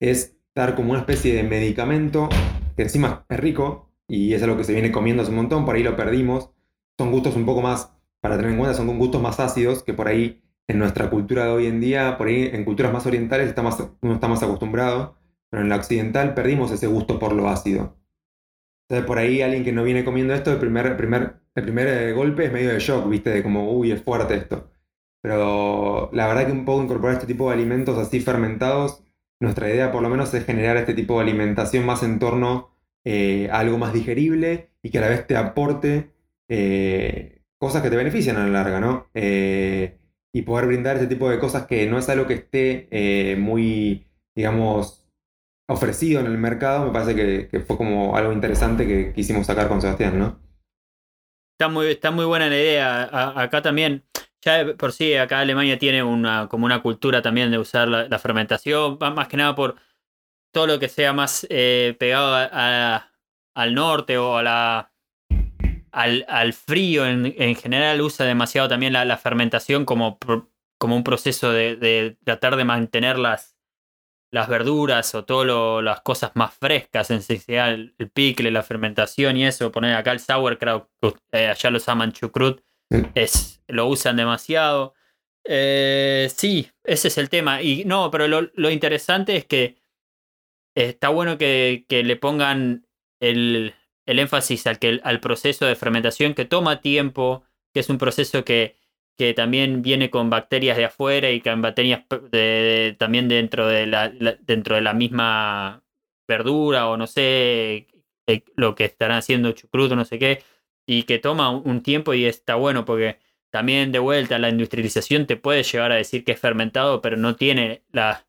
es 0.00 0.36
dar 0.54 0.74
como 0.74 0.90
una 0.90 1.00
especie 1.00 1.34
de 1.34 1.42
medicamento 1.42 2.28
que 2.76 2.82
encima 2.82 3.24
es 3.28 3.40
rico 3.40 3.90
y 4.08 4.34
es 4.34 4.42
algo 4.42 4.56
que 4.56 4.64
se 4.64 4.72
viene 4.72 4.92
comiendo 4.92 5.22
hace 5.22 5.30
un 5.30 5.36
montón, 5.36 5.64
por 5.64 5.76
ahí 5.76 5.82
lo 5.82 5.96
perdimos. 5.96 6.50
Son 6.98 7.10
gustos 7.10 7.36
un 7.36 7.44
poco 7.44 7.60
más, 7.62 7.92
para 8.20 8.36
tener 8.36 8.52
en 8.52 8.58
cuenta, 8.58 8.76
son 8.76 8.98
gustos 8.98 9.20
más 9.20 9.40
ácidos 9.40 9.82
que 9.82 9.94
por 9.94 10.08
ahí 10.08 10.42
en 10.68 10.78
nuestra 10.78 11.10
cultura 11.10 11.46
de 11.46 11.52
hoy 11.52 11.66
en 11.66 11.80
día, 11.80 12.18
por 12.18 12.28
ahí 12.28 12.50
en 12.52 12.64
culturas 12.64 12.92
más 12.92 13.06
orientales 13.06 13.48
está 13.48 13.62
uno 13.62 14.14
está 14.14 14.28
más 14.28 14.42
acostumbrado, 14.42 15.16
pero 15.50 15.62
en 15.62 15.68
la 15.68 15.76
occidental 15.76 16.34
perdimos 16.34 16.70
ese 16.72 16.86
gusto 16.86 17.18
por 17.18 17.32
lo 17.32 17.48
ácido. 17.48 17.96
Entonces 18.88 19.06
por 19.06 19.18
ahí 19.18 19.42
alguien 19.42 19.64
que 19.64 19.72
no 19.72 19.84
viene 19.84 20.04
comiendo 20.04 20.34
esto, 20.34 20.52
el 20.52 20.58
primer, 20.58 20.96
primer, 20.96 21.36
el 21.54 21.62
primer 21.64 21.88
eh, 21.88 22.12
golpe 22.12 22.46
es 22.46 22.52
medio 22.52 22.70
de 22.72 22.78
shock, 22.78 23.08
¿viste? 23.08 23.30
De 23.30 23.42
como, 23.42 23.72
uy, 23.72 23.92
es 23.92 24.02
fuerte 24.02 24.34
esto. 24.34 24.70
Pero 25.22 26.10
la 26.12 26.28
verdad 26.28 26.46
que 26.46 26.52
un 26.52 26.64
poco 26.64 26.82
incorporar 26.84 27.16
este 27.16 27.26
tipo 27.26 27.48
de 27.48 27.54
alimentos 27.54 27.98
así 27.98 28.20
fermentados, 28.20 29.02
nuestra 29.40 29.68
idea 29.68 29.92
por 29.92 30.02
lo 30.02 30.08
menos 30.08 30.32
es 30.34 30.44
generar 30.44 30.76
este 30.76 30.94
tipo 30.94 31.16
de 31.16 31.22
alimentación 31.24 31.84
más 31.84 32.02
en 32.02 32.18
torno 32.18 32.70
eh, 33.04 33.48
a 33.50 33.60
algo 33.60 33.78
más 33.78 33.92
digerible 33.92 34.70
y 34.82 34.90
que 34.90 34.98
a 34.98 35.02
la 35.02 35.08
vez 35.08 35.26
te 35.26 35.36
aporte 35.36 36.12
eh, 36.48 37.42
cosas 37.58 37.82
que 37.82 37.90
te 37.90 37.96
benefician 37.96 38.36
a 38.36 38.46
la 38.46 38.62
larga, 38.62 38.80
¿no? 38.80 39.08
Y 40.36 40.42
poder 40.42 40.66
brindar 40.66 40.98
ese 40.98 41.06
tipo 41.06 41.30
de 41.30 41.38
cosas 41.38 41.66
que 41.66 41.86
no 41.86 41.96
es 41.96 42.10
algo 42.10 42.26
que 42.26 42.34
esté 42.34 42.88
eh, 42.90 43.36
muy, 43.36 44.06
digamos, 44.34 45.02
ofrecido 45.66 46.20
en 46.20 46.26
el 46.26 46.36
mercado, 46.36 46.84
me 46.84 46.92
parece 46.92 47.48
que, 47.48 47.60
fue 47.60 47.78
como 47.78 48.14
algo 48.18 48.34
interesante 48.34 48.86
que 48.86 49.14
quisimos 49.14 49.46
sacar 49.46 49.66
con 49.66 49.80
Sebastián, 49.80 50.18
¿no? 50.18 50.38
Está 51.58 51.70
muy, 51.70 51.86
está 51.86 52.10
muy 52.10 52.26
buena 52.26 52.50
la 52.50 52.54
idea. 52.54 53.40
acá 53.40 53.62
también, 53.62 54.04
ya 54.44 54.74
por 54.76 54.92
sí, 54.92 55.14
acá 55.14 55.40
Alemania 55.40 55.78
tiene 55.78 56.02
una, 56.02 56.48
como 56.48 56.66
una 56.66 56.82
cultura 56.82 57.22
también 57.22 57.50
de 57.50 57.58
usar 57.58 57.88
la, 57.88 58.18
fermentación, 58.18 58.98
más 59.00 59.28
que 59.28 59.38
nada 59.38 59.54
por 59.54 59.76
todo 60.52 60.66
lo 60.66 60.78
que 60.78 60.90
sea 60.90 61.14
más 61.14 61.46
eh, 61.48 61.96
pegado 61.98 62.34
al 63.54 63.74
norte 63.74 64.18
o 64.18 64.36
a 64.36 64.42
la 64.42 64.92
al, 65.96 66.52
frío 66.52 67.06
en, 67.06 67.54
general 67.54 68.02
usa 68.02 68.26
demasiado 68.26 68.68
también 68.68 68.92
la, 68.92 69.16
fermentación 69.16 69.86
como, 69.86 70.18
como 70.78 70.94
un 70.94 71.02
proceso 71.02 71.52
de, 71.52 72.18
tratar 72.22 72.56
de 72.56 72.64
mantener 72.64 73.18
las, 73.18 73.56
las 74.30 74.46
verduras 74.46 75.14
o 75.14 75.24
todas 75.24 75.82
las 75.82 76.02
cosas 76.02 76.32
más 76.34 76.52
frescas, 76.52 77.10
en 77.10 77.18
especial 77.18 77.94
el 77.96 78.10
picle, 78.10 78.50
la 78.50 78.62
fermentación 78.62 79.38
y 79.38 79.46
eso. 79.46 79.72
Poner 79.72 79.94
acá 79.94 80.12
el 80.12 80.20
sauerkraut, 80.20 80.86
eh, 81.32 81.46
allá 81.46 81.70
los 81.70 81.86
llaman 81.86 82.12
chucrut, 82.12 82.60
es, 83.14 83.62
lo 83.66 83.86
usan 83.86 84.16
demasiado. 84.16 84.92
Eh, 85.44 86.30
sí, 86.34 86.70
ese 86.84 87.08
es 87.08 87.16
el 87.16 87.30
tema. 87.30 87.62
Y 87.62 87.86
no, 87.86 88.10
pero 88.10 88.28
lo, 88.28 88.70
interesante 88.70 89.36
es 89.36 89.46
que 89.46 89.78
está 90.74 91.08
bueno 91.08 91.38
que 91.38 91.86
le 91.88 92.16
pongan 92.16 92.86
el, 93.18 93.74
el 94.06 94.18
énfasis 94.18 94.66
al, 94.66 94.78
que, 94.78 95.00
al 95.02 95.20
proceso 95.20 95.66
de 95.66 95.76
fermentación 95.76 96.34
que 96.34 96.44
toma 96.44 96.80
tiempo, 96.80 97.44
que 97.74 97.80
es 97.80 97.88
un 97.90 97.98
proceso 97.98 98.44
que, 98.44 98.76
que 99.16 99.34
también 99.34 99.82
viene 99.82 100.10
con 100.10 100.30
bacterias 100.30 100.76
de 100.76 100.86
afuera 100.86 101.30
y 101.30 101.40
con 101.40 101.62
bacterias 101.62 102.04
también 102.98 103.28
dentro 103.28 103.66
de 103.66 103.86
la, 103.86 104.08
dentro 104.08 104.76
de 104.76 104.80
la 104.82 104.94
misma 104.94 105.82
verdura 106.28 106.88
o 106.88 106.96
no 106.96 107.06
sé 107.06 107.86
eh, 108.26 108.42
lo 108.56 108.74
que 108.74 108.84
estarán 108.84 109.18
haciendo 109.18 109.52
chucruto, 109.52 109.96
no 109.96 110.04
sé 110.04 110.18
qué, 110.18 110.42
y 110.86 111.04
que 111.04 111.18
toma 111.18 111.50
un 111.50 111.82
tiempo 111.82 112.14
y 112.14 112.26
está 112.26 112.54
bueno 112.56 112.84
porque 112.84 113.18
también 113.50 113.92
de 113.92 113.98
vuelta 113.98 114.38
la 114.38 114.50
industrialización 114.50 115.26
te 115.26 115.36
puede 115.36 115.62
llevar 115.62 115.92
a 115.92 115.96
decir 115.96 116.24
que 116.24 116.32
es 116.32 116.40
fermentado, 116.40 117.00
pero 117.02 117.16
no 117.16 117.36
tiene 117.36 117.82
las 117.92 118.26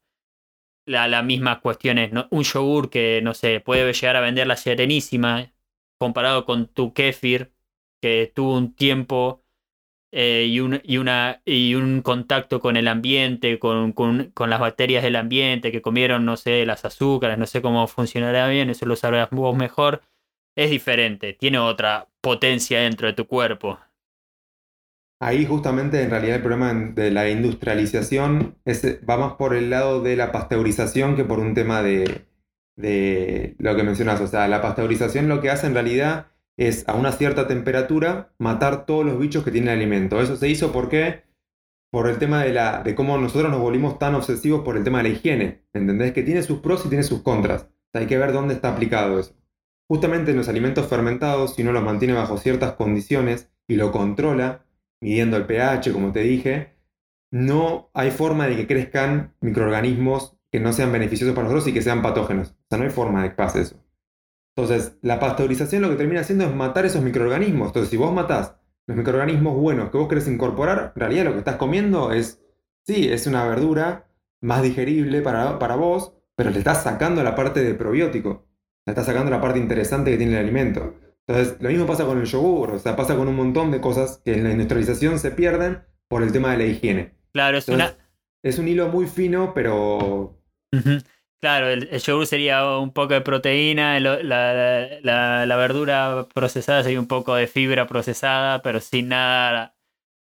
la, 0.85 1.07
la 1.07 1.21
mismas 1.21 1.59
cuestiones. 1.59 2.11
Un 2.31 2.43
yogur 2.43 2.89
que, 2.89 3.21
no 3.21 3.33
sé, 3.33 3.59
puede 3.59 3.93
llegar 3.93 4.15
a 4.15 4.21
vender 4.21 4.47
la 4.47 4.55
serenísima, 4.55 5.51
comparado 5.97 6.45
con 6.45 6.67
tu 6.67 6.93
kefir, 6.93 7.51
que 8.01 8.31
tuvo 8.33 8.57
un 8.57 8.73
tiempo 8.73 9.43
eh, 10.11 10.45
y, 10.49 10.61
un, 10.61 10.81
una, 10.99 11.41
y 11.45 11.75
un 11.75 12.01
contacto 12.01 12.61
con 12.61 12.77
el 12.77 12.87
ambiente, 12.87 13.59
con, 13.59 13.91
con, 13.91 14.31
las 14.49 14.59
bacterias 14.59 15.03
del 15.03 15.17
ambiente 15.17 15.71
que 15.71 15.81
comieron, 15.81 16.25
no 16.25 16.37
sé, 16.37 16.65
las 16.65 16.85
azúcares, 16.85 17.37
no 17.37 17.45
sé 17.45 17.61
cómo 17.61 17.85
funcionará 17.87 18.47
bien, 18.47 18.69
eso 18.69 18.85
lo 18.85 18.95
sabrás 18.95 19.29
vos 19.31 19.55
mejor, 19.57 20.01
es 20.55 20.69
diferente, 20.69 21.33
tiene 21.33 21.59
otra 21.59 22.07
potencia 22.21 22.79
dentro 22.79 23.07
de 23.07 23.13
tu 23.13 23.27
cuerpo. 23.27 23.79
Ahí 25.19 25.45
justamente 25.45 26.01
en 26.03 26.11
realidad 26.11 26.37
el 26.37 26.41
problema 26.43 26.73
de 26.73 27.11
la 27.11 27.29
industrialización 27.29 28.55
es, 28.65 28.85
va 29.07 29.17
más 29.17 29.33
por 29.33 29.55
el 29.55 29.71
lado 29.71 30.01
de 30.01 30.15
la 30.15 30.31
pasteurización 30.31 31.15
que 31.15 31.25
por 31.25 31.39
un 31.39 31.55
tema 31.55 31.81
de, 31.81 32.26
de 32.77 33.55
lo 33.59 33.75
que 33.75 33.83
mencionas. 33.83 34.21
O 34.21 34.27
sea, 34.27 34.47
la 34.47 34.61
pasteurización 34.61 35.27
lo 35.27 35.41
que 35.41 35.49
hace 35.49 35.67
en 35.67 35.73
realidad 35.73 36.27
es 36.55 36.87
a 36.87 36.93
una 36.93 37.11
cierta 37.11 37.47
temperatura 37.47 38.33
matar 38.39 38.85
todos 38.85 39.05
los 39.05 39.19
bichos 39.19 39.43
que 39.43 39.51
tiene 39.51 39.71
el 39.71 39.77
alimento. 39.77 40.21
Eso 40.21 40.37
se 40.37 40.47
hizo 40.47 40.71
porque 40.71 41.23
por 41.91 42.07
el 42.07 42.17
tema 42.17 42.43
de, 42.43 42.53
la, 42.53 42.83
de 42.83 42.95
cómo 42.95 43.17
nosotros 43.17 43.51
nos 43.51 43.59
volvimos 43.59 43.99
tan 43.99 44.15
obsesivos 44.15 44.61
por 44.61 44.77
el 44.77 44.83
tema 44.83 44.99
de 44.99 45.09
la 45.09 45.15
higiene. 45.15 45.63
¿Entendés? 45.73 46.13
Que 46.13 46.23
tiene 46.23 46.43
sus 46.43 46.59
pros 46.59 46.85
y 46.85 46.89
tiene 46.89 47.03
sus 47.03 47.21
contras. 47.21 47.67
hay 47.93 48.07
que 48.07 48.17
ver 48.17 48.31
dónde 48.31 48.53
está 48.53 48.73
aplicado 48.73 49.19
eso. 49.19 49.35
Justamente 49.89 50.31
en 50.31 50.37
los 50.37 50.49
alimentos 50.49 50.87
fermentados, 50.87 51.55
si 51.55 51.61
uno 51.61 51.71
los 51.71 51.83
mantiene 51.83 52.13
bajo 52.13 52.37
ciertas 52.37 52.73
condiciones 52.73 53.49
y 53.67 53.75
lo 53.75 53.91
controla, 53.91 54.65
midiendo 55.01 55.37
el 55.37 55.45
pH, 55.45 55.93
como 55.93 56.11
te 56.11 56.21
dije, 56.21 56.73
no 57.31 57.89
hay 57.93 58.11
forma 58.11 58.47
de 58.47 58.57
que 58.57 58.67
crezcan 58.67 59.33
microorganismos 59.41 60.36
que 60.51 60.59
no 60.59 60.73
sean 60.73 60.91
beneficiosos 60.91 61.35
para 61.35 61.47
nosotros 61.47 61.67
y 61.67 61.73
que 61.73 61.81
sean 61.81 62.01
patógenos. 62.01 62.49
O 62.49 62.65
sea, 62.69 62.77
no 62.77 62.83
hay 62.85 62.89
forma 62.89 63.23
de 63.23 63.29
que 63.29 63.35
pase 63.35 63.61
eso. 63.61 63.83
Entonces, 64.55 64.97
la 65.01 65.19
pasteurización 65.19 65.83
lo 65.83 65.89
que 65.89 65.95
termina 65.95 66.21
haciendo 66.21 66.45
es 66.45 66.55
matar 66.55 66.85
esos 66.85 67.03
microorganismos. 67.03 67.67
Entonces, 67.67 67.89
si 67.89 67.97
vos 67.97 68.11
matás 68.13 68.55
los 68.87 68.97
microorganismos 68.97 69.55
buenos 69.55 69.91
que 69.91 69.97
vos 69.97 70.07
querés 70.07 70.27
incorporar, 70.27 70.93
en 70.95 70.99
realidad 70.99 71.25
lo 71.25 71.33
que 71.33 71.39
estás 71.39 71.57
comiendo 71.57 72.11
es, 72.11 72.41
sí, 72.85 73.07
es 73.09 73.27
una 73.27 73.45
verdura 73.45 74.07
más 74.41 74.63
digerible 74.63 75.21
para, 75.21 75.59
para 75.59 75.75
vos, 75.75 76.13
pero 76.35 76.49
le 76.49 76.57
estás 76.57 76.83
sacando 76.83 77.23
la 77.23 77.35
parte 77.35 77.63
de 77.63 77.73
probiótico. 77.73 78.47
Le 78.85 78.91
estás 78.91 79.05
sacando 79.05 79.29
la 79.29 79.41
parte 79.41 79.59
interesante 79.59 80.11
que 80.11 80.17
tiene 80.17 80.33
el 80.33 80.39
alimento. 80.39 80.95
Entonces, 81.27 81.57
lo 81.59 81.69
mismo 81.69 81.85
pasa 81.85 82.05
con 82.05 82.19
el 82.19 82.25
yogur, 82.25 82.71
o 82.71 82.79
sea, 82.79 82.95
pasa 82.95 83.15
con 83.17 83.27
un 83.27 83.35
montón 83.35 83.69
de 83.69 83.81
cosas 83.81 84.21
que 84.23 84.35
en 84.35 84.45
la 84.45 84.51
industrialización 84.51 85.19
se 85.19 85.31
pierden 85.31 85.83
por 86.07 86.23
el 86.23 86.31
tema 86.31 86.51
de 86.51 86.57
la 86.57 86.63
higiene. 86.63 87.15
Claro, 87.33 87.57
es 87.57 87.67
una... 87.67 87.97
Es 88.43 88.59
un 88.59 88.67
hilo 88.67 88.89
muy 88.89 89.07
fino, 89.07 89.53
pero... 89.53 90.39
Claro, 91.39 91.67
el, 91.67 91.89
yogur 91.99 92.25
sería 92.25 92.77
un 92.79 92.91
poco 92.93 93.13
de 93.13 93.21
proteína, 93.21 93.99
la, 93.99 95.55
verdura 95.57 96.27
procesada 96.33 96.83
sería 96.83 96.99
un 96.99 97.07
poco 97.07 97.35
de 97.35 97.47
fibra 97.47 97.85
procesada, 97.85 98.61
pero 98.61 98.79
sin 98.79 99.09
nada 99.09 99.75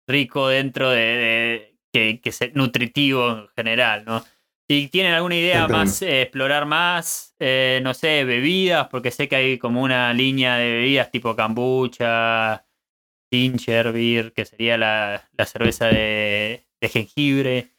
rico 0.08 0.48
dentro 0.48 0.90
de, 0.90 1.78
que, 1.92 2.20
que 2.20 2.32
sea 2.32 2.50
nutritivo 2.54 3.30
en 3.30 3.48
general, 3.56 4.04
¿no? 4.04 4.24
Si 4.68 4.88
tienen 4.88 5.12
alguna 5.12 5.36
idea 5.36 5.68
más, 5.68 6.00
eh, 6.00 6.22
explorar 6.22 6.64
más, 6.64 7.34
eh, 7.38 7.80
no 7.82 7.92
sé, 7.92 8.24
bebidas, 8.24 8.88
porque 8.88 9.10
sé 9.10 9.28
que 9.28 9.36
hay 9.36 9.58
como 9.58 9.82
una 9.82 10.14
línea 10.14 10.56
de 10.56 10.70
bebidas 10.72 11.10
tipo 11.10 11.36
kombucha, 11.36 12.64
ginger 13.30 13.92
beer, 13.92 14.32
que 14.32 14.46
sería 14.46 14.78
la, 14.78 15.28
cerveza 15.46 15.88
de, 15.88 16.66
jengibre. 16.80 17.73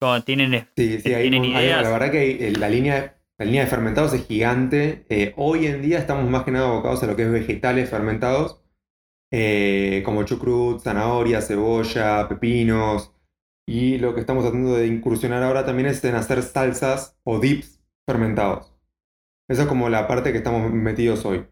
Como 0.00 0.22
tienen, 0.22 0.68
sí, 0.76 1.00
sí, 1.00 1.12
hay, 1.12 1.28
ideas. 1.28 1.82
la 1.82 1.90
verdad 1.90 2.10
que 2.10 2.48
eh, 2.48 2.52
la 2.52 2.68
línea, 2.68 3.20
la 3.36 3.44
línea 3.44 3.64
de 3.64 3.70
fermentados 3.70 4.14
es 4.14 4.26
gigante. 4.26 5.04
hoy 5.36 5.66
en 5.66 5.82
día 5.82 5.98
estamos 5.98 6.28
más 6.30 6.44
que 6.44 6.52
nada 6.52 6.68
abocados 6.68 7.02
a 7.02 7.06
lo 7.06 7.16
que 7.16 7.24
es 7.24 7.32
vegetales 7.32 7.90
fermentados, 7.90 8.62
como 10.04 10.22
chucrut, 10.24 10.80
zanahoria, 10.80 11.42
cebolla, 11.42 12.28
pepinos. 12.28 13.12
Y 13.68 13.98
lo 13.98 14.14
que 14.14 14.20
estamos 14.20 14.44
tratando 14.44 14.76
de 14.76 14.86
incursionar 14.86 15.42
ahora 15.42 15.66
también 15.66 15.88
es 15.88 16.02
en 16.04 16.14
hacer 16.14 16.42
salsas 16.42 17.18
o 17.22 17.38
dips 17.38 17.82
fermentados. 18.06 18.72
Esa 19.48 19.62
es 19.62 19.68
como 19.68 19.88
la 19.88 20.06
parte 20.06 20.32
que 20.32 20.38
estamos 20.38 20.72
metidos 20.72 21.24
hoy. 21.24 21.46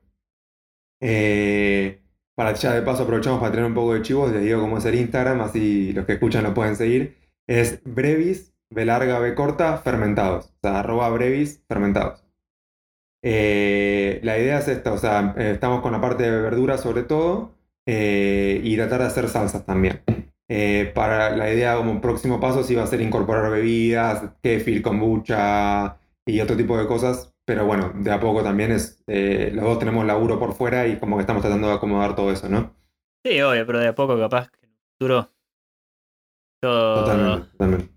Eh, 1.02 2.02
para 2.34 2.54
ya 2.54 2.72
de 2.74 2.82
paso 2.82 3.02
aprovechamos 3.02 3.40
para 3.40 3.52
tener 3.52 3.66
un 3.66 3.74
poco 3.74 3.94
de 3.94 4.02
chivos, 4.02 4.32
les 4.32 4.42
digo 4.42 4.60
cómo 4.60 4.78
es 4.78 4.84
el 4.84 4.94
Instagram, 4.94 5.40
así 5.42 5.92
los 5.92 6.06
que 6.06 6.14
escuchan 6.14 6.44
lo 6.44 6.54
pueden 6.54 6.76
seguir. 6.76 7.16
Es 7.46 7.82
brevis, 7.84 8.54
B 8.70 8.84
larga, 8.84 9.18
B 9.18 9.34
corta, 9.34 9.78
fermentados. 9.78 10.46
O 10.46 10.58
sea, 10.62 10.80
arroba 10.80 11.08
brevis, 11.10 11.62
fermentados. 11.68 12.24
Eh, 13.22 14.20
la 14.22 14.38
idea 14.38 14.58
es 14.58 14.68
esta, 14.68 14.92
o 14.92 14.98
sea, 14.98 15.34
eh, 15.36 15.52
estamos 15.52 15.80
con 15.80 15.92
la 15.92 16.00
parte 16.00 16.24
de 16.24 16.40
verduras 16.42 16.80
sobre 16.80 17.02
todo 17.02 17.54
y 17.88 18.74
tratar 18.76 19.00
de 19.00 19.06
hacer 19.06 19.28
salsas 19.28 19.64
también. 19.64 20.02
Eh, 20.48 20.92
para 20.94 21.36
la 21.36 21.52
idea 21.52 21.76
como 21.76 22.00
próximo 22.00 22.38
paso 22.38 22.62
sí 22.62 22.74
va 22.76 22.84
a 22.84 22.86
ser 22.86 23.00
incorporar 23.00 23.50
bebidas, 23.50 24.30
kefir, 24.42 24.80
kombucha 24.80 25.98
y 26.24 26.40
otro 26.40 26.56
tipo 26.56 26.78
de 26.78 26.86
cosas. 26.86 27.32
Pero 27.44 27.66
bueno, 27.66 27.92
de 27.94 28.10
a 28.10 28.20
poco 28.20 28.42
también 28.42 28.72
es, 28.72 29.02
eh, 29.06 29.50
los 29.52 29.64
dos 29.64 29.78
tenemos 29.78 30.04
laburo 30.04 30.38
por 30.38 30.54
fuera 30.54 30.86
y 30.86 30.98
como 30.98 31.16
que 31.16 31.22
estamos 31.22 31.42
tratando 31.42 31.68
de 31.68 31.74
acomodar 31.74 32.16
todo 32.16 32.32
eso, 32.32 32.48
¿no? 32.48 32.74
Sí, 33.24 33.40
obvio, 33.40 33.66
pero 33.66 33.80
de 33.80 33.88
a 33.88 33.94
poco 33.94 34.18
capaz 34.18 34.50
que 34.50 34.66
en 34.66 34.72
el 34.72 34.78
futuro 34.92 35.30
todo 36.66 37.46
totalmente, 37.46 37.88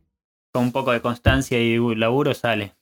con 0.53 0.63
un 0.63 0.71
poco 0.71 0.91
de 0.91 1.01
constancia 1.01 1.59
y 1.59 1.77
laburo 1.95 2.33
sale. 2.33 2.75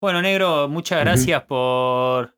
Bueno, 0.00 0.20
negro, 0.22 0.68
muchas 0.68 1.00
gracias 1.00 1.42
por, 1.44 2.36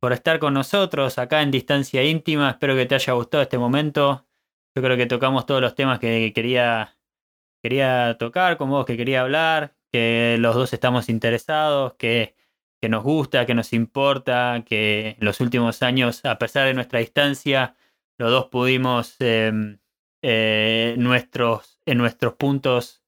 por 0.00 0.12
estar 0.12 0.38
con 0.38 0.54
nosotros 0.54 1.16
acá 1.18 1.42
en 1.42 1.50
Distancia 1.50 2.02
Íntima. 2.02 2.50
Espero 2.50 2.74
que 2.74 2.86
te 2.86 2.94
haya 2.94 3.12
gustado 3.12 3.42
este 3.42 3.58
momento. 3.58 4.26
Yo 4.76 4.82
creo 4.82 4.96
que 4.96 5.06
tocamos 5.06 5.46
todos 5.46 5.60
los 5.60 5.74
temas 5.74 5.98
que 5.98 6.32
quería, 6.34 6.98
quería 7.62 8.16
tocar 8.18 8.56
con 8.56 8.70
vos, 8.70 8.84
que 8.84 8.96
quería 8.96 9.22
hablar, 9.22 9.76
que 9.92 10.36
los 10.40 10.54
dos 10.54 10.72
estamos 10.72 11.08
interesados, 11.08 11.94
que, 11.94 12.34
que 12.82 12.88
nos 12.88 13.04
gusta, 13.04 13.46
que 13.46 13.54
nos 13.54 13.72
importa, 13.72 14.64
que 14.66 15.16
en 15.18 15.24
los 15.24 15.40
últimos 15.40 15.82
años, 15.82 16.24
a 16.24 16.38
pesar 16.38 16.66
de 16.66 16.74
nuestra 16.74 16.98
distancia, 16.98 17.76
los 18.18 18.30
dos 18.30 18.46
pudimos 18.46 19.16
em, 19.20 19.78
eh, 20.22 20.94
nuestros, 20.98 21.73
en 21.86 21.98
nuestros 21.98 22.34
puntos 22.34 23.02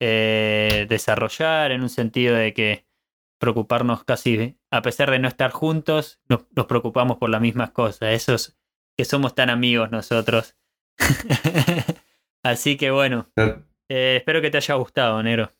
eh, 0.00 0.86
desarrollar 0.88 1.72
en 1.72 1.82
un 1.82 1.88
sentido 1.88 2.34
de 2.36 2.52
que 2.54 2.86
preocuparnos 3.38 4.04
casi, 4.04 4.56
a 4.70 4.82
pesar 4.82 5.10
de 5.10 5.18
no 5.18 5.28
estar 5.28 5.50
juntos, 5.50 6.20
nos, 6.28 6.46
nos 6.54 6.66
preocupamos 6.66 7.18
por 7.18 7.30
las 7.30 7.40
mismas 7.40 7.70
cosas. 7.70 8.10
Esos 8.10 8.56
que 8.96 9.04
somos 9.04 9.34
tan 9.34 9.50
amigos 9.50 9.90
nosotros 9.90 10.56
Así 12.44 12.76
que 12.76 12.90
bueno, 12.90 13.28
eh, 13.88 14.16
espero 14.16 14.40
que 14.40 14.50
te 14.50 14.56
haya 14.56 14.74
gustado, 14.74 15.22
Nero. 15.22 15.50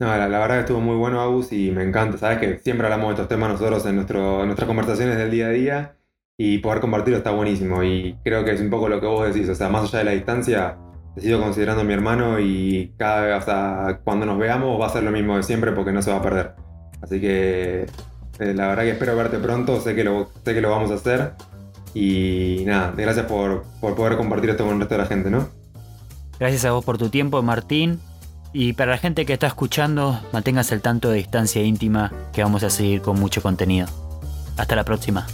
No, 0.00 0.06
la, 0.16 0.26
verdad 0.26 0.56
que 0.56 0.60
estuvo 0.60 0.80
muy 0.80 0.96
bueno, 0.96 1.20
Agus, 1.20 1.52
y 1.52 1.70
me 1.70 1.84
encanta. 1.84 2.16
Sabes 2.16 2.38
que 2.38 2.58
siempre 2.58 2.86
hablamos 2.86 3.08
de 3.08 3.14
estos 3.14 3.28
temas 3.28 3.50
nosotros 3.50 3.84
en, 3.86 3.96
nuestro, 3.96 4.44
nuestras 4.46 4.66
conversaciones 4.66 5.18
del 5.18 5.30
día 5.30 5.46
a 5.48 5.50
día 5.50 5.96
y 6.38 6.58
poder 6.58 6.80
compartirlo 6.80 7.18
está 7.18 7.32
buenísimo. 7.32 7.84
Y 7.84 8.16
creo 8.24 8.44
que 8.44 8.52
es 8.52 8.60
un 8.60 8.70
poco 8.70 8.88
lo 8.88 9.00
que 9.00 9.06
vos 9.06 9.32
decís, 9.32 9.48
o 9.48 9.54
sea, 9.54 9.68
más 9.68 9.84
allá 9.84 9.98
de 9.98 10.04
la 10.04 10.10
distancia, 10.12 10.78
te 11.14 11.20
sigo 11.20 11.40
considerando 11.40 11.84
mi 11.84 11.92
hermano 11.92 12.38
y 12.38 12.92
cada 12.96 13.40
sea, 13.42 14.00
cuando 14.04 14.26
nos 14.26 14.38
veamos 14.38 14.80
va 14.80 14.86
a 14.86 14.90
ser 14.90 15.02
lo 15.02 15.10
mismo 15.10 15.36
de 15.36 15.42
siempre 15.42 15.72
porque 15.72 15.92
no 15.92 16.02
se 16.02 16.10
va 16.10 16.18
a 16.18 16.22
perder. 16.22 16.54
Así 17.02 17.20
que 17.20 17.86
eh, 18.38 18.54
la 18.54 18.68
verdad 18.68 18.84
que 18.84 18.90
espero 18.90 19.16
verte 19.16 19.38
pronto, 19.38 19.80
sé 19.80 19.94
que 19.94 20.04
lo, 20.04 20.30
sé 20.44 20.54
que 20.54 20.60
lo 20.60 20.70
vamos 20.70 20.90
a 20.90 20.94
hacer 20.94 21.32
y 21.94 22.62
nada, 22.66 22.92
gracias 22.96 23.26
por, 23.26 23.64
poder 23.80 24.16
compartir 24.16 24.50
esto 24.50 24.64
con 24.64 24.74
el 24.74 24.80
resto 24.80 24.94
de 24.94 25.00
la 25.00 25.06
gente, 25.06 25.30
¿no? 25.30 25.48
Gracias 26.38 26.64
a 26.64 26.72
vos 26.72 26.84
por 26.84 26.98
tu 26.98 27.08
tiempo, 27.08 27.42
Martín. 27.42 28.00
Y 28.52 28.72
para 28.72 28.92
la 28.92 28.98
gente 28.98 29.26
que 29.26 29.32
está 29.32 29.46
escuchando, 29.46 30.18
manténgase 30.32 30.74
al 30.74 30.80
tanto 30.80 31.10
de 31.10 31.18
distancia 31.18 31.62
íntima, 31.62 32.12
que 32.32 32.42
vamos 32.42 32.64
a 32.64 32.70
seguir 32.70 33.00
con 33.02 33.18
mucho 33.20 33.42
contenido. 33.42 33.86
Hasta 34.56 34.74
la 34.74 34.84
próxima. 34.84 35.26